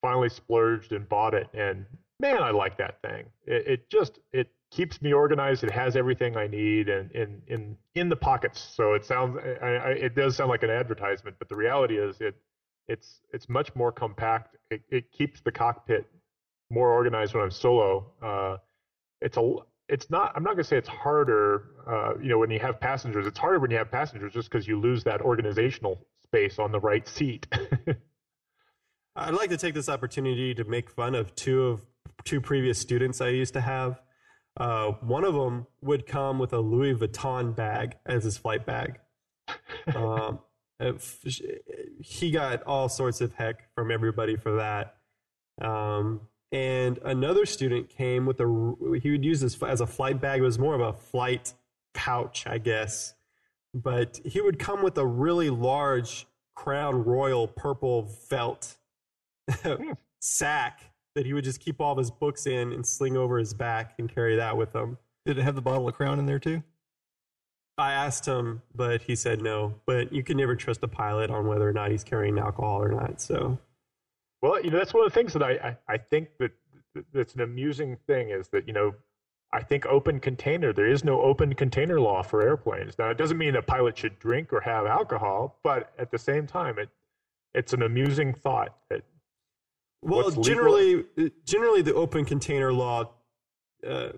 finally 0.00 0.30
splurged 0.30 0.92
and 0.92 1.08
bought 1.08 1.34
it, 1.34 1.48
and 1.52 1.84
man, 2.20 2.42
I 2.42 2.50
like 2.50 2.78
that 2.78 3.02
thing. 3.02 3.26
It, 3.46 3.66
it 3.66 3.90
just 3.90 4.18
it 4.32 4.48
keeps 4.70 5.00
me 5.00 5.12
organized. 5.12 5.64
It 5.64 5.70
has 5.70 5.96
everything 5.96 6.36
I 6.36 6.46
need, 6.46 6.88
and 6.88 7.10
in 7.12 7.42
in 7.46 7.76
in 7.94 8.08
the 8.08 8.16
pockets. 8.16 8.60
So 8.60 8.94
it 8.94 9.04
sounds, 9.04 9.38
I, 9.62 9.66
I, 9.66 9.90
it 9.90 10.14
does 10.14 10.36
sound 10.36 10.50
like 10.50 10.62
an 10.62 10.70
advertisement, 10.70 11.36
but 11.38 11.48
the 11.48 11.56
reality 11.56 11.96
is 11.98 12.20
it 12.20 12.34
it's 12.86 13.20
it's 13.32 13.48
much 13.48 13.74
more 13.74 13.92
compact. 13.92 14.56
It, 14.70 14.82
it 14.90 15.12
keeps 15.12 15.40
the 15.40 15.52
cockpit 15.52 16.06
more 16.70 16.92
organized 16.92 17.34
when 17.34 17.42
I'm 17.42 17.50
solo. 17.50 18.12
Uh, 18.22 18.56
it's 19.20 19.36
a 19.36 19.54
it's 19.88 20.10
not 20.10 20.32
i'm 20.36 20.42
not 20.42 20.56
to 20.56 20.64
say 20.64 20.76
it's 20.76 20.88
harder 20.88 21.64
uh, 21.86 22.12
you 22.20 22.28
know 22.28 22.38
when 22.38 22.50
you 22.50 22.58
have 22.58 22.78
passengers 22.78 23.26
it's 23.26 23.38
harder 23.38 23.58
when 23.58 23.70
you 23.70 23.76
have 23.76 23.90
passengers 23.90 24.32
just 24.32 24.50
because 24.50 24.68
you 24.68 24.78
lose 24.78 25.02
that 25.04 25.20
organizational 25.22 26.06
space 26.22 26.58
on 26.58 26.70
the 26.70 26.80
right 26.80 27.08
seat 27.08 27.46
i'd 29.16 29.34
like 29.34 29.50
to 29.50 29.56
take 29.56 29.74
this 29.74 29.88
opportunity 29.88 30.54
to 30.54 30.64
make 30.64 30.90
fun 30.90 31.14
of 31.14 31.34
two 31.34 31.64
of 31.64 31.82
two 32.24 32.40
previous 32.40 32.78
students 32.78 33.20
i 33.20 33.28
used 33.28 33.54
to 33.54 33.60
have 33.60 34.00
uh, 34.58 34.92
one 35.00 35.24
of 35.24 35.34
them 35.34 35.66
would 35.80 36.06
come 36.06 36.38
with 36.38 36.52
a 36.52 36.58
louis 36.58 36.94
vuitton 36.94 37.54
bag 37.54 37.96
as 38.04 38.24
his 38.24 38.36
flight 38.36 38.66
bag. 38.66 38.98
Um, 39.94 40.40
he 42.00 42.30
got 42.30 42.62
all 42.64 42.88
sorts 42.88 43.20
of 43.20 43.34
heck 43.34 43.72
from 43.74 43.90
everybody 43.90 44.36
for 44.36 44.56
that. 44.56 44.96
Um, 45.60 46.20
and 46.52 46.98
another 47.04 47.46
student 47.46 47.88
came 47.88 48.26
with 48.26 48.40
a 48.40 48.98
he 49.02 49.10
would 49.10 49.24
use 49.24 49.40
this 49.40 49.60
as 49.62 49.80
a 49.80 49.86
flight 49.86 50.20
bag. 50.20 50.40
It 50.40 50.44
was 50.44 50.58
more 50.58 50.74
of 50.74 50.80
a 50.80 50.92
flight 50.92 51.52
pouch 51.94 52.46
i 52.46 52.58
guess. 52.58 53.14
But 53.74 54.20
he 54.24 54.40
would 54.40 54.58
come 54.58 54.82
with 54.82 54.96
a 54.98 55.06
really 55.06 55.50
large 55.50 56.26
crown 56.54 57.04
royal 57.04 57.46
purple 57.46 58.06
felt 58.06 58.76
hmm. 59.50 59.92
sack 60.20 60.92
that 61.18 61.26
he 61.26 61.34
would 61.34 61.44
just 61.44 61.60
keep 61.60 61.80
all 61.80 61.92
of 61.92 61.98
his 61.98 62.10
books 62.10 62.46
in 62.46 62.72
and 62.72 62.86
sling 62.86 63.16
over 63.16 63.38
his 63.38 63.52
back 63.52 63.94
and 63.98 64.12
carry 64.12 64.36
that 64.36 64.56
with 64.56 64.74
him 64.74 64.96
did 65.26 65.38
it 65.38 65.42
have 65.42 65.54
the 65.54 65.62
bottle 65.62 65.88
of 65.88 65.94
crown 65.94 66.18
in 66.18 66.26
there 66.26 66.38
too 66.38 66.62
i 67.76 67.92
asked 67.92 68.26
him 68.26 68.62
but 68.74 69.02
he 69.02 69.14
said 69.14 69.42
no 69.42 69.74
but 69.86 70.12
you 70.12 70.22
can 70.22 70.36
never 70.36 70.56
trust 70.56 70.82
a 70.82 70.88
pilot 70.88 71.30
on 71.30 71.46
whether 71.46 71.68
or 71.68 71.72
not 71.72 71.90
he's 71.90 72.04
carrying 72.04 72.38
alcohol 72.38 72.82
or 72.82 72.88
not 72.88 73.20
so 73.20 73.58
well, 74.40 74.62
you 74.62 74.70
know, 74.70 74.78
that's 74.78 74.94
one 74.94 75.04
of 75.04 75.12
the 75.12 75.14
things 75.14 75.32
that 75.32 75.42
I, 75.42 75.50
I, 75.50 75.94
I 75.94 75.98
think 75.98 76.28
that 76.38 76.52
that's 77.12 77.34
an 77.34 77.40
amusing 77.40 77.96
thing 78.06 78.30
is 78.30 78.48
that, 78.48 78.66
you 78.66 78.72
know, 78.72 78.94
I 79.52 79.62
think 79.62 79.86
open 79.86 80.20
container, 80.20 80.72
there 80.72 80.86
is 80.86 81.04
no 81.04 81.20
open 81.22 81.54
container 81.54 82.00
law 82.00 82.22
for 82.22 82.42
airplanes. 82.42 82.98
Now, 82.98 83.08
it 83.10 83.16
doesn't 83.16 83.38
mean 83.38 83.56
a 83.56 83.62
pilot 83.62 83.96
should 83.96 84.18
drink 84.18 84.52
or 84.52 84.60
have 84.60 84.86
alcohol, 84.86 85.58
but 85.64 85.92
at 85.98 86.10
the 86.10 86.18
same 86.18 86.46
time, 86.46 86.78
it 86.78 86.88
it's 87.54 87.72
an 87.72 87.82
amusing 87.82 88.34
thought 88.34 88.76
that. 88.90 89.02
Well, 90.02 90.30
generally, 90.30 91.04
generally, 91.44 91.82
the 91.82 91.94
open 91.94 92.24
container 92.24 92.72
law, 92.72 93.10
uh, 93.86 94.10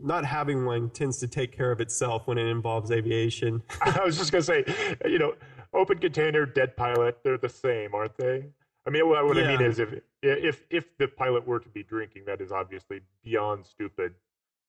not 0.00 0.24
having 0.24 0.64
one 0.64 0.90
tends 0.90 1.18
to 1.18 1.28
take 1.28 1.56
care 1.56 1.72
of 1.72 1.80
itself 1.80 2.26
when 2.26 2.38
it 2.38 2.46
involves 2.46 2.90
aviation. 2.90 3.62
I 3.80 4.04
was 4.04 4.16
just 4.16 4.30
going 4.30 4.42
to 4.42 4.46
say, 4.46 4.96
you 5.04 5.18
know, 5.18 5.34
open 5.74 5.98
container, 5.98 6.46
dead 6.46 6.76
pilot, 6.76 7.18
they're 7.24 7.38
the 7.38 7.48
same, 7.48 7.94
aren't 7.94 8.16
they? 8.16 8.44
I 8.86 8.90
mean, 8.90 9.08
what, 9.08 9.36
yeah. 9.36 9.42
I 9.42 9.56
mean 9.56 9.60
is 9.60 9.78
if 9.78 10.00
if 10.22 10.64
if 10.70 10.96
the 10.96 11.08
pilot 11.08 11.46
were 11.46 11.60
to 11.60 11.68
be 11.68 11.82
drinking, 11.82 12.22
that 12.26 12.40
is 12.40 12.50
obviously 12.50 13.00
beyond 13.22 13.66
stupid. 13.66 14.14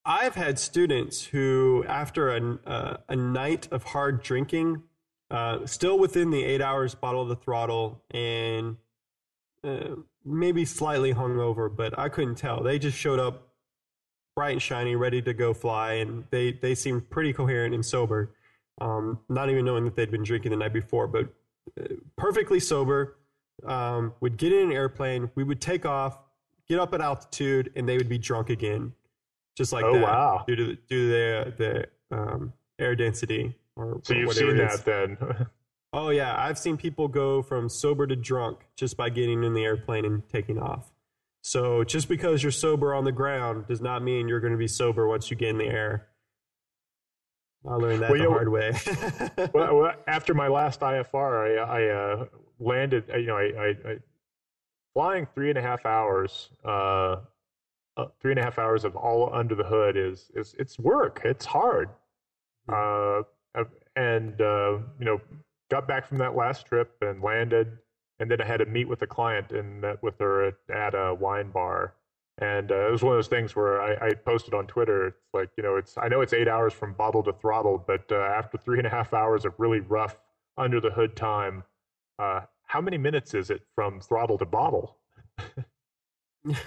I've 0.04 0.36
had 0.36 0.60
students 0.60 1.26
who, 1.26 1.86
after 1.88 2.36
a 2.36 2.58
uh, 2.66 2.98
a 3.08 3.16
night 3.16 3.70
of 3.72 3.84
hard 3.84 4.22
drinking, 4.22 4.84
uh, 5.32 5.66
still 5.66 5.98
within 5.98 6.32
the 6.32 6.44
eight 6.44 6.62
hours, 6.62 6.96
bottle 6.96 7.22
of 7.22 7.30
the 7.30 7.36
throttle, 7.36 8.04
and 8.12 8.76
uh, 9.64 9.96
maybe 10.26 10.66
slightly 10.66 11.14
hungover, 11.14 11.74
but 11.74 11.98
I 11.98 12.10
couldn't 12.10 12.36
tell. 12.36 12.64
They 12.64 12.80
just 12.80 12.98
showed 12.98 13.20
up 13.20 13.50
bright 14.36 14.54
and 14.54 14.62
shiny, 14.62 14.96
ready 14.96 15.22
to 15.22 15.34
go 15.34 15.54
fly, 15.54 15.94
and 15.94 16.24
they 16.32 16.54
they 16.54 16.76
seemed 16.76 17.10
pretty 17.10 17.34
coherent 17.34 17.74
and 17.74 17.86
sober. 17.86 18.36
Um, 18.82 19.20
not 19.28 19.50
even 19.50 19.66
knowing 19.66 19.84
that 19.86 19.96
they'd 19.96 20.12
been 20.12 20.24
drinking 20.24 20.52
the 20.52 20.58
night 20.58 20.74
before, 20.74 21.08
but 21.08 21.28
uh, 21.80 21.96
perfectly 22.18 22.60
sober 22.60 23.18
um, 23.66 24.14
would 24.22 24.38
get 24.38 24.54
in 24.54 24.70
an 24.70 24.72
airplane, 24.72 25.30
we 25.36 25.44
would 25.44 25.60
take 25.60 25.86
off, 25.86 26.20
get 26.68 26.80
up 26.80 26.94
at 26.94 27.02
altitude, 27.02 27.72
and 27.76 27.88
they 27.88 27.98
would 27.98 28.10
be 28.10 28.18
drunk 28.18 28.50
again, 28.50 28.94
just 29.58 29.74
like 29.74 29.84
oh, 29.84 29.94
that. 29.94 30.02
wow! 30.02 30.44
Due 30.48 30.56
to 30.56 30.66
the, 30.66 30.78
due 30.88 31.08
to 31.08 31.08
the 31.10 31.88
the 32.10 32.18
um, 32.18 32.54
air 32.80 32.96
density 32.96 33.56
or 33.76 34.00
so 34.04 34.14
or 34.14 34.18
you've 34.18 34.34
seen 34.34 34.58
that 34.58 34.86
then. 34.86 35.18
oh 35.94 36.10
yeah, 36.10 36.36
I've 36.38 36.58
seen 36.58 36.78
people 36.78 37.08
go 37.08 37.42
from 37.42 37.70
sober 37.70 38.08
to 38.08 38.16
drunk 38.16 38.60
just 38.76 38.98
by 38.98 39.10
getting 39.10 39.44
in 39.44 39.54
the 39.54 39.64
airplane 39.64 40.06
and 40.06 40.28
taking 40.30 40.60
off. 40.60 40.92
So 41.42 41.84
just 41.84 42.10
because 42.10 42.44
you're 42.44 42.52
sober 42.52 42.94
on 42.94 43.06
the 43.06 43.12
ground 43.12 43.68
does 43.68 43.82
not 43.82 44.04
mean 44.04 44.28
you're 44.28 44.42
going 44.42 44.54
to 44.54 44.58
be 44.58 44.68
sober 44.68 45.08
once 45.08 45.32
you 45.32 45.38
get 45.38 45.50
in 45.50 45.58
the 45.58 45.66
air. 45.66 46.08
I 47.68 47.74
learned 47.76 48.02
that 48.02 48.12
well, 48.12 48.20
the 48.20 48.26
know, 48.26 48.32
hard 48.32 48.50
way. 48.50 48.72
well, 49.54 49.92
after 50.08 50.34
my 50.34 50.48
last 50.48 50.80
IFR, 50.82 51.60
I, 51.60 51.84
I 51.84 51.88
uh, 51.90 52.26
landed, 52.60 53.10
uh, 53.14 53.18
you 53.18 53.28
know, 53.28 53.38
I, 53.38 53.44
I, 53.44 53.92
I, 53.92 53.98
flying 54.94 55.28
three 55.34 55.50
and 55.50 55.58
a 55.58 55.62
half 55.62 55.86
hours, 55.86 56.50
uh, 56.64 57.18
uh, 57.98 58.06
three 58.22 58.32
and 58.32 58.40
a 58.40 58.44
half 58.44 58.60
hours 58.60 58.86
of 58.86 58.96
all 58.96 59.34
under 59.34 59.56
the 59.56 59.64
hood 59.64 59.98
is, 59.98 60.32
is 60.36 60.56
it's 60.58 60.80
work. 60.80 61.22
It's 61.26 61.46
hard. 61.46 61.90
Mm-hmm. 62.70 63.24
Uh, 63.58 63.64
and, 63.96 64.40
uh, 64.40 64.78
you 65.00 65.06
know, 65.06 65.22
got 65.70 65.88
back 65.88 66.06
from 66.06 66.18
that 66.20 66.36
last 66.36 66.66
trip 66.66 66.96
and 67.02 67.22
landed. 67.22 67.78
And 68.20 68.30
then 68.30 68.42
I 68.42 68.46
had 68.46 68.58
to 68.58 68.66
meet 68.66 68.88
with 68.90 69.02
a 69.02 69.08
client 69.08 69.52
and 69.52 69.82
met 69.82 70.04
with 70.04 70.20
her 70.20 70.48
at, 70.48 70.56
at 70.70 70.94
a 70.94 71.14
wine 71.14 71.52
bar. 71.52 71.94
And 72.40 72.72
uh, 72.72 72.88
it 72.88 72.92
was 72.92 73.02
one 73.02 73.14
of 73.14 73.18
those 73.18 73.28
things 73.28 73.56
where 73.56 73.82
I, 73.82 74.08
I, 74.08 74.14
posted 74.14 74.54
on 74.54 74.66
Twitter. 74.66 75.08
It's 75.08 75.34
like, 75.34 75.50
you 75.58 75.64
know, 75.64 75.76
it's 75.76 75.98
I 75.98 76.08
know 76.08 76.22
it's 76.22 76.32
eight 76.32 76.48
hours 76.48 76.74
from 76.74 76.94
bottle 76.94 77.22
to 77.24 77.34
throttle, 77.34 77.84
but 77.86 78.10
uh, 78.12 78.16
after 78.16 78.58
three 78.58 78.78
and 78.78 78.88
a 78.88 78.90
half 78.90 79.14
hours 79.14 79.44
of 79.44 79.54
really 79.58 79.82
rough 79.82 80.18
under 80.58 80.80
the 80.80 80.90
hood 80.90 81.18
time, 81.18 81.64
uh, 82.18 82.42
how 82.64 82.80
many 82.80 82.98
minutes 82.98 83.34
is 83.34 83.50
it 83.50 83.62
from 83.76 84.00
throttle 84.00 84.38
to 84.38 84.46
bottle? 84.46 84.98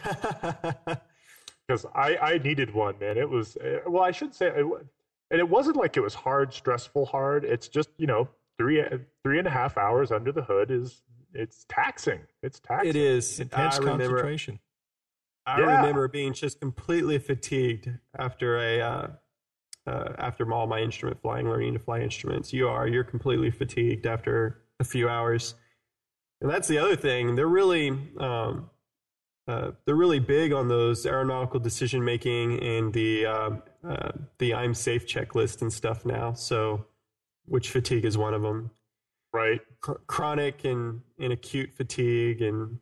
Because 1.66 1.86
I, 1.94 2.16
I 2.16 2.38
needed 2.38 2.74
one, 2.74 2.98
man. 2.98 3.16
It 3.16 3.28
was, 3.28 3.56
uh, 3.56 3.78
well, 3.86 4.02
I 4.02 4.10
should 4.10 4.34
say, 4.34 4.50
and 4.50 5.40
it 5.40 5.48
wasn't 5.48 5.76
like 5.76 5.96
it 5.96 6.00
was 6.00 6.14
hard, 6.14 6.52
stressful, 6.52 7.06
hard. 7.06 7.44
It's 7.44 7.68
just, 7.68 7.88
you 7.96 8.06
know, 8.06 8.28
three, 8.58 8.82
three 9.22 9.38
and 9.38 9.46
a 9.46 9.50
half 9.50 9.76
hours 9.76 10.10
under 10.10 10.32
the 10.32 10.42
hood 10.42 10.70
is, 10.70 11.02
it's 11.34 11.64
taxing. 11.68 12.20
It's 12.42 12.60
taxing. 12.60 12.90
It 12.90 12.96
is. 12.96 13.40
Intense 13.40 13.78
I 13.78 13.82
concentration. 13.82 14.58
I 15.46 15.60
yeah. 15.60 15.76
remember 15.76 16.06
being 16.08 16.34
just 16.34 16.60
completely 16.60 17.18
fatigued 17.18 17.88
after 18.18 18.58
a, 18.58 18.80
uh, 18.80 19.08
uh, 19.86 20.12
after 20.18 20.50
all 20.52 20.66
my 20.66 20.78
instrument 20.78 21.20
flying, 21.20 21.48
learning 21.48 21.72
to 21.72 21.78
fly 21.78 22.00
instruments. 22.00 22.52
You 22.52 22.68
are, 22.68 22.86
you're 22.86 23.02
completely 23.02 23.50
fatigued 23.50 24.06
after 24.06 24.62
a 24.78 24.84
few 24.84 25.08
hours. 25.08 25.54
And 26.40 26.50
that's 26.50 26.68
the 26.68 26.78
other 26.78 26.96
thing. 26.96 27.34
They're 27.34 27.46
really 27.46 27.90
um, 28.18 28.70
uh, 29.48 29.72
they're 29.84 29.96
really 29.96 30.20
big 30.20 30.52
on 30.52 30.68
those 30.68 31.04
aeronautical 31.04 31.58
decision 31.58 32.04
making 32.04 32.62
and 32.62 32.92
the 32.92 33.26
uh, 33.26 33.50
uh, 33.86 34.12
the 34.38 34.50
IMSAFE 34.50 35.06
checklist 35.06 35.62
and 35.62 35.72
stuff 35.72 36.04
now. 36.04 36.32
So, 36.32 36.86
which 37.46 37.70
fatigue 37.70 38.04
is 38.04 38.16
one 38.16 38.34
of 38.34 38.42
them, 38.42 38.70
right? 39.32 39.60
Chronic 39.80 40.64
and, 40.64 41.00
and 41.18 41.32
acute 41.32 41.72
fatigue 41.72 42.42
and 42.42 42.78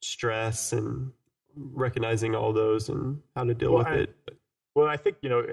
stress 0.00 0.72
and 0.72 1.12
recognizing 1.56 2.34
all 2.34 2.52
those 2.52 2.88
and 2.88 3.20
how 3.34 3.44
to 3.44 3.54
deal 3.54 3.72
well, 3.72 3.84
with 3.84 3.86
I, 3.88 3.96
it. 3.96 4.14
Well, 4.74 4.86
I 4.86 4.96
think 4.96 5.16
you 5.22 5.28
know, 5.28 5.44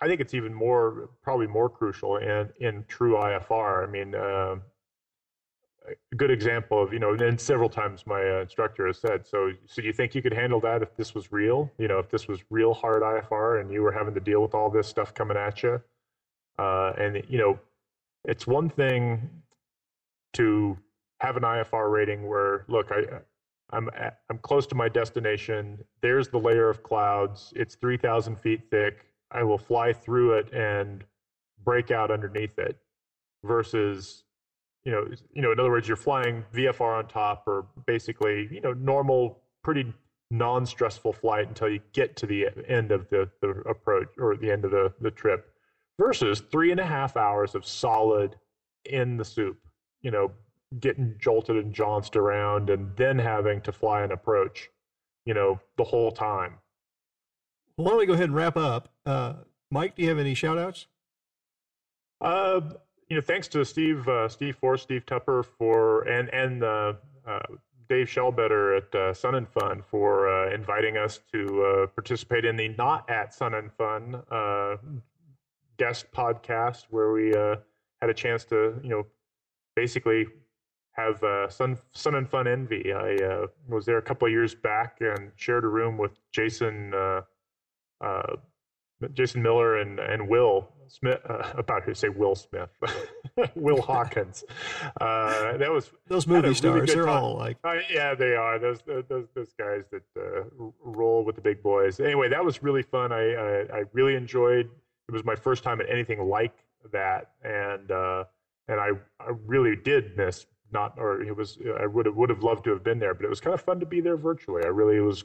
I 0.00 0.06
think 0.08 0.20
it's 0.20 0.34
even 0.34 0.54
more, 0.54 1.10
probably 1.22 1.46
more 1.46 1.68
crucial 1.68 2.16
in 2.16 2.48
in 2.60 2.84
true 2.88 3.14
IFR. 3.14 3.86
I 3.86 3.90
mean, 3.90 4.14
uh, 4.14 4.56
a 6.12 6.14
good 6.16 6.30
example 6.30 6.82
of 6.82 6.92
you 6.92 6.98
know, 6.98 7.12
and 7.12 7.40
several 7.40 7.68
times 7.68 8.06
my 8.06 8.22
uh, 8.22 8.40
instructor 8.42 8.86
has 8.86 8.98
said, 8.98 9.26
so 9.26 9.52
so 9.66 9.82
you 9.82 9.92
think 9.92 10.14
you 10.14 10.22
could 10.22 10.32
handle 10.32 10.60
that 10.60 10.82
if 10.82 10.96
this 10.96 11.14
was 11.14 11.32
real? 11.32 11.70
You 11.78 11.88
know, 11.88 11.98
if 11.98 12.08
this 12.08 12.28
was 12.28 12.40
real 12.48 12.72
hard 12.72 13.02
IFR 13.02 13.60
and 13.60 13.70
you 13.70 13.82
were 13.82 13.92
having 13.92 14.14
to 14.14 14.20
deal 14.20 14.40
with 14.40 14.54
all 14.54 14.70
this 14.70 14.88
stuff 14.88 15.12
coming 15.12 15.36
at 15.36 15.62
you, 15.62 15.80
uh, 16.58 16.92
and 16.96 17.22
you 17.28 17.38
know, 17.38 17.58
it's 18.24 18.46
one 18.46 18.68
thing 18.68 19.28
to 20.34 20.76
have 21.20 21.36
an 21.36 21.42
IFR 21.42 21.90
rating 21.90 22.28
where 22.28 22.64
look, 22.68 22.90
I 22.90 23.20
I'm 23.72 23.88
at, 23.96 24.18
I'm 24.28 24.38
close 24.38 24.66
to 24.68 24.74
my 24.74 24.88
destination. 24.88 25.78
There's 26.00 26.28
the 26.28 26.38
layer 26.38 26.68
of 26.68 26.82
clouds. 26.82 27.52
It's 27.56 27.76
3,000 27.76 28.36
feet 28.36 28.62
thick. 28.70 29.06
I 29.30 29.42
will 29.44 29.58
fly 29.58 29.92
through 29.92 30.38
it 30.38 30.52
and 30.52 31.04
break 31.64 31.90
out 31.90 32.10
underneath 32.10 32.58
it. 32.58 32.76
Versus, 33.44 34.24
you 34.84 34.92
know, 34.92 35.06
you 35.32 35.40
know, 35.40 35.52
in 35.52 35.60
other 35.60 35.70
words, 35.70 35.88
you're 35.88 35.96
flying 35.96 36.44
VFR 36.52 36.98
on 36.98 37.08
top, 37.08 37.44
or 37.46 37.66
basically, 37.86 38.48
you 38.50 38.60
know, 38.60 38.74
normal, 38.74 39.38
pretty 39.62 39.92
non-stressful 40.30 41.12
flight 41.12 41.48
until 41.48 41.68
you 41.68 41.80
get 41.92 42.16
to 42.16 42.26
the 42.26 42.48
end 42.68 42.92
of 42.92 43.08
the, 43.08 43.30
the 43.40 43.48
approach 43.68 44.08
or 44.18 44.36
the 44.36 44.50
end 44.50 44.64
of 44.64 44.72
the, 44.72 44.92
the 45.00 45.10
trip. 45.10 45.54
Versus 46.00 46.40
three 46.50 46.70
and 46.70 46.80
a 46.80 46.86
half 46.86 47.14
hours 47.18 47.54
of 47.54 47.66
solid 47.66 48.34
in 48.86 49.18
the 49.18 49.24
soup. 49.24 49.58
You 50.00 50.10
know, 50.10 50.32
getting 50.78 51.14
jolted 51.18 51.56
and 51.56 51.74
jaunced 51.74 52.16
around 52.16 52.70
and 52.70 52.96
then 52.96 53.18
having 53.18 53.60
to 53.60 53.72
fly 53.72 54.02
an 54.02 54.10
approach, 54.10 54.70
you 55.26 55.34
know, 55.34 55.60
the 55.76 55.84
whole 55.84 56.10
time. 56.10 56.54
Well, 57.76 57.84
why 57.84 57.90
don't 57.90 57.98
we 57.98 58.06
go 58.06 58.14
ahead 58.14 58.30
and 58.30 58.34
wrap 58.34 58.56
up? 58.56 58.88
Uh, 59.04 59.34
Mike, 59.70 59.94
do 59.94 60.02
you 60.02 60.08
have 60.08 60.18
any 60.18 60.32
shout 60.32 60.56
outs? 60.56 60.86
Uh, 62.22 62.60
you 63.10 63.16
know, 63.16 63.22
thanks 63.22 63.48
to 63.48 63.62
Steve, 63.64 64.08
uh, 64.08 64.26
Steve 64.26 64.56
Force, 64.56 64.82
Steve 64.82 65.04
Tupper 65.04 65.42
for, 65.42 66.02
and, 66.08 66.32
and, 66.32 66.64
uh, 66.64 66.94
uh, 67.26 67.40
Dave 67.90 68.06
Shellbetter 68.06 68.76
at 68.76 68.94
uh, 68.94 69.12
Sun 69.12 69.34
and 69.34 69.48
Fun 69.48 69.82
for 69.90 70.28
uh, 70.28 70.54
inviting 70.54 70.96
us 70.96 71.18
to 71.32 71.64
uh, 71.64 71.86
participate 71.88 72.44
in 72.44 72.56
the 72.56 72.68
Not 72.68 73.10
at 73.10 73.34
Sun 73.34 73.54
and 73.54 73.72
Fun 73.72 74.22
uh, 74.30 74.76
guest 75.80 76.12
podcast, 76.12 76.84
where 76.90 77.10
we 77.10 77.34
uh, 77.34 77.56
had 78.02 78.10
a 78.10 78.14
chance 78.14 78.44
to, 78.44 78.78
you 78.82 78.90
know, 78.90 79.06
basically 79.74 80.26
have 80.92 81.22
uh, 81.24 81.48
Sun 81.48 81.78
Sun 81.92 82.16
and 82.16 82.28
Fun 82.28 82.46
Envy. 82.46 82.92
I 82.92 83.14
uh, 83.16 83.46
was 83.66 83.86
there 83.86 83.96
a 83.96 84.02
couple 84.02 84.26
of 84.26 84.32
years 84.32 84.54
back 84.54 84.98
and 85.00 85.32
shared 85.36 85.64
a 85.64 85.68
room 85.68 85.96
with 85.96 86.12
Jason 86.32 86.92
uh, 86.94 87.22
uh 88.02 88.36
Jason 89.14 89.42
Miller 89.42 89.78
and 89.78 89.98
and 89.98 90.28
Will 90.28 90.68
Smith. 90.86 91.20
Uh, 91.26 91.50
about 91.56 91.86
to 91.86 91.94
say 91.94 92.10
Will 92.10 92.34
Smith, 92.34 92.68
Will 93.54 93.80
Hawkins. 93.80 94.44
Uh, 95.00 95.56
that 95.56 95.72
was 95.72 95.92
those 96.08 96.26
movie 96.26 96.52
stars. 96.52 96.92
They're 96.92 97.06
time. 97.06 97.24
all 97.24 97.38
like 97.38 97.56
yeah, 97.90 98.14
they 98.14 98.34
are 98.34 98.58
those 98.58 98.82
those 99.08 99.28
those 99.34 99.54
guys 99.58 99.84
that 99.92 100.02
roll 100.84 101.24
with 101.24 101.36
the 101.36 101.42
big 101.42 101.62
boys. 101.62 102.00
Anyway, 102.00 102.28
that 102.28 102.44
was 102.44 102.62
really 102.62 102.82
fun. 102.82 103.12
I, 103.12 103.32
I, 103.32 103.78
I 103.78 103.82
really 103.94 104.14
enjoyed. 104.14 104.68
It 105.10 105.14
was 105.14 105.24
my 105.24 105.34
first 105.34 105.64
time 105.64 105.80
at 105.80 105.90
anything 105.90 106.22
like 106.28 106.54
that, 106.92 107.32
and 107.42 107.90
and 107.90 108.80
I, 108.80 108.90
I 109.18 109.32
really 109.46 109.74
did 109.74 110.16
miss 110.16 110.46
not, 110.72 110.94
or 110.96 111.22
it 111.22 111.36
was, 111.36 111.58
I 111.80 111.86
would 111.86 112.06
have, 112.06 112.14
would 112.14 112.30
have 112.30 112.44
loved 112.44 112.64
to 112.64 112.70
have 112.70 112.84
been 112.84 113.00
there, 113.00 113.14
but 113.14 113.24
it 113.24 113.28
was 113.28 113.40
kind 113.40 113.54
of 113.54 113.60
fun 113.60 113.80
to 113.80 113.86
be 113.86 114.00
there 114.00 114.16
virtually. 114.16 114.62
I 114.64 114.68
really 114.68 115.00
was 115.00 115.24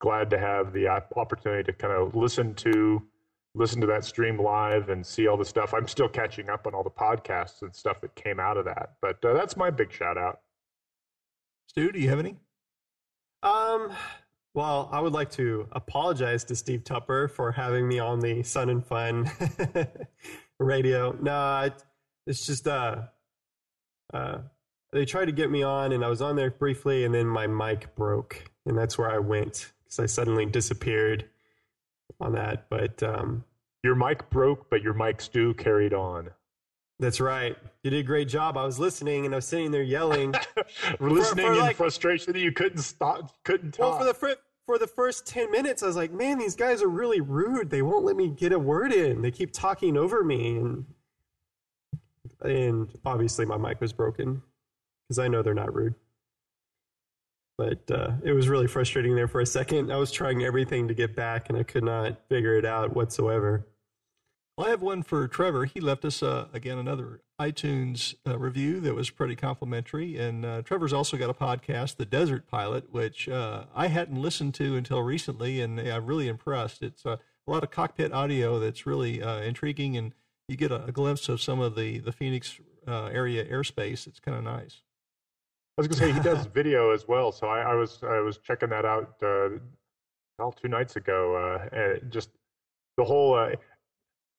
glad 0.00 0.30
to 0.30 0.38
have 0.38 0.72
the 0.72 0.86
opportunity 1.16 1.64
to 1.64 1.72
kind 1.72 1.92
of 1.92 2.14
listen 2.14 2.54
to, 2.54 3.02
listen 3.56 3.80
to 3.80 3.86
that 3.88 4.04
stream 4.04 4.40
live 4.40 4.90
and 4.90 5.04
see 5.04 5.26
all 5.26 5.36
the 5.36 5.44
stuff. 5.44 5.74
I'm 5.74 5.88
still 5.88 6.08
catching 6.08 6.48
up 6.48 6.68
on 6.68 6.74
all 6.74 6.84
the 6.84 6.90
podcasts 6.90 7.62
and 7.62 7.74
stuff 7.74 8.00
that 8.02 8.14
came 8.14 8.38
out 8.38 8.56
of 8.56 8.64
that, 8.66 8.94
but 9.02 9.24
uh, 9.24 9.32
that's 9.32 9.56
my 9.56 9.70
big 9.70 9.92
shout 9.92 10.16
out. 10.16 10.40
Stu, 11.66 11.90
do 11.90 11.98
you 11.98 12.08
have 12.08 12.20
any? 12.20 12.36
Um, 13.42 13.90
well, 14.54 14.88
I 14.92 15.00
would 15.00 15.12
like 15.12 15.32
to 15.32 15.66
apologize 15.72 16.44
to 16.44 16.56
Steve 16.56 16.84
Tupper 16.84 17.28
for 17.28 17.50
having 17.52 17.88
me 17.88 17.98
on 17.98 18.20
the 18.20 18.42
Sun 18.44 18.70
and 18.70 18.86
Fun 18.86 19.30
radio. 20.60 21.16
No, 21.20 21.70
it's 22.26 22.46
just 22.46 22.68
uh, 22.68 23.02
uh, 24.12 24.38
they 24.92 25.04
tried 25.04 25.26
to 25.26 25.32
get 25.32 25.50
me 25.50 25.64
on, 25.64 25.92
and 25.92 26.04
I 26.04 26.08
was 26.08 26.22
on 26.22 26.36
there 26.36 26.52
briefly, 26.52 27.04
and 27.04 27.12
then 27.12 27.26
my 27.26 27.48
mic 27.48 27.96
broke, 27.96 28.50
and 28.64 28.78
that's 28.78 28.96
where 28.96 29.10
I 29.10 29.18
went 29.18 29.72
because 29.82 29.98
I 29.98 30.06
suddenly 30.06 30.46
disappeared 30.46 31.28
on 32.20 32.32
that. 32.34 32.70
But 32.70 33.02
um, 33.02 33.44
your 33.82 33.96
mic 33.96 34.30
broke, 34.30 34.70
but 34.70 34.82
your 34.82 34.94
mics 34.94 35.22
stew 35.22 35.54
carried 35.54 35.92
on. 35.92 36.30
That's 37.00 37.20
right. 37.20 37.56
You 37.82 37.90
did 37.90 38.00
a 38.00 38.02
great 38.04 38.28
job. 38.28 38.56
I 38.56 38.64
was 38.64 38.78
listening, 38.78 39.26
and 39.26 39.34
I 39.34 39.38
was 39.38 39.46
sitting 39.46 39.70
there 39.70 39.82
yelling, 39.82 40.34
listening 41.00 41.46
for, 41.46 41.52
for 41.52 41.52
in 41.54 41.58
like, 41.58 41.76
frustration 41.76 42.32
that 42.32 42.38
you 42.38 42.52
couldn't 42.52 42.82
stop, 42.82 43.32
couldn't 43.44 43.72
talk. 43.72 43.80
Well, 43.80 43.98
for 43.98 44.04
the 44.04 44.14
fr- 44.14 44.40
for 44.66 44.78
the 44.78 44.86
first 44.86 45.26
10 45.26 45.50
minutes, 45.50 45.82
I 45.82 45.86
was 45.86 45.96
like, 45.96 46.12
man, 46.12 46.38
these 46.38 46.56
guys 46.56 46.82
are 46.82 46.88
really 46.88 47.20
rude. 47.20 47.70
They 47.70 47.82
won't 47.82 48.04
let 48.04 48.16
me 48.16 48.28
get 48.28 48.52
a 48.52 48.58
word 48.58 48.92
in. 48.92 49.20
They 49.22 49.30
keep 49.30 49.52
talking 49.52 49.96
over 49.96 50.24
me. 50.24 50.56
And, 50.56 50.86
and 52.40 52.88
obviously, 53.04 53.44
my 53.44 53.58
mic 53.58 53.80
was 53.80 53.92
broken 53.92 54.42
because 55.06 55.18
I 55.18 55.28
know 55.28 55.42
they're 55.42 55.52
not 55.52 55.74
rude. 55.74 55.94
But 57.58 57.88
uh, 57.90 58.12
it 58.24 58.32
was 58.32 58.48
really 58.48 58.66
frustrating 58.66 59.14
there 59.14 59.28
for 59.28 59.40
a 59.40 59.46
second. 59.46 59.92
I 59.92 59.96
was 59.96 60.10
trying 60.10 60.42
everything 60.42 60.88
to 60.88 60.94
get 60.94 61.14
back, 61.14 61.50
and 61.50 61.58
I 61.58 61.62
could 61.62 61.84
not 61.84 62.26
figure 62.28 62.56
it 62.56 62.64
out 62.64 62.96
whatsoever. 62.96 63.66
I 64.56 64.68
have 64.68 64.82
one 64.82 65.02
for 65.02 65.26
Trevor. 65.26 65.64
He 65.64 65.80
left 65.80 66.04
us 66.04 66.22
uh, 66.22 66.46
again 66.52 66.78
another 66.78 67.20
iTunes 67.40 68.14
uh, 68.24 68.38
review 68.38 68.78
that 68.80 68.94
was 68.94 69.10
pretty 69.10 69.34
complimentary. 69.34 70.16
And 70.16 70.46
uh, 70.46 70.62
Trevor's 70.62 70.92
also 70.92 71.16
got 71.16 71.28
a 71.28 71.34
podcast, 71.34 71.96
The 71.96 72.04
Desert 72.04 72.46
Pilot, 72.46 72.92
which 72.92 73.28
uh, 73.28 73.64
I 73.74 73.88
hadn't 73.88 74.22
listened 74.22 74.54
to 74.54 74.76
until 74.76 75.02
recently, 75.02 75.60
and 75.60 75.80
I'm 75.80 76.06
really 76.06 76.28
impressed. 76.28 76.82
It's 76.82 77.04
uh, 77.04 77.16
a 77.48 77.50
lot 77.50 77.64
of 77.64 77.72
cockpit 77.72 78.12
audio 78.12 78.60
that's 78.60 78.86
really 78.86 79.20
uh, 79.20 79.40
intriguing, 79.40 79.96
and 79.96 80.14
you 80.46 80.56
get 80.56 80.70
a, 80.70 80.84
a, 80.84 80.92
glimpse 80.92 81.28
of 81.28 81.42
some 81.42 81.58
of 81.58 81.74
the 81.74 81.98
the 81.98 82.12
Phoenix 82.12 82.60
area 82.86 83.44
airspace. 83.44 84.06
It's 84.06 84.20
kind 84.20 84.38
of 84.38 84.44
nice. 84.44 84.82
I 85.76 85.80
was 85.80 85.88
gonna 85.88 85.98
say 85.98 86.12
he 86.12 86.20
does 86.20 86.46
video 86.54 86.92
as 86.92 87.08
well, 87.08 87.32
so 87.32 87.48
I, 87.48 87.72
I 87.72 87.74
was 87.74 88.04
I 88.04 88.20
was 88.20 88.38
checking 88.38 88.68
that 88.68 88.84
out 88.84 89.16
well 89.20 90.52
two 90.52 90.68
nights 90.68 90.94
ago. 90.94 91.98
Just 92.08 92.30
the 92.96 93.04
whole 93.04 93.34
uh, 93.34 93.50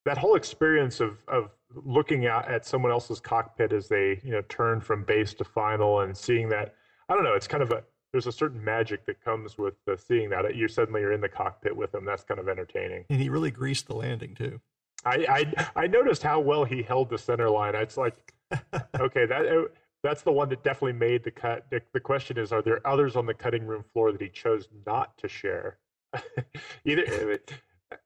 that 0.05 0.17
whole 0.17 0.35
experience 0.35 0.99
of 0.99 1.17
of 1.27 1.49
looking 1.83 2.25
at, 2.25 2.47
at 2.47 2.65
someone 2.65 2.91
else's 2.91 3.19
cockpit 3.19 3.73
as 3.73 3.87
they 3.87 4.21
you 4.23 4.31
know 4.31 4.41
turn 4.47 4.79
from 4.79 5.03
base 5.03 5.33
to 5.33 5.43
final 5.43 6.01
and 6.01 6.15
seeing 6.15 6.47
that 6.49 6.75
I 7.09 7.15
don't 7.15 7.23
know 7.23 7.33
it's 7.33 7.47
kind 7.47 7.63
of 7.63 7.71
a 7.71 7.83
there's 8.11 8.27
a 8.27 8.31
certain 8.31 8.63
magic 8.63 9.05
that 9.07 9.21
comes 9.23 9.57
with 9.57 9.73
uh, 9.91 9.97
seeing 9.97 10.29
that 10.29 10.55
you 10.55 10.67
suddenly 10.67 11.01
you're 11.01 11.11
in 11.11 11.21
the 11.21 11.29
cockpit 11.29 11.75
with 11.75 11.91
them 11.91 12.05
that's 12.05 12.23
kind 12.23 12.39
of 12.39 12.47
entertaining 12.47 13.05
and 13.09 13.19
he 13.19 13.29
really 13.29 13.51
greased 13.51 13.87
the 13.87 13.95
landing 13.95 14.33
too 14.35 14.59
I 15.03 15.25
I, 15.55 15.83
I 15.83 15.87
noticed 15.87 16.23
how 16.23 16.39
well 16.39 16.63
he 16.63 16.81
held 16.81 17.09
the 17.09 17.17
center 17.17 17.49
line 17.49 17.75
it's 17.75 17.97
like 17.97 18.33
okay 18.99 19.25
that 19.25 19.69
that's 20.05 20.21
the 20.21 20.31
one 20.31 20.49
that 20.49 20.63
definitely 20.63 20.93
made 20.93 21.23
the 21.23 21.31
cut. 21.31 21.65
The, 21.71 21.81
the, 21.91 21.99
question 21.99 22.37
is, 22.37 22.51
are 22.51 22.61
there 22.61 22.85
others 22.85 23.15
on 23.15 23.25
the 23.25 23.33
cutting 23.33 23.65
room 23.65 23.83
floor 23.91 24.11
that 24.11 24.21
he 24.21 24.29
chose 24.29 24.69
not 24.85 25.17
to 25.17 25.27
share? 25.27 25.79
Either, 26.85 27.39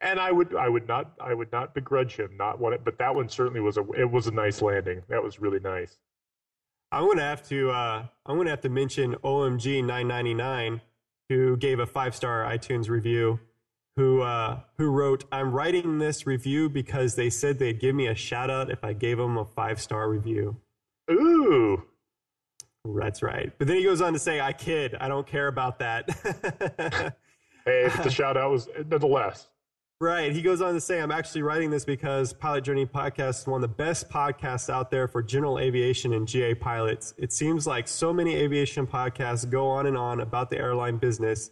and 0.01 0.19
I 0.19 0.31
would, 0.31 0.56
I 0.56 0.69
would 0.69 0.88
not, 0.88 1.14
I 1.19 1.34
would 1.34 1.51
not 1.51 1.73
begrudge 1.73 2.15
him 2.15 2.31
not 2.38 2.60
want 2.60 2.76
it, 2.76 2.81
but 2.84 2.97
that 2.99 3.14
one 3.14 3.30
certainly 3.30 3.60
was 3.60 3.77
a, 3.77 3.85
it 3.91 4.10
was 4.10 4.27
a 4.27 4.31
nice 4.31 4.61
landing. 4.61 5.01
That 5.10 5.23
was 5.23 5.39
really 5.39 5.60
nice. 5.60 5.97
I'm 6.91 7.06
gonna 7.06 7.22
have 7.22 7.47
to, 7.49 7.69
uh, 7.69 8.06
I'm 8.26 8.38
gonna 8.38 8.49
have 8.49 8.61
to 8.61 8.69
mention 8.69 9.15
OMG 9.23 9.81
999, 9.81 10.81
who 11.30 11.57
gave 11.57 11.80
a 11.80 11.85
five 11.85 12.15
star 12.15 12.43
iTunes 12.43 12.89
review. 12.89 13.39
Who 13.95 14.22
uh, 14.22 14.61
who 14.77 14.89
wrote? 14.89 15.26
I'm 15.31 15.51
writing 15.51 15.99
this 15.99 16.26
review 16.26 16.69
because 16.69 17.15
they 17.15 17.30
said 17.30 17.60
they'd 17.60 17.80
give 17.80 17.93
me 17.95 18.07
a 18.07 18.15
shout 18.15 18.49
out 18.49 18.72
if 18.72 18.84
I 18.84 18.93
gave 18.93 19.18
them 19.18 19.38
a 19.38 19.45
five 19.45 19.81
star 19.81 20.10
review. 20.10 20.56
Ooh. 21.11 21.84
That's 22.85 23.22
right. 23.22 23.51
But 23.57 23.68
then 23.68 23.77
he 23.77 23.84
goes 23.84 24.01
on 24.01 24.14
to 24.14 24.19
say, 24.19 24.39
I 24.39 24.53
kid. 24.53 24.95
I 24.99 25.07
don't 25.10 25.27
care 25.27 25.47
about 25.47 25.80
that. 25.80 26.10
hey, 27.65 27.89
the 28.03 28.10
shout 28.10 28.38
out 28.38 28.51
was 28.51 28.69
nonetheless. 28.89 29.49
Right. 30.01 30.31
He 30.31 30.41
goes 30.41 30.61
on 30.61 30.73
to 30.76 30.80
say, 30.80 31.01
I'm 31.01 31.11
actually 31.11 31.41
writing 31.41 31.71
this 31.71 31.84
because 31.84 32.31
Pilot 32.31 32.63
Journey 32.63 32.85
Podcast 32.85 33.41
is 33.41 33.47
one 33.47 33.61
of 33.61 33.69
the 33.69 33.76
best 33.76 34.09
podcasts 34.09 34.69
out 34.69 34.91
there 34.91 35.09
for 35.09 35.21
general 35.21 35.59
aviation 35.59 36.13
and 36.13 36.26
GA 36.26 36.55
pilots. 36.55 37.13
It 37.17 37.34
seems 37.34 37.67
like 37.67 37.85
so 37.89 38.13
many 38.13 38.34
aviation 38.35 38.88
podcasts 38.88 39.49
go 39.49 39.67
on 39.67 39.85
and 39.85 39.97
on 39.97 40.21
about 40.21 40.51
the 40.51 40.57
airline 40.57 40.99
business. 40.99 41.51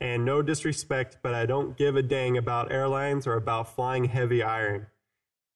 And 0.00 0.24
no 0.24 0.42
disrespect, 0.42 1.18
but 1.24 1.34
I 1.34 1.44
don't 1.44 1.76
give 1.76 1.96
a 1.96 2.02
dang 2.02 2.36
about 2.36 2.70
airlines 2.70 3.26
or 3.26 3.34
about 3.34 3.74
flying 3.74 4.04
heavy 4.04 4.44
iron. 4.44 4.86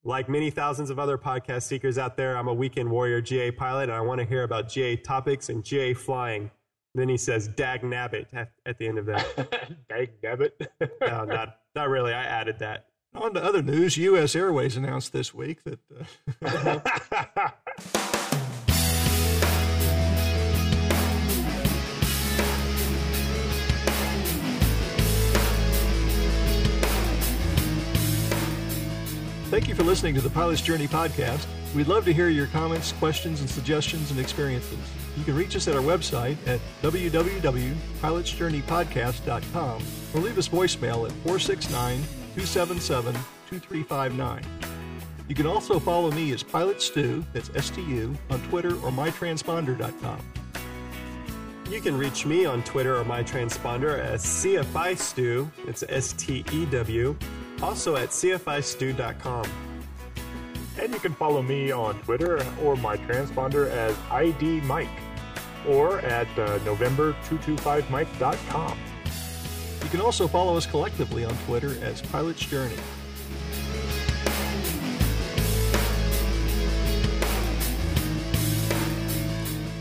Like 0.02 0.28
many 0.28 0.50
thousands 0.50 0.90
of 0.90 0.98
other 0.98 1.16
podcast 1.16 1.62
seekers 1.62 1.96
out 1.96 2.16
there, 2.16 2.36
I'm 2.36 2.48
a 2.48 2.54
weekend 2.54 2.90
warrior 2.90 3.20
GA 3.20 3.52
pilot, 3.52 3.84
and 3.84 3.92
I 3.92 4.00
want 4.00 4.18
to 4.18 4.26
hear 4.26 4.42
about 4.42 4.68
GA 4.68 4.96
topics 4.96 5.48
and 5.48 5.62
GA 5.62 5.94
flying. 5.94 6.50
Then 6.94 7.08
he 7.08 7.16
says 7.16 7.48
"dag 7.48 7.80
nabbit" 7.82 8.26
at, 8.34 8.52
at 8.66 8.78
the 8.78 8.86
end 8.86 8.98
of 8.98 9.06
that. 9.06 9.76
dag 9.88 10.10
nabbit. 10.22 10.52
no, 11.00 11.24
not 11.24 11.56
not 11.74 11.88
really. 11.88 12.12
I 12.12 12.22
added 12.24 12.58
that. 12.58 12.86
On 13.14 13.32
to 13.34 13.42
other 13.42 13.62
news, 13.62 13.96
U.S. 13.96 14.34
Airways 14.36 14.76
announced 14.76 15.12
this 15.12 15.32
week 15.34 15.62
that. 15.64 15.78
Uh, 16.42 16.80
Thank 29.50 29.68
you 29.68 29.74
for 29.74 29.82
listening 29.82 30.14
to 30.14 30.22
the 30.22 30.30
Pilot's 30.30 30.62
Journey 30.62 30.88
podcast. 30.88 31.44
We'd 31.74 31.88
love 31.88 32.04
to 32.04 32.12
hear 32.12 32.28
your 32.28 32.48
comments, 32.48 32.92
questions, 32.92 33.40
and 33.40 33.48
suggestions 33.48 34.10
and 34.10 34.20
experiences. 34.20 34.78
You 35.16 35.24
can 35.24 35.34
reach 35.34 35.56
us 35.56 35.66
at 35.68 35.74
our 35.74 35.80
website 35.82 36.36
at 36.46 36.60
www.pilotsjourneypodcast.com 36.82 39.82
or 40.14 40.20
leave 40.20 40.36
us 40.38 40.48
voicemail 40.48 41.06
at 41.06 41.12
469 41.22 42.02
277 42.34 43.14
2359. 43.14 44.42
You 45.28 45.34
can 45.34 45.46
also 45.46 45.78
follow 45.78 46.10
me 46.10 46.32
as 46.32 46.42
Pilot 46.42 46.82
Stu, 46.82 47.24
that's 47.32 47.50
S-T-U, 47.54 48.14
on 48.30 48.42
Twitter 48.48 48.74
or 48.76 48.90
mytransponder.com. 48.90 50.18
You 51.70 51.80
can 51.80 51.96
reach 51.96 52.26
me 52.26 52.44
on 52.44 52.62
Twitter 52.64 52.96
or 52.96 53.04
my 53.04 53.22
transponder 53.22 53.98
as 53.98 54.22
CFI 54.22 54.98
Stew, 54.98 55.50
It's 55.66 55.82
S 55.88 56.12
T 56.12 56.44
E 56.52 56.66
W. 56.66 57.16
Also 57.62 57.96
at 57.96 58.10
CFIStew.com. 58.10 59.71
And 60.78 60.92
you 60.92 60.98
can 60.98 61.14
follow 61.14 61.42
me 61.42 61.70
on 61.70 62.00
Twitter 62.02 62.44
or 62.62 62.76
my 62.76 62.96
transponder 62.96 63.70
as 63.70 63.96
ID 64.10 64.62
Mike 64.62 64.88
or 65.68 66.00
at 66.00 66.26
uh, 66.38 66.58
November225Mike.com. 66.60 68.78
You 69.82 69.88
can 69.88 70.00
also 70.00 70.26
follow 70.26 70.56
us 70.56 70.64
collectively 70.66 71.24
on 71.24 71.36
Twitter 71.46 71.76
as 71.84 72.00
Pilot's 72.02 72.40
Journey. 72.40 72.74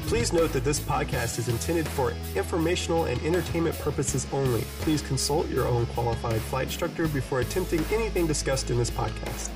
Please 0.07 0.33
note 0.33 0.51
that 0.51 0.65
this 0.65 0.79
podcast 0.79 1.39
is 1.39 1.47
intended 1.47 1.87
for 1.87 2.13
informational 2.35 3.05
and 3.05 3.19
entertainment 3.21 3.79
purposes 3.79 4.27
only. 4.33 4.61
Please 4.81 5.01
consult 5.01 5.47
your 5.47 5.65
own 5.65 5.85
qualified 5.87 6.41
flight 6.41 6.65
instructor 6.65 7.07
before 7.07 7.39
attempting 7.39 7.83
anything 7.93 8.27
discussed 8.27 8.69
in 8.69 8.77
this 8.77 8.91
podcast. 8.91 9.49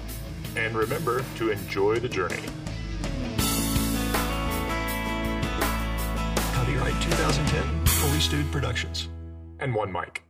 And 0.56 0.76
remember 0.76 1.24
to 1.36 1.52
enjoy 1.52 2.00
the 2.00 2.10
journey. 2.10 2.42
Copyright 6.54 7.02
2010, 7.02 7.86
Fully 7.86 8.20
Stewed 8.20 8.52
Productions. 8.52 9.10
And 9.60 9.76
one 9.76 9.92
Mike. 9.92 10.22